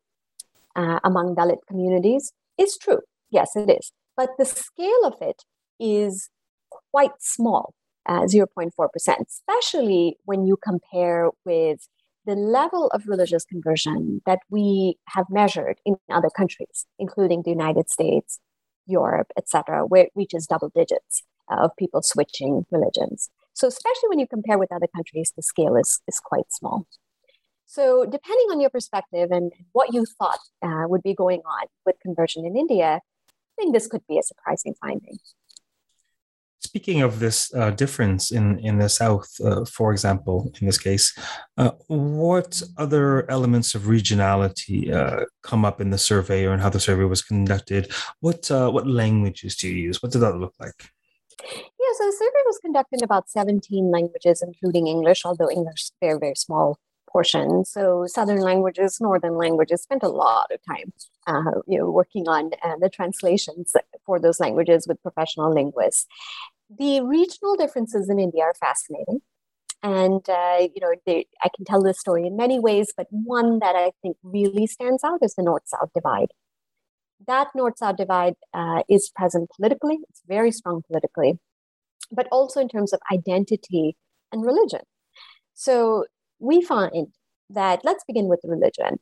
uh, 0.77 1.01
among 1.03 1.35
Dalit 1.35 1.59
communities, 1.69 2.33
is 2.57 2.79
true. 2.79 3.01
Yes, 3.31 3.57
it 3.57 3.71
is. 3.71 3.93
But 4.16 4.31
the 4.38 4.45
scale 4.45 5.05
of 5.05 5.14
it 5.21 5.43
is 5.79 6.31
quite 6.90 7.21
small, 7.21 7.75
uh, 8.11 8.23
0.4%, 8.23 8.70
especially 9.29 10.16
when 10.25 10.44
you 10.44 10.57
compare 10.62 11.31
with 11.44 11.88
the 12.27 12.35
level 12.35 12.88
of 12.88 13.07
religious 13.07 13.44
conversion 13.44 14.20
that 14.27 14.40
we 14.51 14.96
have 15.09 15.27
measured 15.31 15.77
in 15.87 15.96
other 16.11 16.29
countries, 16.29 16.87
including 16.99 17.42
the 17.42 17.51
United 17.51 17.88
States, 17.88 18.40
Europe, 18.87 19.29
etc., 19.38 19.87
where 19.87 20.05
it 20.05 20.11
reaches 20.16 20.46
double 20.46 20.70
digits 20.75 21.23
of 21.49 21.70
people 21.79 22.03
switching 22.03 22.66
religions. 22.73 23.31
So, 23.53 23.68
especially 23.68 24.09
when 24.09 24.18
you 24.18 24.27
compare 24.27 24.59
with 24.59 24.73
other 24.73 24.88
countries, 24.94 25.33
the 25.37 25.42
scale 25.42 25.77
is, 25.77 26.01
is 26.09 26.20
quite 26.20 26.53
small. 26.53 26.87
So, 27.66 28.05
depending 28.05 28.49
on 28.51 28.61
your 28.61 28.70
perspective 28.70 29.31
and 29.31 29.53
what 29.73 29.94
you 29.94 30.05
thought 30.05 30.40
uh, 30.62 30.88
would 30.88 31.03
be 31.03 31.14
going 31.14 31.42
on 31.46 31.66
with 31.87 31.96
conversion 32.03 32.44
in 32.44 32.57
India, 32.57 32.99
I 32.99 33.62
think 33.62 33.73
this 33.73 33.87
could 33.87 34.03
be 34.09 34.18
a 34.18 34.23
surprising 34.23 34.75
finding. 34.81 35.18
Speaking 36.62 37.01
of 37.01 37.20
this 37.20 37.53
uh, 37.55 37.70
difference 37.70 38.31
in, 38.31 38.59
in 38.59 38.79
the 38.79 38.88
South, 38.88 39.29
uh, 39.42 39.64
for 39.64 39.92
example, 39.92 40.53
in 40.61 40.66
this 40.66 40.79
case, 40.79 41.16
uh, 41.57 41.70
what 41.87 42.62
other 42.77 43.29
elements 43.31 43.75
of 43.75 43.83
regionality 43.83 44.92
uh, 44.92 45.25
come 45.42 45.64
up 45.64 45.81
in 45.81 45.88
the 45.88 45.99
survey 45.99 46.44
or 46.44 46.53
in 46.53 46.61
how 46.61 46.68
the 46.68 46.79
survey 46.79 47.05
was 47.05 47.23
conducted? 47.23 47.90
What, 48.20 48.51
uh, 48.51 48.70
what 48.70 48.87
languages 48.87 49.57
do 49.57 49.68
you 49.68 49.75
use? 49.75 50.03
What 50.03 50.12
did 50.12 50.18
that 50.18 50.37
look 50.37 50.55
like? 50.61 50.90
Yeah, 51.42 51.92
so 51.96 52.05
the 52.05 52.16
survey 52.18 52.42
was 52.44 52.59
conducted 52.59 53.01
in 53.01 53.05
about 53.05 53.31
17 53.31 53.90
languages, 53.90 54.42
including 54.42 54.87
English, 54.87 55.25
although 55.25 55.51
English 55.51 55.85
is 55.85 55.92
very, 55.99 56.18
very 56.18 56.37
small 56.37 56.79
portion. 57.12 57.64
So 57.64 58.07
Southern 58.07 58.40
languages, 58.40 58.99
Northern 59.01 59.37
languages, 59.37 59.83
spent 59.83 60.03
a 60.03 60.09
lot 60.09 60.51
of 60.53 60.61
time, 60.66 60.92
uh, 61.27 61.61
you 61.66 61.79
know, 61.79 61.90
working 61.90 62.29
on 62.29 62.51
uh, 62.62 62.77
the 62.81 62.88
translations 62.88 63.75
for 64.07 64.18
those 64.18 64.40
languages 64.40 64.87
with 64.88 65.03
professional 65.03 65.53
linguists. 65.53 66.07
The 66.79 67.01
regional 67.01 67.57
differences 67.57 68.09
in 68.09 68.18
India 68.18 68.42
are 68.44 68.55
fascinating. 68.55 69.20
And, 69.83 70.29
uh, 70.29 70.59
you 70.75 70.81
know, 70.81 70.94
they, 71.07 71.27
I 71.42 71.49
can 71.55 71.64
tell 71.64 71.83
this 71.83 71.99
story 71.99 72.27
in 72.27 72.37
many 72.37 72.59
ways, 72.59 72.92
but 72.96 73.07
one 73.11 73.61
that 73.61 73.75
I 73.77 73.92
think 74.03 74.16
really 74.23 74.66
stands 74.66 75.03
out 75.03 75.20
is 75.23 75.35
the 75.35 75.42
North-South 75.42 75.90
divide. 75.94 76.33
That 77.27 77.49
North-South 77.55 77.96
divide 77.96 78.35
uh, 78.53 78.83
is 78.88 79.11
present 79.11 79.51
politically. 79.57 80.01
It's 80.11 80.23
very 80.27 80.53
strong 80.53 80.83
politically, 80.87 81.38
but 82.12 82.29
also 82.31 82.61
in 82.61 82.68
terms 82.68 82.92
of 82.92 83.01
identity 83.11 83.96
and 84.31 84.44
religion. 84.44 84.83
So 85.55 86.05
we 86.40 86.62
find 86.62 87.09
that, 87.50 87.85
let's 87.85 88.05
begin 88.05 88.26
with 88.26 88.40
religion. 88.44 88.98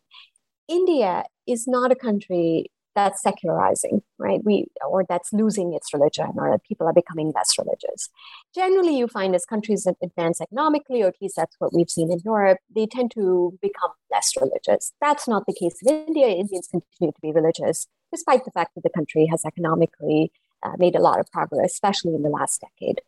India 0.68 1.24
is 1.46 1.66
not 1.66 1.90
a 1.92 1.96
country 1.96 2.70
that's 2.94 3.22
secularizing, 3.22 4.02
right? 4.18 4.40
We 4.44 4.66
or 4.84 5.04
that's 5.08 5.32
losing 5.32 5.72
its 5.72 5.94
religion, 5.94 6.32
or 6.36 6.50
that 6.50 6.64
people 6.64 6.86
are 6.86 6.92
becoming 6.92 7.32
less 7.32 7.52
religious. 7.56 8.10
Generally, 8.54 8.98
you 8.98 9.06
find 9.06 9.36
as 9.36 9.44
countries 9.44 9.86
advance 10.02 10.40
economically, 10.40 11.02
or 11.02 11.08
at 11.08 11.14
least 11.22 11.36
that's 11.36 11.54
what 11.60 11.72
we've 11.72 11.88
seen 11.88 12.10
in 12.10 12.20
Europe, 12.24 12.58
they 12.74 12.86
tend 12.86 13.12
to 13.12 13.56
become 13.62 13.92
less 14.10 14.32
religious. 14.40 14.92
That's 15.00 15.28
not 15.28 15.46
the 15.46 15.54
case 15.54 15.76
in 15.80 16.06
India. 16.08 16.26
Indians 16.26 16.66
continue 16.66 17.12
to 17.12 17.20
be 17.22 17.30
religious, 17.30 17.86
despite 18.10 18.44
the 18.44 18.50
fact 18.50 18.74
that 18.74 18.82
the 18.82 18.90
country 18.90 19.28
has 19.30 19.44
economically 19.44 20.32
uh, 20.64 20.72
made 20.76 20.96
a 20.96 21.00
lot 21.00 21.20
of 21.20 21.30
progress, 21.30 21.72
especially 21.72 22.14
in 22.14 22.22
the 22.22 22.30
last 22.30 22.60
decade. 22.60 23.00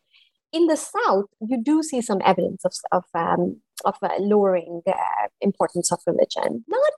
In 0.51 0.67
the 0.67 0.75
South, 0.75 1.25
you 1.39 1.61
do 1.63 1.81
see 1.81 2.01
some 2.01 2.21
evidence 2.25 2.65
of, 2.65 2.73
of 2.91 3.03
um, 3.13 3.61
of 3.85 3.95
uh, 4.03 4.09
lowering 4.19 4.81
the 4.85 4.95
importance 5.39 5.91
of 5.91 5.99
religion. 6.05 6.65
Not 6.67 6.91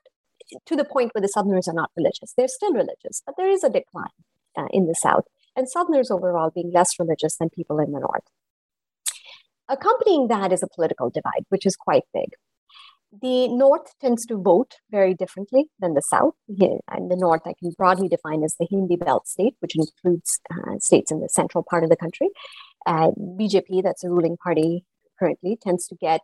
to 0.65 0.75
the 0.75 0.85
point 0.85 1.11
where 1.13 1.21
the 1.21 1.27
Southerners 1.27 1.67
are 1.67 1.73
not 1.73 1.91
religious. 1.95 2.33
They're 2.35 2.47
still 2.47 2.73
religious, 2.73 3.21
but 3.25 3.35
there 3.37 3.49
is 3.49 3.63
a 3.63 3.69
decline 3.69 4.09
uh, 4.57 4.67
in 4.71 4.87
the 4.87 4.95
South, 4.95 5.25
and 5.55 5.69
Southerners 5.69 6.11
overall 6.11 6.51
being 6.53 6.71
less 6.73 6.99
religious 6.99 7.37
than 7.37 7.49
people 7.49 7.79
in 7.79 7.91
the 7.91 7.99
North. 7.99 8.23
Accompanying 9.69 10.27
that 10.27 10.51
is 10.51 10.61
a 10.61 10.67
political 10.67 11.09
divide, 11.09 11.45
which 11.49 11.65
is 11.65 11.75
quite 11.75 12.03
big. 12.13 12.29
The 13.21 13.47
North 13.47 13.93
tends 14.01 14.25
to 14.25 14.41
vote 14.41 14.75
very 14.89 15.13
differently 15.13 15.65
than 15.79 15.93
the 15.93 16.01
South. 16.01 16.33
And 16.47 17.11
the 17.11 17.15
North, 17.15 17.41
I 17.45 17.53
can 17.59 17.71
broadly 17.77 18.07
define 18.07 18.43
as 18.43 18.55
the 18.59 18.67
Hindi 18.69 18.95
Belt 18.95 19.27
state, 19.27 19.55
which 19.59 19.75
includes 19.75 20.39
uh, 20.51 20.79
states 20.79 21.11
in 21.11 21.21
the 21.21 21.29
central 21.29 21.63
part 21.63 21.83
of 21.83 21.91
the 21.91 21.95
country. 21.95 22.29
Uh, 22.85 23.11
BJP, 23.17 23.83
that's 23.83 24.03
a 24.03 24.09
ruling 24.09 24.37
party 24.37 24.85
currently, 25.19 25.57
tends 25.61 25.87
to 25.87 25.95
get 25.95 26.21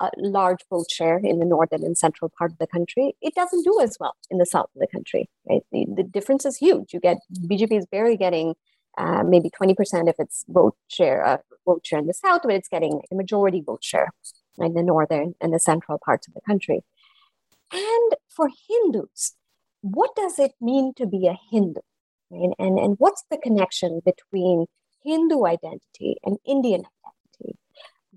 a 0.00 0.10
large 0.16 0.60
vote 0.68 0.90
share 0.90 1.18
in 1.18 1.38
the 1.38 1.44
northern 1.44 1.84
and 1.84 1.96
central 1.96 2.30
part 2.36 2.50
of 2.50 2.58
the 2.58 2.66
country, 2.66 3.14
it 3.22 3.34
doesn't 3.34 3.62
do 3.62 3.80
as 3.80 3.96
well 4.00 4.16
in 4.30 4.38
the 4.38 4.46
south 4.46 4.68
of 4.74 4.80
the 4.80 4.88
country. 4.88 5.30
Right? 5.48 5.62
The, 5.70 5.86
the 5.96 6.02
difference 6.02 6.44
is 6.44 6.56
huge. 6.56 6.92
You 6.92 7.00
get 7.00 7.18
BJP 7.46 7.78
is 7.78 7.86
barely 7.86 8.16
getting 8.16 8.54
uh, 8.98 9.22
maybe 9.24 9.48
20% 9.50 10.08
of 10.08 10.14
its 10.18 10.44
vote 10.48 10.76
share, 10.88 11.24
uh, 11.24 11.38
vote 11.64 11.86
share 11.86 12.00
in 12.00 12.06
the 12.06 12.14
south, 12.14 12.42
but 12.44 12.52
it's 12.52 12.68
getting 12.68 13.00
a 13.10 13.14
majority 13.14 13.62
vote 13.64 13.82
share 13.82 14.08
in 14.58 14.74
the 14.74 14.82
northern 14.82 15.34
and 15.40 15.54
the 15.54 15.60
central 15.60 15.98
parts 16.04 16.28
of 16.28 16.34
the 16.34 16.40
country. 16.46 16.84
And 17.72 18.12
for 18.28 18.50
Hindus, 18.68 19.34
what 19.80 20.14
does 20.14 20.38
it 20.38 20.52
mean 20.60 20.92
to 20.96 21.06
be 21.06 21.26
a 21.26 21.38
Hindu? 21.50 21.80
And, 22.30 22.54
and 22.58 22.96
what's 22.98 23.24
the 23.30 23.38
connection 23.38 24.00
between 24.04 24.66
Hindu 25.04 25.44
identity 25.44 26.16
and 26.24 26.38
Indian 26.46 26.80
identity? 26.80 27.58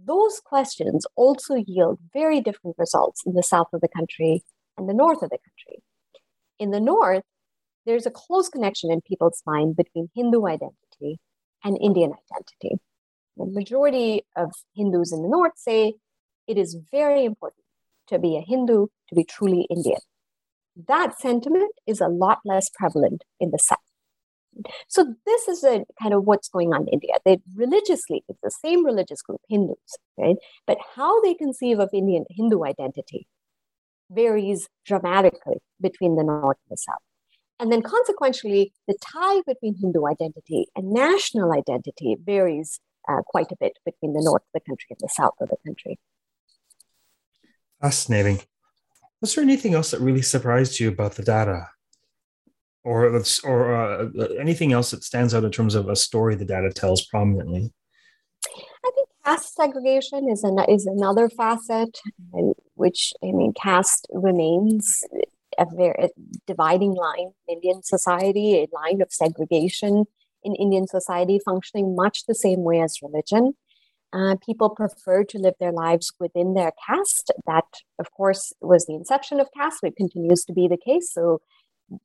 those 0.05 0.39
questions 0.39 1.05
also 1.15 1.55
yield 1.55 1.99
very 2.13 2.41
different 2.41 2.75
results 2.77 3.23
in 3.25 3.33
the 3.33 3.43
south 3.43 3.67
of 3.73 3.81
the 3.81 3.87
country 3.87 4.43
and 4.77 4.87
the 4.87 4.93
north 4.93 5.21
of 5.21 5.29
the 5.29 5.37
country. 5.37 5.81
In 6.59 6.71
the 6.71 6.79
north, 6.79 7.23
there's 7.85 8.05
a 8.05 8.11
close 8.11 8.49
connection 8.49 8.91
in 8.91 9.01
people's 9.01 9.41
mind 9.45 9.75
between 9.75 10.09
Hindu 10.15 10.45
identity 10.45 11.19
and 11.63 11.77
Indian 11.81 12.13
identity. 12.31 12.77
The 13.37 13.45
majority 13.45 14.23
of 14.35 14.51
Hindus 14.75 15.11
in 15.11 15.21
the 15.21 15.29
north 15.29 15.53
say 15.55 15.95
it 16.47 16.57
is 16.57 16.77
very 16.91 17.25
important 17.25 17.63
to 18.07 18.19
be 18.19 18.37
a 18.37 18.41
Hindu, 18.41 18.87
to 19.09 19.15
be 19.15 19.23
truly 19.23 19.67
Indian. 19.69 19.99
That 20.87 21.19
sentiment 21.19 21.71
is 21.87 22.01
a 22.01 22.07
lot 22.07 22.39
less 22.45 22.69
prevalent 22.69 23.23
in 23.39 23.51
the 23.51 23.59
south. 23.59 23.79
So 24.87 25.15
this 25.25 25.47
is 25.47 25.63
a 25.63 25.85
kind 26.01 26.13
of 26.13 26.25
what's 26.25 26.49
going 26.49 26.73
on 26.73 26.83
in 26.83 26.87
India. 26.93 27.13
They 27.25 27.39
religiously, 27.55 28.23
it's 28.27 28.39
the 28.41 28.51
same 28.51 28.85
religious 28.85 29.21
group, 29.21 29.41
Hindus, 29.49 29.77
right? 30.17 30.35
But 30.65 30.77
how 30.95 31.21
they 31.21 31.33
conceive 31.33 31.79
of 31.79 31.89
Indian 31.93 32.25
Hindu 32.29 32.63
identity 32.63 33.27
varies 34.09 34.67
dramatically 34.85 35.57
between 35.81 36.15
the 36.15 36.23
north 36.23 36.57
and 36.69 36.75
the 36.75 36.77
south. 36.77 37.01
And 37.59 37.71
then 37.71 37.81
consequentially, 37.81 38.73
the 38.87 38.95
tie 39.01 39.41
between 39.47 39.75
Hindu 39.75 40.05
identity 40.05 40.67
and 40.75 40.91
national 40.91 41.53
identity 41.53 42.17
varies 42.23 42.79
uh, 43.07 43.21
quite 43.25 43.51
a 43.51 43.55
bit 43.59 43.77
between 43.85 44.13
the 44.13 44.21
north 44.21 44.41
of 44.41 44.53
the 44.53 44.59
country 44.59 44.87
and 44.89 44.99
the 44.99 45.09
south 45.09 45.35
of 45.39 45.49
the 45.49 45.57
country. 45.65 45.99
Fascinating. 47.81 48.41
Was 49.21 49.35
there 49.35 49.43
anything 49.43 49.73
else 49.73 49.91
that 49.91 50.01
really 50.01 50.21
surprised 50.21 50.79
you 50.79 50.89
about 50.89 51.13
the 51.13 51.23
data? 51.23 51.69
Or, 52.85 53.19
or 53.43 53.75
uh, 53.75 54.09
anything 54.39 54.71
else 54.71 54.91
that 54.91 55.03
stands 55.03 55.33
out 55.33 55.43
in 55.43 55.51
terms 55.51 55.73
of 55.73 55.89
a 55.89 55.95
story 55.95 56.35
the 56.35 56.45
data 56.45 56.71
tells 56.71 57.03
prominently? 57.07 57.73
I 58.85 58.91
think 58.93 59.09
caste 59.25 59.55
segregation 59.55 60.29
is, 60.29 60.43
an, 60.43 60.59
is 60.69 60.85
another 60.85 61.27
facet, 61.27 61.97
which 62.75 63.11
I 63.23 63.31
mean, 63.31 63.53
caste 63.53 64.05
remains 64.11 65.03
a 65.57 65.65
very 65.75 66.09
dividing 66.45 66.93
line 66.93 67.31
in 67.47 67.55
Indian 67.55 67.81
society, 67.81 68.55
a 68.57 68.67
line 68.71 69.01
of 69.01 69.11
segregation 69.11 70.05
in 70.43 70.53
Indian 70.53 70.87
society, 70.87 71.39
functioning 71.43 71.95
much 71.95 72.25
the 72.27 72.35
same 72.35 72.63
way 72.63 72.81
as 72.81 73.01
religion. 73.01 73.53
Uh, 74.13 74.35
people 74.45 74.69
prefer 74.69 75.23
to 75.23 75.39
live 75.39 75.55
their 75.59 75.71
lives 75.71 76.13
within 76.19 76.53
their 76.53 76.71
caste. 76.87 77.31
That, 77.47 77.65
of 77.99 78.11
course, 78.11 78.53
was 78.61 78.85
the 78.85 78.93
inception 78.93 79.39
of 79.39 79.47
caste. 79.57 79.79
It 79.83 79.95
continues 79.95 80.45
to 80.45 80.53
be 80.53 80.67
the 80.67 80.77
case. 80.77 81.11
So 81.11 81.41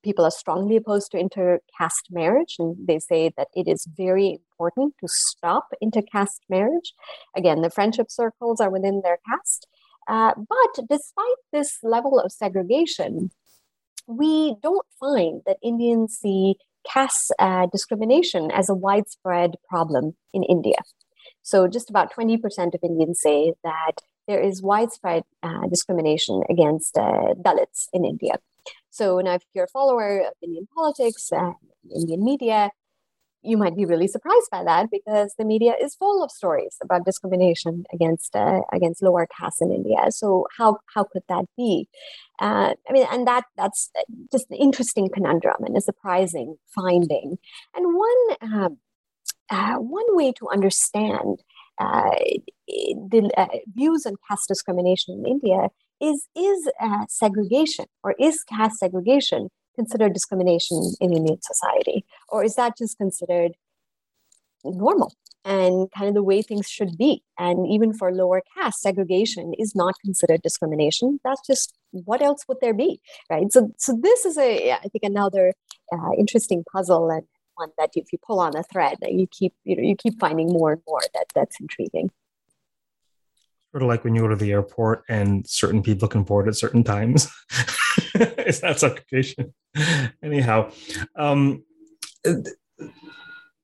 people 0.03 0.25
are 0.25 0.31
strongly 0.31 0.77
opposed 0.77 1.11
to 1.13 1.19
intercaste 1.19 2.09
marriage, 2.11 2.57
and 2.59 2.77
they 2.87 2.99
say 2.99 3.33
that 3.37 3.49
it 3.55 3.69
is 3.69 3.87
very 3.97 4.41
important 4.53 4.95
to 5.01 5.09
stop 5.09 5.69
intercaste 5.83 6.41
marriage. 6.49 6.93
Again, 7.37 7.63
the 7.63 7.71
friendship 7.71 8.11
circles 8.11 8.61
are 8.61 8.71
within 8.71 9.03
their 9.03 9.19
caste. 9.29 9.67
Uh, 10.09 10.33
but 10.37 10.89
despite 10.89 11.41
this 11.53 11.79
level 11.83 12.19
of 12.19 12.33
segregation, 12.33 13.31
we 14.07 14.57
don't 14.63 14.87
find 14.99 15.43
that 15.47 15.59
Indians 15.63 16.19
see 16.21 16.57
caste 16.91 17.33
uh, 17.39 17.67
discrimination 17.71 18.51
as 18.51 18.69
a 18.69 18.75
widespread 18.75 19.55
problem 19.69 20.17
in 20.33 20.43
India. 20.43 20.77
So, 21.43 21.69
just 21.69 21.91
about 21.91 22.13
20% 22.13 22.39
of 22.75 22.81
Indians 22.83 23.21
say 23.21 23.53
that 23.65 23.93
there 24.27 24.41
is 24.41 24.63
widespread 24.63 25.23
uh, 25.43 25.67
discrimination 25.69 26.43
against 26.49 26.97
uh, 26.97 27.35
Dalits 27.35 27.89
in 27.93 28.05
India. 28.05 28.35
So, 28.91 29.21
now 29.21 29.35
if 29.35 29.43
you're 29.55 29.65
a 29.65 29.69
follower 29.69 30.21
of 30.21 30.35
Indian 30.43 30.67
politics 30.75 31.29
and 31.33 31.55
Indian 31.95 32.25
media, 32.25 32.71
you 33.43 33.57
might 33.57 33.77
be 33.77 33.87
really 33.87 34.07
surprised 34.07 34.49
by 34.51 34.63
that 34.65 34.89
because 34.91 35.35
the 35.39 35.45
media 35.45 35.75
is 35.81 35.95
full 35.95 36.23
of 36.23 36.31
stories 36.31 36.77
about 36.83 37.05
discrimination 37.05 37.85
against 37.93 38.37
uh, 38.37 38.61
against 38.73 39.03
lower 39.03 39.27
castes 39.39 39.63
in 39.63 39.73
India. 39.73 40.11
So 40.11 40.47
how 40.59 40.79
how 40.95 41.05
could 41.05 41.23
that 41.29 41.47
be? 41.57 41.89
Uh, 42.39 42.75
I 42.89 42.93
mean, 42.93 43.07
and 43.11 43.27
that 43.27 43.45
that's 43.57 43.91
just 44.31 44.47
an 44.51 44.57
interesting 44.57 45.09
conundrum 45.13 45.65
and 45.65 45.77
a 45.77 45.81
surprising 45.81 46.57
finding. 46.75 47.39
And 47.75 47.97
one 47.97 48.37
um, 48.43 48.79
uh, 49.51 49.77
one 49.77 50.17
way 50.17 50.33
to 50.33 50.49
understand 50.51 51.43
uh, 51.79 52.11
the 52.67 53.31
uh, 53.37 53.47
views 53.75 54.05
on 54.05 54.17
caste 54.29 54.49
discrimination 54.49 55.15
in 55.15 55.27
India 55.27 55.69
is 56.01 56.27
is 56.35 56.69
uh, 56.81 57.05
segregation 57.09 57.87
or 58.03 58.15
is 58.19 58.43
caste 58.45 58.79
segregation 58.79 59.51
considered 59.77 60.13
discrimination 60.13 60.93
in 61.01 61.13
Indian 61.13 61.41
society? 61.43 62.05
Or 62.29 62.45
is 62.45 62.55
that 62.57 62.77
just 62.77 62.99
considered 62.99 63.53
normal 64.65 65.13
and 65.45 65.91
kind 65.97 66.09
of 66.09 66.15
the 66.15 66.23
way 66.23 66.43
things 66.43 66.69
should 66.69 66.97
be? 66.99 67.23
And 67.39 67.67
even 67.67 67.95
for 67.95 68.13
lower 68.13 68.43
caste, 68.57 68.81
segregation 68.81 69.55
is 69.59 69.75
not 69.75 69.95
considered 70.05 70.43
discrimination. 70.43 71.21
That's 71.25 71.47
just 71.47 71.75
what 71.93 72.23
else 72.23 72.45
would 72.49 72.59
there 72.61 72.75
be, 72.75 73.01
right? 73.31 73.51
So, 73.53 73.73
so 73.79 73.99
this 74.01 74.25
is 74.25 74.37
a, 74.39 74.73
I 74.73 74.89
think, 74.93 75.03
another 75.03 75.55
uh, 75.93 76.13
interesting 76.19 76.65
puzzle 76.73 77.11
and 77.11 77.25
one 77.57 77.71
that 77.79 77.91
if 77.95 78.13
you 78.13 78.19
pull 78.27 78.41
on 78.41 78.57
a 78.57 78.63
thread, 78.63 78.99
that 79.01 79.13
you 79.13 79.27
keep, 79.31 79.53
you 79.65 79.77
know, 79.77 79.83
you 79.83 79.97
keep 79.97 80.19
finding 80.19 80.49
more 80.49 80.73
and 80.73 80.83
more 80.87 81.01
that 81.15 81.27
that's 81.35 81.61
intriguing 81.61 82.11
sort 83.73 83.83
of 83.83 83.89
like 83.89 84.05
when 84.05 84.15
you 84.15 84.23
go 84.23 84.29
to 84.29 84.37
the 84.37 84.53
airport 84.53 85.05
and 85.09 85.47
certain 85.49 85.83
people 85.83 86.09
can 86.09 86.23
board 86.23 86.49
at 86.49 86.57
certain 86.57 86.83
times. 86.83 87.31
it's 88.15 88.63
not 88.63 88.81
suffocation. 88.81 89.55
Anyhow, 90.23 90.73
um, 91.17 91.65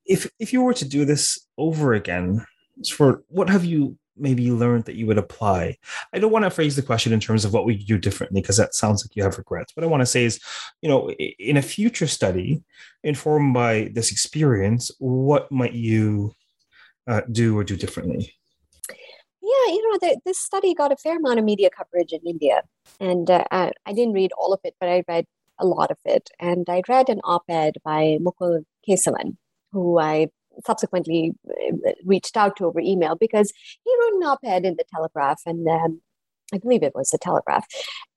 if 0.05 0.29
if 0.39 0.53
you 0.53 0.61
were 0.61 0.73
to 0.73 0.87
do 0.87 1.05
this 1.05 1.47
over 1.57 1.93
again, 1.93 2.45
for 2.89 3.23
what 3.27 3.49
have 3.49 3.65
you 3.65 3.97
maybe 4.19 4.51
learned 4.51 4.85
that 4.85 4.95
you 4.95 5.05
would 5.05 5.17
apply? 5.17 5.77
I 6.13 6.19
don't 6.19 6.31
want 6.31 6.45
to 6.45 6.49
phrase 6.49 6.75
the 6.75 6.81
question 6.81 7.13
in 7.13 7.19
terms 7.19 7.45
of 7.45 7.53
what 7.53 7.65
we 7.65 7.75
do 7.75 7.97
differently 7.97 8.41
because 8.41 8.57
that 8.57 8.73
sounds 8.73 9.03
like 9.03 9.15
you 9.15 9.23
have 9.23 9.37
regrets. 9.37 9.75
What 9.75 9.83
I 9.83 9.87
want 9.87 10.01
to 10.01 10.05
say 10.05 10.23
is, 10.23 10.39
you 10.81 10.89
know, 10.89 11.11
in 11.11 11.57
a 11.57 11.61
future 11.61 12.07
study 12.07 12.63
informed 13.03 13.53
by 13.53 13.91
this 13.93 14.11
experience, 14.11 14.89
what 14.99 15.51
might 15.51 15.73
you 15.73 16.33
uh, 17.07 17.21
do 17.31 17.57
or 17.57 17.63
do 17.63 17.75
differently? 17.75 18.36
Yeah, 19.47 19.73
you 19.73 19.89
know, 19.89 19.97
the, 20.01 20.19
this 20.25 20.39
study 20.39 20.73
got 20.73 20.91
a 20.91 20.97
fair 20.97 21.17
amount 21.17 21.39
of 21.39 21.45
media 21.45 21.69
coverage 21.69 22.11
in 22.11 22.19
India. 22.25 22.63
And 22.99 23.29
uh, 23.29 23.45
I 23.49 23.93
didn't 23.93 24.13
read 24.13 24.31
all 24.37 24.53
of 24.53 24.59
it, 24.65 24.75
but 24.79 24.89
I 24.89 25.03
read 25.07 25.25
a 25.57 25.65
lot 25.65 25.89
of 25.89 25.97
it. 26.03 26.29
And 26.37 26.65
I 26.69 26.81
read 26.89 27.07
an 27.07 27.21
op 27.23 27.43
ed 27.47 27.75
by 27.83 28.17
Mukul 28.19 28.65
Kesavan, 28.87 29.37
who 29.71 29.99
I 29.99 30.27
subsequently 30.65 31.31
uh, 31.49 31.91
reached 32.03 32.35
out 32.35 32.57
to 32.57 32.65
over 32.65 32.81
email 32.81 33.15
because 33.15 33.53
he 33.85 33.95
wrote 34.01 34.17
an 34.17 34.23
op 34.23 34.39
ed 34.43 34.65
in 34.65 34.75
the 34.75 34.83
Telegraph 34.93 35.41
and 35.45 35.65
um, 35.67 36.01
I 36.53 36.57
believe 36.59 36.83
it 36.83 36.95
was 36.95 37.09
the 37.09 37.17
Telegraph, 37.17 37.65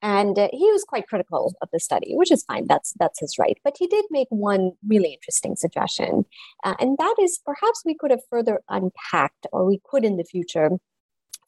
and 0.01 0.39
uh, 0.39 0.47
he 0.53 0.71
was 0.71 0.85
quite 0.85 1.07
critical 1.07 1.53
of 1.61 1.67
the 1.73 1.81
study, 1.81 2.13
which 2.15 2.31
is 2.31 2.45
fine. 2.45 2.65
That's 2.65 2.93
that's 2.97 3.19
his 3.19 3.37
right. 3.37 3.57
But 3.61 3.75
he 3.77 3.87
did 3.87 4.05
make 4.09 4.29
one 4.29 4.71
really 4.87 5.13
interesting 5.13 5.57
suggestion, 5.57 6.23
uh, 6.63 6.75
and 6.79 6.97
that 6.97 7.15
is 7.21 7.41
perhaps 7.45 7.81
we 7.85 7.93
could 7.93 8.09
have 8.09 8.21
further 8.29 8.61
unpacked, 8.69 9.47
or 9.51 9.65
we 9.65 9.81
could 9.83 10.05
in 10.05 10.15
the 10.15 10.23
future 10.23 10.69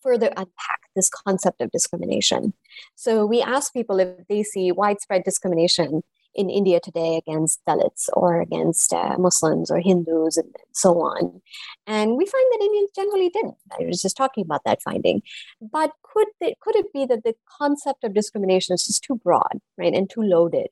further 0.04 0.28
unpack 0.28 0.82
this 0.95 1.10
concept 1.10 1.62
of 1.62 1.72
discrimination. 1.72 2.54
So 2.95 3.26
we 3.26 3.41
ask 3.41 3.74
people 3.74 3.99
if 3.99 4.28
they 4.28 4.43
see 4.43 4.72
widespread 4.72 5.24
discrimination 5.24 6.04
in 6.36 6.49
India 6.49 6.80
today 6.80 7.16
against 7.16 7.64
Dalits 7.68 8.10
or 8.14 8.41
against 8.41 8.91
uh, 8.91 9.16
Muslims 9.18 9.70
or 9.70 9.80
Hindus 9.80 10.38
and 10.38 10.54
so 10.72 10.99
on. 11.01 11.41
And 11.86 12.18
we 12.18 12.26
find 12.26 12.45
that 12.51 12.66
Indians 12.66 12.89
generally 12.95 13.30
didn't. 13.30 13.56
I 13.72 13.86
was 13.86 14.01
just 14.01 14.18
talking 14.18 14.43
about 14.43 14.62
that 14.66 14.82
finding. 14.82 15.22
But 15.62 15.91
could, 16.01 16.28
they, 16.39 16.56
could 16.60 16.76
it 16.76 16.91
be 16.93 17.06
that 17.06 17.24
the 17.24 17.36
concept 17.58 18.04
of 18.04 18.14
discrimination 18.14 18.74
is 18.74 18.86
just 18.86 19.04
too 19.04 19.16
broad, 19.24 19.60
right, 19.78 19.93
and 19.93 20.10
too 20.10 20.22
loaded? 20.22 20.68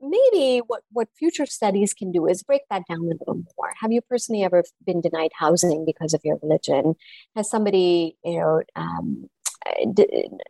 Maybe 0.00 0.62
what, 0.66 0.82
what 0.90 1.08
future 1.16 1.46
studies 1.46 1.94
can 1.94 2.12
do 2.12 2.26
is 2.26 2.42
break 2.42 2.62
that 2.70 2.82
down 2.88 3.00
a 3.00 3.16
little 3.18 3.42
more. 3.56 3.72
Have 3.80 3.92
you 3.92 4.00
personally 4.00 4.42
ever 4.42 4.62
been 4.84 5.00
denied 5.00 5.30
housing 5.34 5.84
because 5.84 6.14
of 6.14 6.20
your 6.24 6.38
religion? 6.42 6.94
Has 7.36 7.50
somebody, 7.50 8.16
you 8.24 8.38
know, 8.38 8.62
um, 8.76 9.28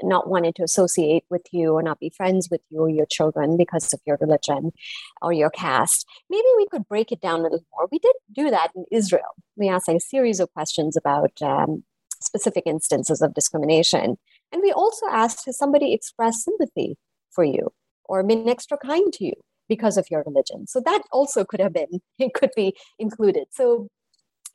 not 0.02 0.28
wanted 0.28 0.54
to 0.54 0.62
associate 0.62 1.24
with 1.30 1.42
you 1.52 1.72
or 1.72 1.82
not 1.82 1.98
be 1.98 2.10
friends 2.10 2.48
with 2.50 2.60
you 2.70 2.80
or 2.80 2.88
your 2.88 3.06
children 3.06 3.56
because 3.56 3.92
of 3.92 4.00
your 4.06 4.16
religion 4.20 4.72
or 5.20 5.32
your 5.32 5.50
caste. 5.50 6.06
Maybe 6.28 6.46
we 6.56 6.66
could 6.68 6.88
break 6.88 7.12
it 7.12 7.20
down 7.20 7.40
a 7.40 7.44
little 7.44 7.64
more. 7.72 7.88
We 7.90 7.98
did 7.98 8.14
do 8.32 8.50
that 8.50 8.70
in 8.74 8.84
Israel. 8.90 9.34
We 9.56 9.68
asked 9.68 9.88
a 9.88 9.98
series 9.98 10.40
of 10.40 10.52
questions 10.52 10.96
about 10.96 11.42
um, 11.42 11.82
specific 12.22 12.64
instances 12.66 13.20
of 13.20 13.34
discrimination. 13.34 14.16
And 14.52 14.62
we 14.62 14.72
also 14.72 15.06
asked, 15.10 15.46
has 15.46 15.58
somebody 15.58 15.92
expressed 15.92 16.44
sympathy 16.44 16.96
for 17.30 17.44
you? 17.44 17.72
Or 18.10 18.22
been 18.24 18.48
extra 18.48 18.76
kind 18.76 19.12
to 19.14 19.24
you 19.24 19.34
because 19.68 19.96
of 19.96 20.06
your 20.10 20.24
religion. 20.26 20.66
So 20.66 20.80
that 20.84 21.02
also 21.12 21.44
could 21.44 21.60
have 21.60 21.72
been, 21.72 22.00
it 22.18 22.34
could 22.34 22.50
be 22.56 22.76
included. 22.98 23.46
So 23.52 23.88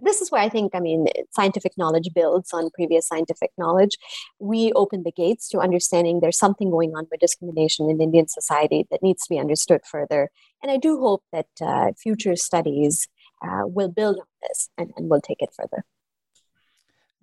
this 0.01 0.20
is 0.22 0.30
where 0.30 0.41
I 0.41 0.49
think, 0.49 0.76
I 0.76 0.82
mean, 0.82 1.08
scientific 1.32 1.72
knowledge 1.78 2.10
builds 2.14 2.51
on 2.51 2.70
previous 2.72 3.08
scientific 3.08 3.51
knowledge. 3.58 3.97
We 4.39 4.74
open 4.74 5.03
the 5.03 5.14
gates 5.14 5.47
to 5.49 5.60
understanding 5.60 6.20
there's 6.20 6.38
something 6.38 6.70
going 6.70 6.91
on 6.97 7.08
with 7.10 7.22
discrimination 7.22 7.89
in 7.89 8.01
Indian 8.01 8.28
society 8.28 8.86
that 8.91 9.01
needs 9.01 9.24
to 9.24 9.34
be 9.34 9.39
understood 9.39 9.82
further. 9.89 10.30
And 10.62 10.70
I 10.70 10.78
do 10.78 10.99
hope 10.99 11.24
that 11.32 11.47
uh, 11.62 11.93
future 11.97 12.36
studies 12.36 13.08
uh, 13.41 13.64
will 13.66 13.88
build 13.88 14.18
on 14.18 14.28
this 14.41 14.70
and, 14.78 14.91
and 14.97 15.10
will 15.10 15.22
take 15.22 15.41
it 15.41 15.51
further. 15.56 15.86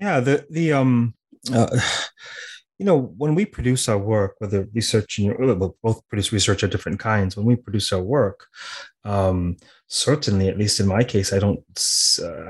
Yeah, 0.01 0.21
the 0.21 0.47
the 0.51 0.73
um 0.73 1.15
uh, 1.53 1.79
you 2.79 2.87
know, 2.87 3.15
when 3.17 3.35
we 3.35 3.45
produce 3.45 3.89
our 3.89 3.99
work, 3.99 4.35
whether 4.39 4.69
research 4.75 5.19
and 5.19 5.39
we 5.39 5.69
both 5.83 6.09
produce 6.09 6.33
research 6.33 6.63
of 6.63 6.71
different 6.71 6.99
kinds, 6.99 7.37
when 7.37 7.47
we 7.47 7.57
produce 7.57 7.93
our 7.93 8.03
work, 8.03 8.47
um, 9.05 9.57
certainly, 9.89 10.49
at 10.49 10.59
least 10.59 10.81
in 10.81 10.87
my 10.87 11.05
case, 11.05 11.33
I 11.33 11.39
don't, 11.39 11.61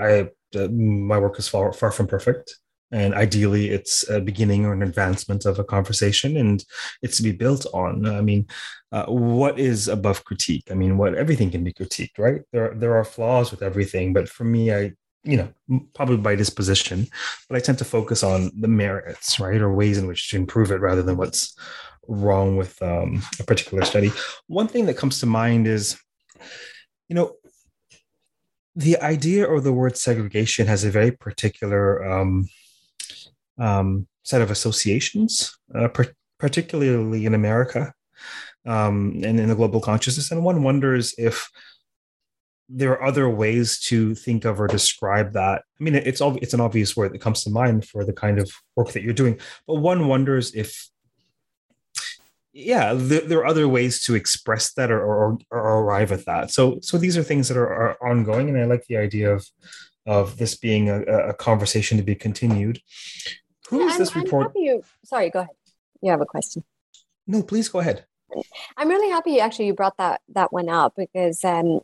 I, 0.01 0.31
uh, 0.57 0.69
my 0.69 1.19
work 1.19 1.39
is 1.39 1.49
far, 1.49 1.73
far 1.73 1.91
from 1.91 2.07
perfect. 2.07 2.57
And 2.93 3.15
ideally, 3.15 3.71
it's 3.71 4.09
a 4.11 4.21
beginning 4.21 4.67
or 4.67 4.75
an 4.75 4.83
advancement 4.83 5.47
of 5.47 5.59
a 5.59 5.65
conversation, 5.65 6.37
and 6.37 6.63
it's 7.01 7.17
to 7.17 7.23
be 7.23 7.33
built 7.33 7.65
on. 7.73 8.05
I 8.07 8.21
mean, 8.21 8.47
uh, 8.93 9.07
what 9.07 9.59
is 9.59 9.89
above 9.89 10.25
critique? 10.25 10.69
I 10.71 10.75
mean, 10.75 10.99
what 10.99 11.15
everything 11.15 11.51
can 11.51 11.65
be 11.65 11.73
critiqued, 11.73 12.19
right? 12.19 12.43
There, 12.53 12.75
there 12.75 12.95
are 12.95 13.05
flaws 13.05 13.51
with 13.51 13.63
everything, 13.63 14.13
but 14.13 14.29
for 14.29 14.45
me, 14.45 14.75
I 14.75 14.93
you 15.25 15.37
know, 15.37 15.83
probably 15.95 16.17
by 16.17 16.35
disposition, 16.35 17.07
but 17.49 17.57
I 17.57 17.61
tend 17.61 17.79
to 17.79 17.85
focus 17.85 18.23
on 18.23 18.51
the 18.59 18.69
merits, 18.69 19.39
right, 19.39 19.61
or 19.61 19.73
ways 19.73 19.99
in 19.99 20.07
which 20.07 20.31
to 20.31 20.37
improve 20.37 20.71
it 20.71 20.81
rather 20.81 21.03
than 21.03 21.17
what's 21.17 21.57
wrong 22.09 22.57
with 22.57 22.81
um, 22.83 23.23
a 23.39 23.45
particular 23.45 23.85
study. 23.85 24.11
One 24.49 24.69
thing 24.69 24.87
that 24.87 24.97
comes 24.97 25.21
to 25.21 25.27
mind 25.27 25.69
is, 25.69 25.97
you 27.09 27.15
know, 27.15 27.35
the 28.75 28.97
idea 28.99 29.45
or 29.45 29.61
the 29.61 29.73
word 29.73 29.97
segregation 29.97 30.67
has 30.67 30.83
a 30.83 30.91
very 30.91 31.13
particular 31.13 32.05
um, 32.11 32.49
um, 33.59 34.09
set 34.23 34.41
of 34.41 34.51
associations, 34.51 35.57
uh, 35.75 35.89
per- 35.89 36.15
particularly 36.39 37.27
in 37.27 37.35
America 37.35 37.93
um, 38.67 39.21
and 39.25 39.39
in 39.39 39.49
the 39.49 39.55
global 39.55 39.81
consciousness. 39.81 40.31
And 40.31 40.45
one 40.45 40.63
wonders 40.63 41.15
if 41.19 41.49
there 42.75 42.93
are 42.93 43.05
other 43.05 43.29
ways 43.29 43.79
to 43.79 44.15
think 44.15 44.45
of 44.47 44.59
or 44.61 44.67
describe 44.67 45.35
that. 45.35 45.63
I 45.79 45.85
mean, 45.85 45.95
it's 45.95 46.21
all 46.21 46.37
it's 46.37 46.55
an 46.55 46.61
obvious 46.61 46.97
word 46.97 47.13
that 47.13 47.21
comes 47.21 47.45
to 47.45 47.51
mind 47.51 47.87
for 47.87 48.05
the 48.05 48.15
kind 48.15 48.39
of 48.39 48.51
work 48.77 48.93
that 48.93 49.03
you're 49.03 49.13
doing, 49.13 49.39
but 49.67 49.75
one 49.75 50.09
wonders 50.09 50.55
if 50.55 50.89
yeah 52.55 52.93
there, 52.95 53.21
there, 53.21 53.39
are 53.41 53.47
other 53.47 53.67
ways 53.69 54.03
to 54.05 54.15
express 54.15 54.75
that 54.75 54.91
or, 54.91 55.01
or, 55.03 55.39
or, 55.51 55.81
arrive 55.81 56.13
at 56.13 56.25
that. 56.25 56.51
So 56.51 56.79
so 56.81 56.97
these 56.97 57.17
are 57.19 57.23
things 57.23 57.49
that 57.49 57.57
are, 57.57 57.73
are 57.73 58.11
ongoing 58.11 58.49
and 58.49 58.59
i 58.59 58.65
like 58.65 58.87
the 58.87 58.97
idea 58.97 59.33
of 59.33 59.47
of 60.07 60.39
this 60.39 60.57
being 60.57 60.89
a, 60.89 61.03
a 61.03 61.35
conversation 61.35 61.97
to 61.99 62.03
be 62.03 62.15
continued. 62.15 62.81
Who 63.69 63.87
is 63.87 63.97
this 63.99 64.17
report 64.17 64.53
you, 64.55 64.83
sorry 65.05 65.31
go 65.31 65.41
ahead. 65.41 65.57
You 66.01 66.11
have 66.11 66.21
a 66.23 66.27
question. 66.27 66.65
No 67.27 67.43
please 67.43 67.69
go 67.69 67.81
ahead. 67.81 68.07
I'm 68.79 68.89
really 68.89 69.11
happy 69.11 69.41
actually 69.41 69.67
you 69.67 69.75
brought 69.75 69.99
that 69.99 70.23
that 70.35 70.53
one 70.53 70.71
up 70.71 70.95
because 70.97 71.45
um, 71.45 71.81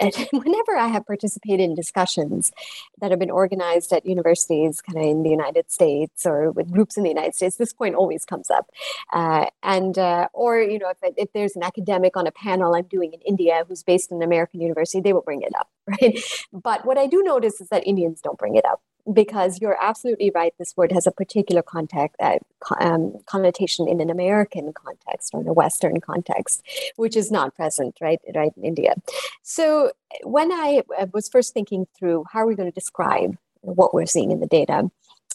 whenever 0.32 0.76
I 0.76 0.88
have 0.88 1.06
participated 1.06 1.60
in 1.60 1.74
discussions 1.74 2.52
that 3.00 3.10
have 3.10 3.18
been 3.18 3.30
organized 3.30 3.92
at 3.92 4.06
universities, 4.06 4.80
kind 4.80 4.98
of 4.98 5.04
in 5.04 5.22
the 5.22 5.30
United 5.30 5.70
States 5.70 6.24
or 6.24 6.50
with 6.52 6.70
groups 6.70 6.96
in 6.96 7.02
the 7.02 7.08
United 7.08 7.34
States, 7.34 7.56
this 7.56 7.72
point 7.72 7.94
always 7.94 8.24
comes 8.24 8.50
up. 8.50 8.70
Uh, 9.12 9.46
and 9.62 9.98
uh, 9.98 10.28
or 10.32 10.60
you 10.60 10.78
know, 10.78 10.90
if, 10.90 11.14
if 11.16 11.32
there's 11.32 11.56
an 11.56 11.62
academic 11.62 12.16
on 12.16 12.26
a 12.26 12.32
panel 12.32 12.74
I'm 12.74 12.84
doing 12.84 13.12
in 13.12 13.20
India 13.22 13.64
who's 13.66 13.82
based 13.82 14.10
in 14.10 14.18
an 14.18 14.22
American 14.22 14.60
university, 14.60 15.00
they 15.00 15.12
will 15.12 15.22
bring 15.22 15.42
it 15.42 15.52
up, 15.58 15.68
right? 15.86 16.18
But 16.52 16.84
what 16.84 16.98
I 16.98 17.06
do 17.06 17.22
notice 17.22 17.60
is 17.60 17.68
that 17.68 17.86
Indians 17.86 18.20
don't 18.20 18.38
bring 18.38 18.56
it 18.56 18.64
up 18.64 18.80
because 19.12 19.60
you're 19.60 19.76
absolutely 19.80 20.30
right. 20.34 20.52
This 20.58 20.76
word 20.76 20.92
has 20.92 21.06
a 21.06 21.10
particular 21.10 21.62
context, 21.62 22.16
uh, 22.20 22.38
um, 22.80 23.14
connotation 23.26 23.88
in 23.88 24.00
an 24.00 24.10
American 24.10 24.72
context 24.72 25.30
or 25.32 25.40
in 25.40 25.48
a 25.48 25.52
Western 25.52 26.00
context, 26.00 26.62
which 26.96 27.16
is 27.16 27.30
not 27.30 27.54
present, 27.54 27.96
right, 28.00 28.20
right 28.34 28.52
in 28.56 28.64
India. 28.64 28.94
So 29.42 29.92
when 30.24 30.52
I 30.52 30.82
uh, 30.98 31.06
was 31.12 31.28
first 31.28 31.54
thinking 31.54 31.86
through 31.98 32.24
how 32.32 32.40
are 32.40 32.46
we 32.46 32.54
going 32.54 32.70
to 32.70 32.74
describe 32.74 33.36
what 33.60 33.94
we're 33.94 34.06
seeing 34.06 34.30
in 34.30 34.40
the 34.40 34.46
data, 34.46 34.90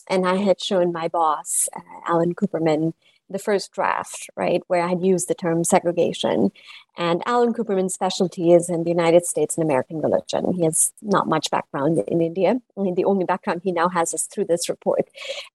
and 0.09 0.28
I 0.28 0.36
had 0.36 0.61
shown 0.61 0.91
my 0.91 1.07
boss, 1.07 1.69
uh, 1.76 1.80
Alan 2.07 2.36
Cooperman, 2.36 2.93
the 3.30 3.39
first 3.39 3.71
draft, 3.71 4.30
right, 4.36 4.61
where 4.67 4.84
I 4.84 4.89
had 4.89 5.03
used 5.03 5.28
the 5.28 5.36
term 5.36 5.63
segregation. 5.63 6.51
And 6.97 7.24
Alan 7.26 7.53
Cooperman's 7.53 7.93
specialty 7.93 8.51
is 8.53 8.69
in 8.69 8.84
the 8.84 8.89
United 8.89 9.26
States 9.26 9.57
and 9.57 9.63
American 9.63 10.01
religion. 10.01 10.53
He 10.53 10.63
has 10.63 10.93
not 11.01 11.28
much 11.28 11.49
background 11.49 11.97
in 12.07 12.21
India. 12.21 12.59
I 12.78 12.82
mean, 12.82 12.95
the 12.95 13.05
only 13.05 13.26
background 13.26 13.61
he 13.63 13.71
now 13.71 13.89
has 13.89 14.13
is 14.13 14.24
through 14.24 14.45
this 14.45 14.69
report. 14.69 15.09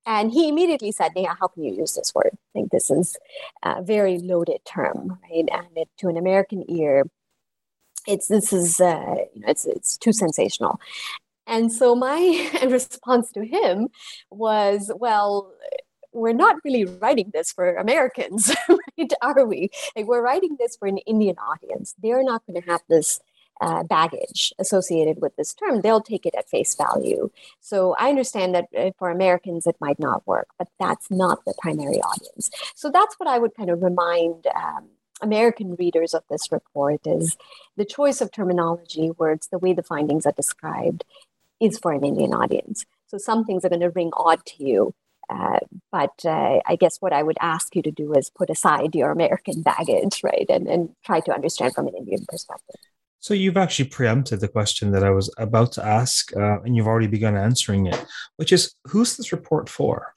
And 0.06 0.32
he 0.32 0.48
immediately 0.48 0.92
said, 0.92 1.12
Neha, 1.14 1.36
how 1.38 1.48
can 1.48 1.62
you 1.62 1.74
use 1.74 1.94
this 1.94 2.14
word? 2.14 2.30
I 2.32 2.52
think 2.52 2.70
this 2.70 2.90
is 2.90 3.16
a 3.62 3.82
very 3.82 4.18
loaded 4.18 4.64
term, 4.64 5.18
right? 5.30 5.48
And 5.52 5.66
it, 5.76 5.88
to 5.98 6.08
an 6.08 6.16
American 6.16 6.64
ear, 6.68 7.04
it's 8.06 8.26
this 8.26 8.52
is 8.52 8.80
uh, 8.80 9.16
you 9.34 9.42
know, 9.42 9.48
it's 9.48 9.66
it's 9.66 9.96
too 9.98 10.12
sensational. 10.12 10.80
And 11.48 11.72
so 11.72 11.94
my 11.94 12.50
response 12.68 13.32
to 13.32 13.44
him 13.44 13.88
was, 14.30 14.92
well, 14.94 15.52
we're 16.18 16.32
not 16.32 16.56
really 16.64 16.84
writing 16.84 17.30
this 17.32 17.52
for 17.52 17.76
Americans, 17.76 18.54
right? 18.68 19.12
Are 19.22 19.46
we? 19.46 19.70
Like 19.96 20.06
we're 20.06 20.22
writing 20.22 20.56
this 20.58 20.76
for 20.76 20.88
an 20.88 20.98
Indian 20.98 21.36
audience. 21.38 21.94
They're 22.02 22.24
not 22.24 22.42
going 22.46 22.60
to 22.60 22.68
have 22.68 22.82
this 22.88 23.20
uh, 23.60 23.82
baggage 23.84 24.52
associated 24.58 25.20
with 25.20 25.34
this 25.36 25.54
term. 25.54 25.80
They'll 25.80 26.00
take 26.00 26.26
it 26.26 26.34
at 26.36 26.48
face 26.48 26.74
value. 26.74 27.30
So 27.60 27.94
I 27.98 28.08
understand 28.08 28.54
that 28.54 28.68
uh, 28.76 28.90
for 28.98 29.10
Americans 29.10 29.66
it 29.66 29.76
might 29.80 29.98
not 29.98 30.26
work, 30.26 30.48
but 30.58 30.68
that's 30.78 31.10
not 31.10 31.44
the 31.44 31.54
primary 31.60 32.00
audience. 32.00 32.50
So 32.74 32.90
that's 32.90 33.16
what 33.18 33.28
I 33.28 33.38
would 33.38 33.54
kind 33.54 33.70
of 33.70 33.82
remind. 33.82 34.46
Um, 34.54 34.88
American 35.20 35.74
readers 35.74 36.14
of 36.14 36.22
this 36.30 36.52
report 36.52 37.00
is 37.04 37.36
the 37.76 37.84
choice 37.84 38.20
of 38.20 38.30
terminology, 38.30 39.10
words, 39.18 39.48
the 39.48 39.58
way 39.58 39.72
the 39.72 39.82
findings 39.82 40.26
are 40.26 40.32
described, 40.32 41.04
is 41.58 41.76
for 41.76 41.90
an 41.90 42.04
Indian 42.04 42.32
audience. 42.32 42.86
So 43.08 43.18
some 43.18 43.44
things 43.44 43.64
are 43.64 43.68
going 43.68 43.80
to 43.80 43.90
ring 43.90 44.12
odd 44.12 44.46
to 44.46 44.64
you 44.64 44.94
uh, 45.30 45.58
but 45.92 46.14
uh, 46.24 46.60
I 46.66 46.76
guess 46.76 46.98
what 47.00 47.12
I 47.12 47.22
would 47.22 47.36
ask 47.40 47.74
you 47.74 47.82
to 47.82 47.90
do 47.90 48.14
is 48.14 48.30
put 48.30 48.50
aside 48.50 48.94
your 48.94 49.10
American 49.10 49.62
baggage, 49.62 50.22
right, 50.22 50.46
and, 50.48 50.66
and 50.66 50.90
try 51.04 51.20
to 51.20 51.32
understand 51.32 51.74
from 51.74 51.88
an 51.88 51.94
Indian 51.96 52.24
perspective. 52.28 52.76
So 53.20 53.34
you've 53.34 53.56
actually 53.56 53.88
preempted 53.88 54.40
the 54.40 54.48
question 54.48 54.92
that 54.92 55.02
I 55.02 55.10
was 55.10 55.32
about 55.38 55.72
to 55.72 55.84
ask, 55.84 56.34
uh, 56.36 56.60
and 56.62 56.76
you've 56.76 56.86
already 56.86 57.08
begun 57.08 57.36
answering 57.36 57.86
it, 57.86 58.04
which 58.36 58.52
is 58.52 58.74
who's 58.84 59.16
this 59.16 59.32
report 59.32 59.68
for? 59.68 60.14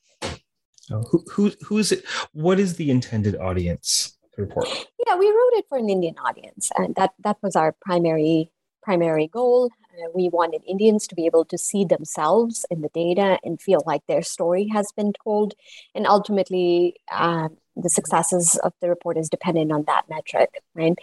who, 1.09 1.23
who, 1.31 1.51
who 1.61 1.77
is 1.77 1.91
it? 1.91 2.03
What 2.33 2.59
is 2.59 2.75
the 2.75 2.91
intended 2.91 3.35
audience 3.37 4.17
report? 4.37 4.67
Yeah, 5.07 5.15
we 5.15 5.27
wrote 5.27 5.53
it 5.53 5.65
for 5.69 5.77
an 5.77 5.89
Indian 5.89 6.15
audience, 6.17 6.69
and 6.75 6.95
that 6.95 7.11
that 7.23 7.37
was 7.41 7.55
our 7.55 7.73
primary 7.81 8.51
primary 8.81 9.27
goal. 9.27 9.69
Uh, 9.93 10.09
we 10.13 10.29
wanted 10.29 10.61
Indians 10.67 11.07
to 11.07 11.15
be 11.15 11.25
able 11.25 11.45
to 11.45 11.57
see 11.57 11.85
themselves 11.85 12.65
in 12.69 12.81
the 12.81 12.89
data 12.89 13.39
and 13.43 13.61
feel 13.61 13.81
like 13.85 14.05
their 14.07 14.21
story 14.21 14.67
has 14.67 14.91
been 14.91 15.13
told. 15.23 15.53
And 15.93 16.07
ultimately, 16.07 16.95
uh, 17.11 17.49
the 17.75 17.89
successes 17.89 18.57
of 18.63 18.73
the 18.81 18.89
report 18.89 19.17
is 19.17 19.29
dependent 19.29 19.71
on 19.71 19.83
that 19.87 20.03
metric, 20.09 20.61
right? 20.75 20.97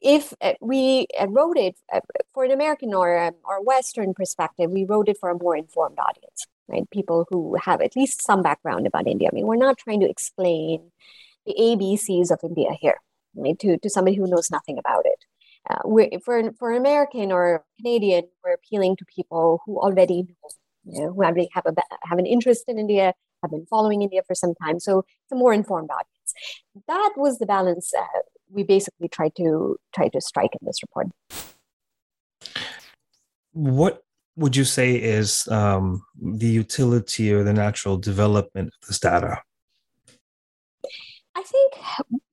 If 0.00 0.34
uh, 0.40 0.54
we 0.60 1.06
uh, 1.18 1.28
wrote 1.28 1.56
it 1.56 1.76
uh, 1.92 2.00
for 2.34 2.44
an 2.44 2.50
American 2.50 2.92
or, 2.92 3.18
um, 3.18 3.34
or 3.44 3.64
Western 3.64 4.14
perspective, 4.14 4.70
we 4.70 4.84
wrote 4.84 5.08
it 5.08 5.18
for 5.18 5.30
a 5.30 5.38
more 5.38 5.56
informed 5.56 5.98
audience, 5.98 6.46
right? 6.68 6.88
People 6.90 7.26
who 7.30 7.56
have 7.62 7.80
at 7.80 7.94
least 7.94 8.22
some 8.22 8.42
background 8.42 8.86
about 8.86 9.06
India. 9.06 9.28
I 9.30 9.34
mean, 9.34 9.46
we're 9.46 9.56
not 9.56 9.78
trying 9.78 10.00
to 10.00 10.10
explain 10.10 10.90
the 11.46 11.54
ABCs 11.58 12.32
of 12.32 12.40
India 12.42 12.72
here, 12.80 13.00
right? 13.36 13.58
To, 13.60 13.78
to 13.78 13.90
somebody 13.90 14.16
who 14.16 14.26
knows 14.26 14.50
nothing 14.50 14.76
about 14.78 15.06
it 15.06 15.24
uh, 15.68 15.78
for 16.24 16.52
for 16.58 16.72
an 16.72 16.78
American 16.78 17.32
or 17.32 17.64
Canadian, 17.78 18.24
we're 18.44 18.54
appealing 18.54 18.96
to 18.96 19.04
people 19.04 19.60
who 19.64 19.78
already 19.78 20.22
know, 20.22 20.48
you 20.84 21.00
know, 21.00 21.12
who 21.12 21.22
already 21.22 21.48
have 21.52 21.66
a 21.66 21.74
have 22.04 22.18
an 22.18 22.26
interest 22.26 22.64
in 22.68 22.78
India, 22.78 23.14
have 23.42 23.50
been 23.50 23.66
following 23.66 24.02
India 24.02 24.22
for 24.26 24.34
some 24.34 24.54
time. 24.54 24.80
So 24.80 25.00
it's 25.00 25.32
a 25.32 25.36
more 25.36 25.52
informed 25.52 25.90
audience. 25.90 26.34
That 26.88 27.12
was 27.16 27.38
the 27.38 27.46
balance 27.46 27.92
uh, 27.96 28.20
we 28.50 28.62
basically 28.62 29.08
tried 29.08 29.34
to 29.36 29.76
try 29.94 30.08
to 30.08 30.20
strike 30.20 30.52
in 30.60 30.66
this 30.66 30.82
report. 30.82 31.08
What 33.52 34.02
would 34.36 34.56
you 34.56 34.64
say 34.64 34.96
is 34.96 35.46
um, 35.48 36.02
the 36.20 36.46
utility 36.46 37.32
or 37.32 37.42
the 37.42 37.52
natural 37.52 37.96
development 37.98 38.68
of 38.68 38.88
this 38.88 38.98
data? 38.98 39.42
I 41.34 41.42
think 41.42 41.74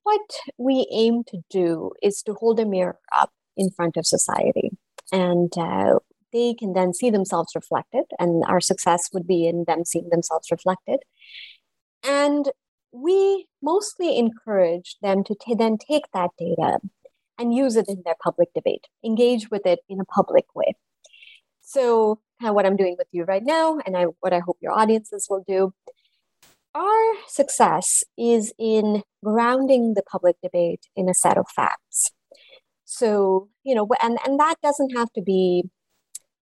what 0.03 0.21
we 0.57 0.87
aim 0.91 1.23
to 1.25 1.39
do 1.49 1.91
is 2.01 2.21
to 2.23 2.33
hold 2.33 2.59
a 2.59 2.65
mirror 2.65 2.99
up 3.17 3.31
in 3.57 3.69
front 3.69 3.97
of 3.97 4.05
society. 4.05 4.71
And 5.11 5.51
uh, 5.57 5.99
they 6.31 6.53
can 6.53 6.73
then 6.73 6.93
see 6.93 7.09
themselves 7.09 7.55
reflected, 7.55 8.05
and 8.19 8.43
our 8.47 8.61
success 8.61 9.09
would 9.13 9.27
be 9.27 9.47
in 9.47 9.65
them 9.67 9.85
seeing 9.85 10.09
themselves 10.09 10.51
reflected. 10.51 10.99
And 12.03 12.49
we 12.91 13.47
mostly 13.61 14.17
encourage 14.17 14.97
them 15.01 15.23
to 15.25 15.35
t- 15.39 15.55
then 15.55 15.77
take 15.77 16.05
that 16.13 16.31
data 16.37 16.79
and 17.37 17.53
use 17.53 17.75
it 17.75 17.87
in 17.87 18.01
their 18.05 18.15
public 18.21 18.49
debate, 18.53 18.85
engage 19.03 19.49
with 19.49 19.65
it 19.65 19.79
in 19.87 19.99
a 19.99 20.05
public 20.05 20.45
way. 20.55 20.75
So, 21.61 22.19
kind 22.39 22.49
of 22.49 22.55
what 22.55 22.65
I'm 22.65 22.77
doing 22.77 22.95
with 22.97 23.07
you 23.11 23.23
right 23.23 23.43
now, 23.43 23.79
and 23.85 23.95
I, 23.95 24.05
what 24.19 24.33
I 24.33 24.39
hope 24.39 24.57
your 24.61 24.71
audiences 24.71 25.27
will 25.29 25.43
do, 25.47 25.73
our 26.75 27.13
success 27.27 28.03
is 28.17 28.53
in 28.57 29.03
grounding 29.23 29.93
the 29.95 30.03
public 30.03 30.35
debate 30.43 30.87
in 30.95 31.09
a 31.09 31.13
set 31.13 31.37
of 31.37 31.45
facts. 31.55 32.11
So, 32.85 33.49
you 33.63 33.75
know, 33.75 33.87
and, 34.01 34.17
and 34.25 34.39
that 34.39 34.55
doesn't 34.63 34.95
have 34.95 35.11
to 35.13 35.21
be 35.21 35.63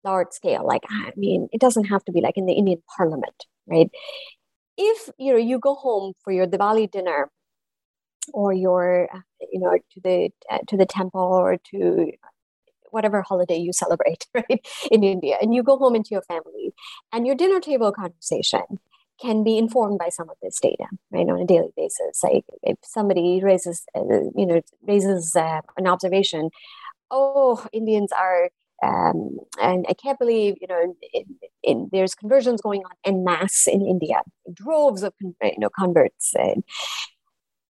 large 0.03 0.31
scale. 0.31 0.65
Like, 0.65 0.83
I 0.89 1.11
mean, 1.15 1.47
it 1.51 1.61
doesn't 1.61 1.85
have 1.85 2.03
to 2.05 2.11
be 2.11 2.21
like 2.21 2.37
in 2.37 2.45
the 2.45 2.53
Indian 2.53 2.81
parliament, 2.95 3.45
right? 3.65 3.89
If, 4.77 5.09
you 5.17 5.33
know, 5.33 5.39
you 5.39 5.59
go 5.59 5.75
home 5.75 6.13
for 6.23 6.31
your 6.31 6.47
Diwali 6.47 6.89
dinner 6.89 7.29
or 8.33 8.53
your, 8.53 9.09
you 9.51 9.59
know, 9.59 9.77
to 9.93 10.01
the, 10.01 10.29
uh, 10.49 10.59
to 10.67 10.77
the 10.77 10.85
temple 10.85 11.21
or 11.21 11.57
to 11.71 12.11
whatever 12.91 13.21
holiday 13.21 13.57
you 13.57 13.73
celebrate, 13.73 14.25
right, 14.33 14.65
in 14.91 15.03
India, 15.03 15.37
and 15.41 15.53
you 15.53 15.63
go 15.63 15.77
home 15.77 15.95
into 15.95 16.09
your 16.11 16.21
family 16.23 16.73
and 17.11 17.25
your 17.25 17.35
dinner 17.35 17.59
table 17.59 17.91
conversation 17.91 18.79
can 19.21 19.43
be 19.43 19.57
informed 19.57 19.99
by 19.99 20.09
some 20.09 20.29
of 20.29 20.37
this 20.41 20.59
data, 20.59 20.85
right, 21.11 21.27
on 21.27 21.39
a 21.39 21.45
daily 21.45 21.71
basis. 21.75 22.23
Like 22.23 22.45
if 22.63 22.77
somebody 22.83 23.41
raises, 23.43 23.83
uh, 23.95 24.01
you 24.35 24.45
know, 24.45 24.61
raises 24.83 25.35
uh, 25.35 25.61
an 25.77 25.87
observation, 25.87 26.49
oh, 27.11 27.65
Indians 27.73 28.11
are, 28.11 28.49
um, 28.83 29.37
and 29.61 29.85
I 29.89 29.93
can't 29.93 30.19
believe, 30.19 30.55
you 30.61 30.67
know, 30.67 30.95
in, 31.13 31.25
in, 31.63 31.89
there's 31.91 32.13
conversions 32.13 32.61
going 32.61 32.81
on 32.83 32.91
en 33.05 33.23
masse 33.23 33.67
in 33.67 33.81
India, 33.81 34.21
droves 34.53 35.03
of, 35.03 35.13
you 35.21 35.33
know, 35.57 35.69
converts. 35.69 36.33
And 36.35 36.63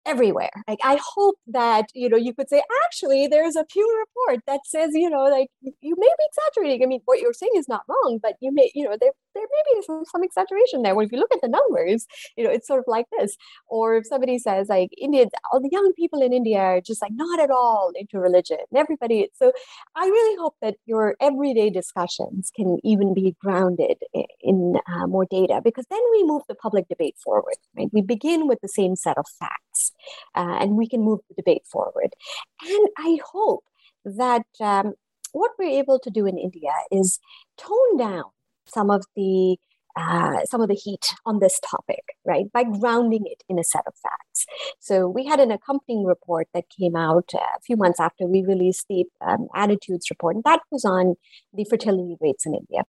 everywhere. 0.05 0.51
Like 0.67 0.79
I 0.83 0.99
hope 1.15 1.35
that 1.47 1.85
you 1.93 2.09
know 2.09 2.17
you 2.17 2.33
could 2.33 2.49
say 2.49 2.61
actually 2.85 3.27
there's 3.27 3.55
a 3.55 3.63
Pew 3.63 4.05
report 4.05 4.41
that 4.47 4.61
says 4.65 4.91
you 4.93 5.09
know 5.09 5.23
like 5.23 5.47
you 5.61 5.95
may 5.97 6.07
be 6.07 6.25
exaggerating. 6.29 6.83
I 6.83 6.87
mean 6.87 7.01
what 7.05 7.19
you're 7.19 7.33
saying 7.33 7.53
is 7.55 7.67
not 7.67 7.83
wrong, 7.87 8.19
but 8.21 8.35
you 8.41 8.53
may 8.53 8.71
you 8.75 8.83
know 8.83 8.97
there 8.99 9.11
there 9.33 9.43
may 9.43 9.75
be 9.75 9.81
some, 9.85 10.23
exaggeration 10.23 10.81
there. 10.81 10.95
Well, 10.95 11.05
if 11.05 11.11
you 11.11 11.19
look 11.19 11.33
at 11.33 11.41
the 11.41 11.47
numbers, 11.47 12.05
you 12.37 12.43
know 12.43 12.49
it's 12.49 12.67
sort 12.67 12.79
of 12.79 12.85
like 12.87 13.07
this. 13.17 13.35
Or 13.67 13.95
if 13.95 14.05
somebody 14.07 14.39
says 14.39 14.69
like 14.69 14.89
Indians, 14.97 15.31
all 15.51 15.59
the 15.59 15.69
young 15.71 15.91
people 15.93 16.21
in 16.21 16.33
India 16.33 16.59
are 16.59 16.81
just 16.81 17.01
like 17.01 17.11
not 17.13 17.39
at 17.39 17.51
all 17.51 17.91
into 17.95 18.19
religion. 18.19 18.57
Everybody. 18.75 19.29
So 19.33 19.51
I 19.95 20.05
really 20.05 20.37
hope 20.37 20.55
that 20.61 20.75
your 20.85 21.15
everyday 21.19 21.69
discussions 21.69 22.51
can 22.55 22.77
even 22.83 23.13
be 23.13 23.35
grounded 23.41 23.97
in, 24.13 24.25
in 24.41 24.75
uh, 24.87 25.07
more 25.07 25.25
data 25.29 25.61
because 25.63 25.85
then 25.89 26.01
we 26.11 26.23
move 26.23 26.43
the 26.47 26.55
public 26.55 26.87
debate 26.87 27.15
forward. 27.23 27.55
Right? 27.77 27.89
We 27.91 28.01
begin 28.01 28.47
with 28.47 28.59
the 28.61 28.69
same 28.69 28.95
set 28.95 29.17
of 29.17 29.25
facts 29.39 29.91
uh, 30.35 30.57
and 30.61 30.77
we 30.77 30.87
can 30.87 31.01
move 31.01 31.19
the 31.29 31.35
debate 31.35 31.63
forward. 31.69 32.13
And 32.61 32.87
I 32.97 33.19
hope 33.31 33.63
that 34.05 34.45
um, 34.59 34.93
what 35.31 35.51
we're 35.57 35.79
able 35.79 35.99
to 35.99 36.09
do 36.09 36.25
in 36.25 36.37
India 36.37 36.71
is 36.91 37.19
tone 37.57 37.97
down 37.97 38.25
some 38.65 38.89
of 38.89 39.05
the 39.15 39.57
uh, 39.95 40.43
some 40.45 40.59
of 40.59 40.67
the 40.67 40.73
heat 40.73 41.13
on 41.23 41.39
this 41.39 41.59
topic, 41.59 42.03
right, 42.25 42.51
by 42.51 42.63
grounding 42.63 43.25
it 43.25 43.43
in 43.47 43.59
a 43.59 43.63
set 43.63 43.83
of 43.85 43.93
facts. 44.01 44.47
So 44.79 45.07
we 45.07 45.25
had 45.25 45.39
an 45.39 45.51
accompanying 45.51 46.03
report 46.03 46.47
that 46.53 46.63
came 46.75 46.95
out 46.95 47.29
a 47.35 47.61
few 47.61 47.77
months 47.77 47.99
after 47.99 48.25
we 48.25 48.41
released 48.41 48.87
the 48.89 49.05
um, 49.21 49.47
attitudes 49.53 50.09
report, 50.09 50.35
and 50.35 50.43
that 50.45 50.61
was 50.71 50.83
on 50.83 51.15
the 51.53 51.65
fertility 51.65 52.17
rates 52.19 52.45
in 52.45 52.55
India 52.55 52.83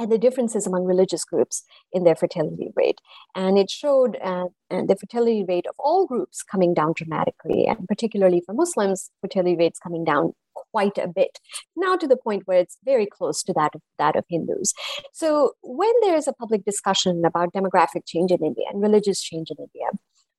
and 0.00 0.10
the 0.10 0.18
differences 0.18 0.66
among 0.66 0.84
religious 0.84 1.24
groups 1.24 1.62
in 1.92 2.04
their 2.04 2.16
fertility 2.16 2.70
rate. 2.74 3.00
And 3.34 3.58
it 3.58 3.70
showed 3.70 4.16
uh, 4.22 4.46
the 4.70 4.96
fertility 4.98 5.44
rate 5.46 5.66
of 5.68 5.74
all 5.78 6.06
groups 6.06 6.42
coming 6.42 6.72
down 6.72 6.94
dramatically, 6.96 7.66
and 7.66 7.86
particularly 7.86 8.42
for 8.44 8.54
Muslims, 8.54 9.10
fertility 9.20 9.56
rates 9.56 9.78
coming 9.78 10.04
down 10.04 10.32
quite 10.70 10.98
a 10.98 11.08
bit, 11.08 11.38
now 11.76 11.96
to 11.96 12.06
the 12.06 12.16
point 12.16 12.42
where 12.46 12.58
it's 12.58 12.78
very 12.84 13.06
close 13.06 13.42
to 13.44 13.52
that 13.54 13.74
of, 13.74 13.82
that 13.98 14.16
of 14.16 14.24
Hindus. 14.28 14.72
So 15.12 15.52
when 15.62 15.92
there 16.02 16.16
is 16.16 16.28
a 16.28 16.32
public 16.32 16.64
discussion 16.64 17.22
about 17.24 17.52
demographic 17.52 18.06
change 18.06 18.30
in 18.30 18.44
India 18.44 18.66
and 18.70 18.82
religious 18.82 19.20
change 19.20 19.50
in 19.50 19.56
India, 19.58 19.90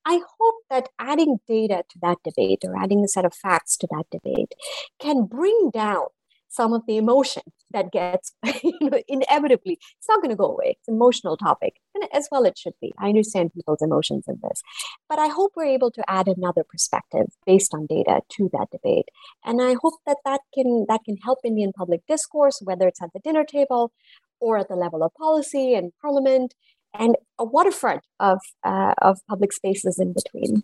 I 0.05 0.21
hope 0.39 0.55
that 0.69 0.89
adding 0.97 1.37
data 1.47 1.83
to 1.89 1.99
that 2.01 2.17
debate 2.23 2.63
or 2.63 2.75
adding 2.81 3.03
a 3.03 3.07
set 3.07 3.25
of 3.25 3.35
facts 3.35 3.77
to 3.77 3.87
that 3.91 4.05
debate 4.11 4.53
can 4.99 5.25
bring 5.25 5.69
down 5.71 6.07
some 6.51 6.73
of 6.73 6.83
the 6.85 6.97
emotion 6.97 7.43
that 7.71 7.91
gets 7.91 8.33
you 8.63 8.77
know, 8.81 9.01
inevitably 9.07 9.79
it's 9.97 10.07
not 10.07 10.21
going 10.21 10.29
to 10.29 10.35
go 10.35 10.51
away. 10.51 10.75
It's 10.77 10.87
an 10.87 10.95
emotional 10.95 11.37
topic 11.37 11.75
and 11.95 12.03
as 12.13 12.27
well 12.31 12.43
it 12.43 12.57
should 12.57 12.73
be. 12.81 12.93
I 12.99 13.07
understand 13.07 13.53
people's 13.53 13.81
emotions 13.81 14.25
in 14.27 14.39
this. 14.43 14.61
But 15.09 15.19
i 15.19 15.27
hope 15.27 15.53
we're 15.55 15.65
able 15.65 15.91
to 15.91 16.03
add 16.07 16.27
another 16.27 16.63
perspective 16.63 17.27
based 17.45 17.73
on 17.73 17.85
data 17.87 18.21
to 18.35 18.49
that 18.53 18.67
debate. 18.71 19.07
And 19.45 19.61
i 19.61 19.75
hope 19.81 19.95
that 20.05 20.17
that 20.25 20.41
can 20.53 20.85
that 20.89 21.01
can 21.05 21.17
help 21.17 21.39
indian 21.43 21.71
public 21.73 22.01
discourse 22.07 22.61
whether 22.63 22.87
it's 22.87 23.01
at 23.01 23.13
the 23.13 23.19
dinner 23.19 23.45
table 23.45 23.91
or 24.39 24.57
at 24.57 24.67
the 24.67 24.75
level 24.75 25.03
of 25.03 25.13
policy 25.13 25.73
and 25.73 25.93
parliament 26.01 26.53
and 26.93 27.15
a 27.39 27.45
waterfront 27.45 28.01
of 28.19 28.39
uh, 28.65 28.93
of 29.01 29.19
public 29.29 29.53
spaces 29.53 29.97
in 29.97 30.13
between. 30.13 30.63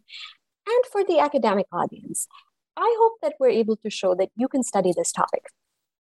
And 0.73 0.83
for 0.91 1.05
the 1.05 1.19
academic 1.19 1.67
audience 1.71 2.27
I 2.75 2.95
hope 2.99 3.15
that 3.21 3.33
we're 3.39 3.49
able 3.61 3.77
to 3.77 3.89
show 3.89 4.13
that 4.15 4.29
you 4.35 4.47
can 4.47 4.63
study 4.63 4.93
this 4.95 5.11
topic 5.11 5.45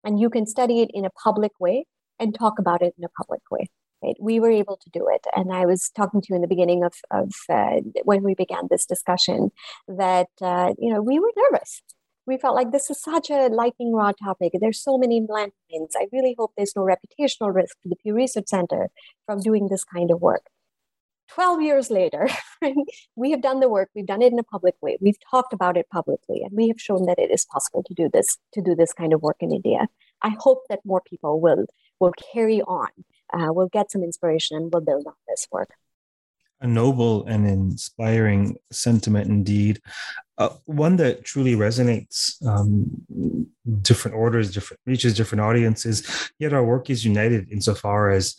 and 0.04 0.20
you 0.20 0.30
can 0.30 0.46
study 0.46 0.80
it 0.80 0.90
in 0.92 1.04
a 1.04 1.10
public 1.10 1.52
way 1.58 1.86
and 2.18 2.34
talk 2.34 2.58
about 2.58 2.82
it 2.82 2.94
in 2.98 3.04
a 3.04 3.08
public 3.08 3.42
way. 3.50 3.66
Right? 4.02 4.16
We 4.20 4.38
were 4.38 4.50
able 4.50 4.76
to 4.76 4.90
do 4.90 5.08
it, 5.10 5.26
and 5.34 5.52
I 5.52 5.64
was 5.64 5.90
talking 5.96 6.20
to 6.20 6.26
you 6.30 6.36
in 6.36 6.42
the 6.42 6.48
beginning 6.48 6.84
of, 6.84 6.92
of 7.10 7.32
uh, 7.48 7.80
when 8.04 8.22
we 8.22 8.34
began 8.34 8.68
this 8.68 8.84
discussion 8.84 9.50
that 9.88 10.28
uh, 10.42 10.74
you 10.78 10.92
know 10.92 11.00
we 11.00 11.18
were 11.18 11.32
nervous. 11.50 11.82
We 12.26 12.38
felt 12.38 12.54
like 12.54 12.72
this 12.72 12.88
is 12.90 13.02
such 13.02 13.30
a 13.30 13.48
lightning 13.48 13.92
rod 13.92 14.14
topic. 14.22 14.52
There's 14.58 14.82
so 14.82 14.96
many 14.96 15.20
landmines. 15.20 15.92
I 15.96 16.08
really 16.10 16.34
hope 16.38 16.52
there's 16.56 16.74
no 16.74 16.82
reputational 16.82 17.54
risk 17.54 17.80
to 17.82 17.88
the 17.88 17.96
Pew 17.96 18.14
Research 18.14 18.48
Center 18.48 18.88
from 19.26 19.40
doing 19.40 19.68
this 19.68 19.84
kind 19.84 20.10
of 20.10 20.22
work. 20.22 20.42
12 21.28 21.62
years 21.62 21.90
later, 21.90 22.28
we 23.16 23.30
have 23.30 23.42
done 23.42 23.60
the 23.60 23.68
work, 23.68 23.90
we've 23.94 24.06
done 24.06 24.22
it 24.22 24.32
in 24.32 24.38
a 24.38 24.44
public 24.44 24.74
way, 24.80 24.98
we've 25.00 25.18
talked 25.30 25.52
about 25.52 25.76
it 25.76 25.88
publicly, 25.90 26.42
and 26.42 26.52
we 26.52 26.68
have 26.68 26.80
shown 26.80 27.06
that 27.06 27.18
it 27.18 27.30
is 27.30 27.44
possible 27.46 27.82
to 27.82 27.94
do 27.94 28.08
this, 28.12 28.38
to 28.52 28.60
do 28.60 28.74
this 28.74 28.92
kind 28.92 29.12
of 29.12 29.22
work 29.22 29.36
in 29.40 29.52
India. 29.52 29.88
I 30.22 30.34
hope 30.38 30.62
that 30.68 30.80
more 30.84 31.02
people 31.08 31.40
will 31.40 31.66
will 32.00 32.12
carry 32.32 32.60
on, 32.62 32.88
uh, 33.32 33.52
will 33.52 33.68
get 33.68 33.90
some 33.90 34.02
inspiration 34.02 34.56
and 34.56 34.72
will 34.72 34.80
build 34.80 35.06
on 35.06 35.14
this 35.28 35.46
work. 35.52 35.70
A 36.60 36.66
noble 36.66 37.24
and 37.26 37.46
inspiring 37.46 38.56
sentiment 38.72 39.28
indeed. 39.28 39.80
Uh, 40.38 40.50
one 40.64 40.96
that 40.96 41.24
truly 41.24 41.54
resonates 41.54 42.44
um, 42.46 42.90
different 43.82 44.16
orders, 44.16 44.52
different 44.52 44.80
reaches, 44.86 45.14
different 45.14 45.42
audiences, 45.42 46.32
yet 46.38 46.52
our 46.52 46.64
work 46.64 46.90
is 46.90 47.04
united 47.04 47.50
insofar 47.50 48.10
as 48.10 48.36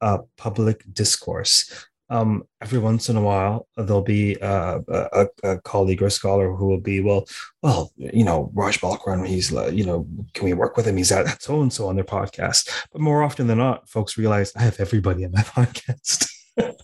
uh, 0.00 0.18
public 0.36 0.84
discourse 0.92 1.86
um, 2.08 2.44
every 2.62 2.78
once 2.78 3.08
in 3.08 3.16
a 3.16 3.20
while 3.20 3.66
there'll 3.76 4.02
be 4.02 4.40
uh, 4.40 4.80
a, 4.88 5.26
a, 5.42 5.58
colleague 5.60 6.02
or 6.02 6.10
scholar 6.10 6.52
who 6.52 6.66
will 6.66 6.80
be 6.80 7.00
well 7.00 7.26
well 7.62 7.92
you 7.96 8.24
know 8.24 8.50
raj 8.54 8.80
balkaran 8.80 9.26
he's 9.26 9.52
uh, 9.52 9.66
you 9.66 9.84
know 9.84 10.06
can 10.34 10.44
we 10.44 10.52
work 10.52 10.76
with 10.76 10.86
him? 10.86 10.96
He's 10.96 11.12
at 11.12 11.42
so 11.42 11.60
and 11.62 11.72
so 11.72 11.88
on 11.88 11.96
their 11.96 12.04
podcast. 12.04 12.70
But 12.92 13.00
more 13.00 13.22
often 13.22 13.46
than 13.46 13.58
not 13.58 13.88
folks 13.88 14.16
realize 14.16 14.52
i 14.56 14.62
have 14.62 14.80
everybody 14.80 15.24
on 15.24 15.32
my 15.32 15.42
podcast. 15.56 16.30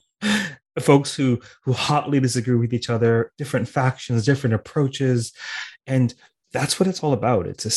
Folks 0.80 1.14
who 1.14 1.38
who 1.64 1.72
hotly 1.72 2.18
disagree 2.18 2.56
with 2.56 2.72
each 2.72 2.88
other 2.88 3.30
different 3.36 3.68
factions 3.68 4.24
different 4.24 4.54
approaches 4.54 5.32
and 5.86 6.14
that's 6.52 6.78
what 6.78 6.86
it's 6.86 7.02
all 7.02 7.12
about. 7.12 7.46
It's 7.46 7.64
a 7.64 7.70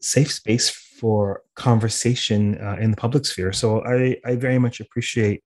safe 0.00 0.32
space 0.32 0.70
for 0.70 1.42
conversation 1.56 2.58
uh, 2.60 2.76
in 2.80 2.90
the 2.90 2.96
public 2.96 3.26
sphere. 3.26 3.52
So 3.52 3.82
i 3.84 4.16
i 4.24 4.36
very 4.36 4.58
much 4.58 4.80
appreciate 4.80 5.42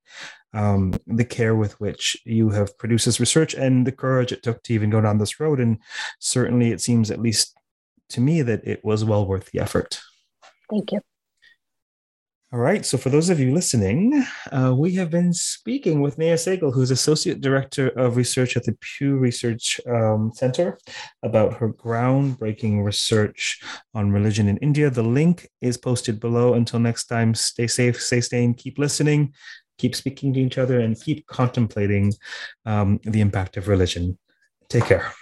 um, 0.54 0.94
the 1.06 1.24
care 1.24 1.54
with 1.54 1.78
which 1.80 2.16
you 2.24 2.50
have 2.50 2.78
produced 2.78 3.06
this 3.06 3.20
research 3.20 3.54
and 3.54 3.86
the 3.86 3.92
courage 3.92 4.32
it 4.32 4.42
took 4.42 4.62
to 4.62 4.74
even 4.74 4.90
go 4.90 5.00
down 5.00 5.18
this 5.18 5.40
road. 5.40 5.60
And 5.60 5.78
certainly, 6.20 6.70
it 6.70 6.80
seems, 6.80 7.10
at 7.10 7.20
least 7.20 7.56
to 8.10 8.20
me, 8.20 8.42
that 8.42 8.66
it 8.66 8.84
was 8.84 9.04
well 9.04 9.26
worth 9.26 9.50
the 9.50 9.60
effort. 9.60 10.00
Thank 10.70 10.92
you. 10.92 11.00
All 12.54 12.60
right. 12.60 12.86
So, 12.86 12.96
for 12.96 13.08
those 13.08 13.30
of 13.30 13.40
you 13.40 13.52
listening, 13.52 14.24
uh, 14.52 14.72
we 14.78 14.94
have 14.94 15.10
been 15.10 15.32
speaking 15.32 16.00
with 16.00 16.18
Neha 16.18 16.36
Sahgal, 16.36 16.72
who's 16.72 16.92
Associate 16.92 17.40
Director 17.40 17.88
of 17.88 18.16
Research 18.16 18.56
at 18.56 18.62
the 18.62 18.78
Pew 18.80 19.16
Research 19.16 19.80
um, 19.88 20.30
Center, 20.32 20.78
about 21.24 21.54
her 21.54 21.72
groundbreaking 21.72 22.84
research 22.84 23.60
on 23.92 24.12
religion 24.12 24.46
in 24.46 24.58
India. 24.58 24.88
The 24.88 25.02
link 25.02 25.48
is 25.60 25.76
posted 25.76 26.20
below. 26.20 26.54
Until 26.54 26.78
next 26.78 27.06
time, 27.06 27.34
stay 27.34 27.66
safe, 27.66 28.00
stay 28.00 28.20
sane, 28.20 28.54
keep 28.54 28.78
listening, 28.78 29.34
keep 29.78 29.94
speaking 29.94 30.32
to 30.34 30.40
each 30.40 30.58
other 30.58 30.80
and 30.80 31.00
keep 31.00 31.26
contemplating 31.26 32.12
um, 32.66 33.00
the 33.04 33.20
impact 33.20 33.56
of 33.56 33.68
religion. 33.68 34.18
Take 34.68 34.84
care. 34.86 35.12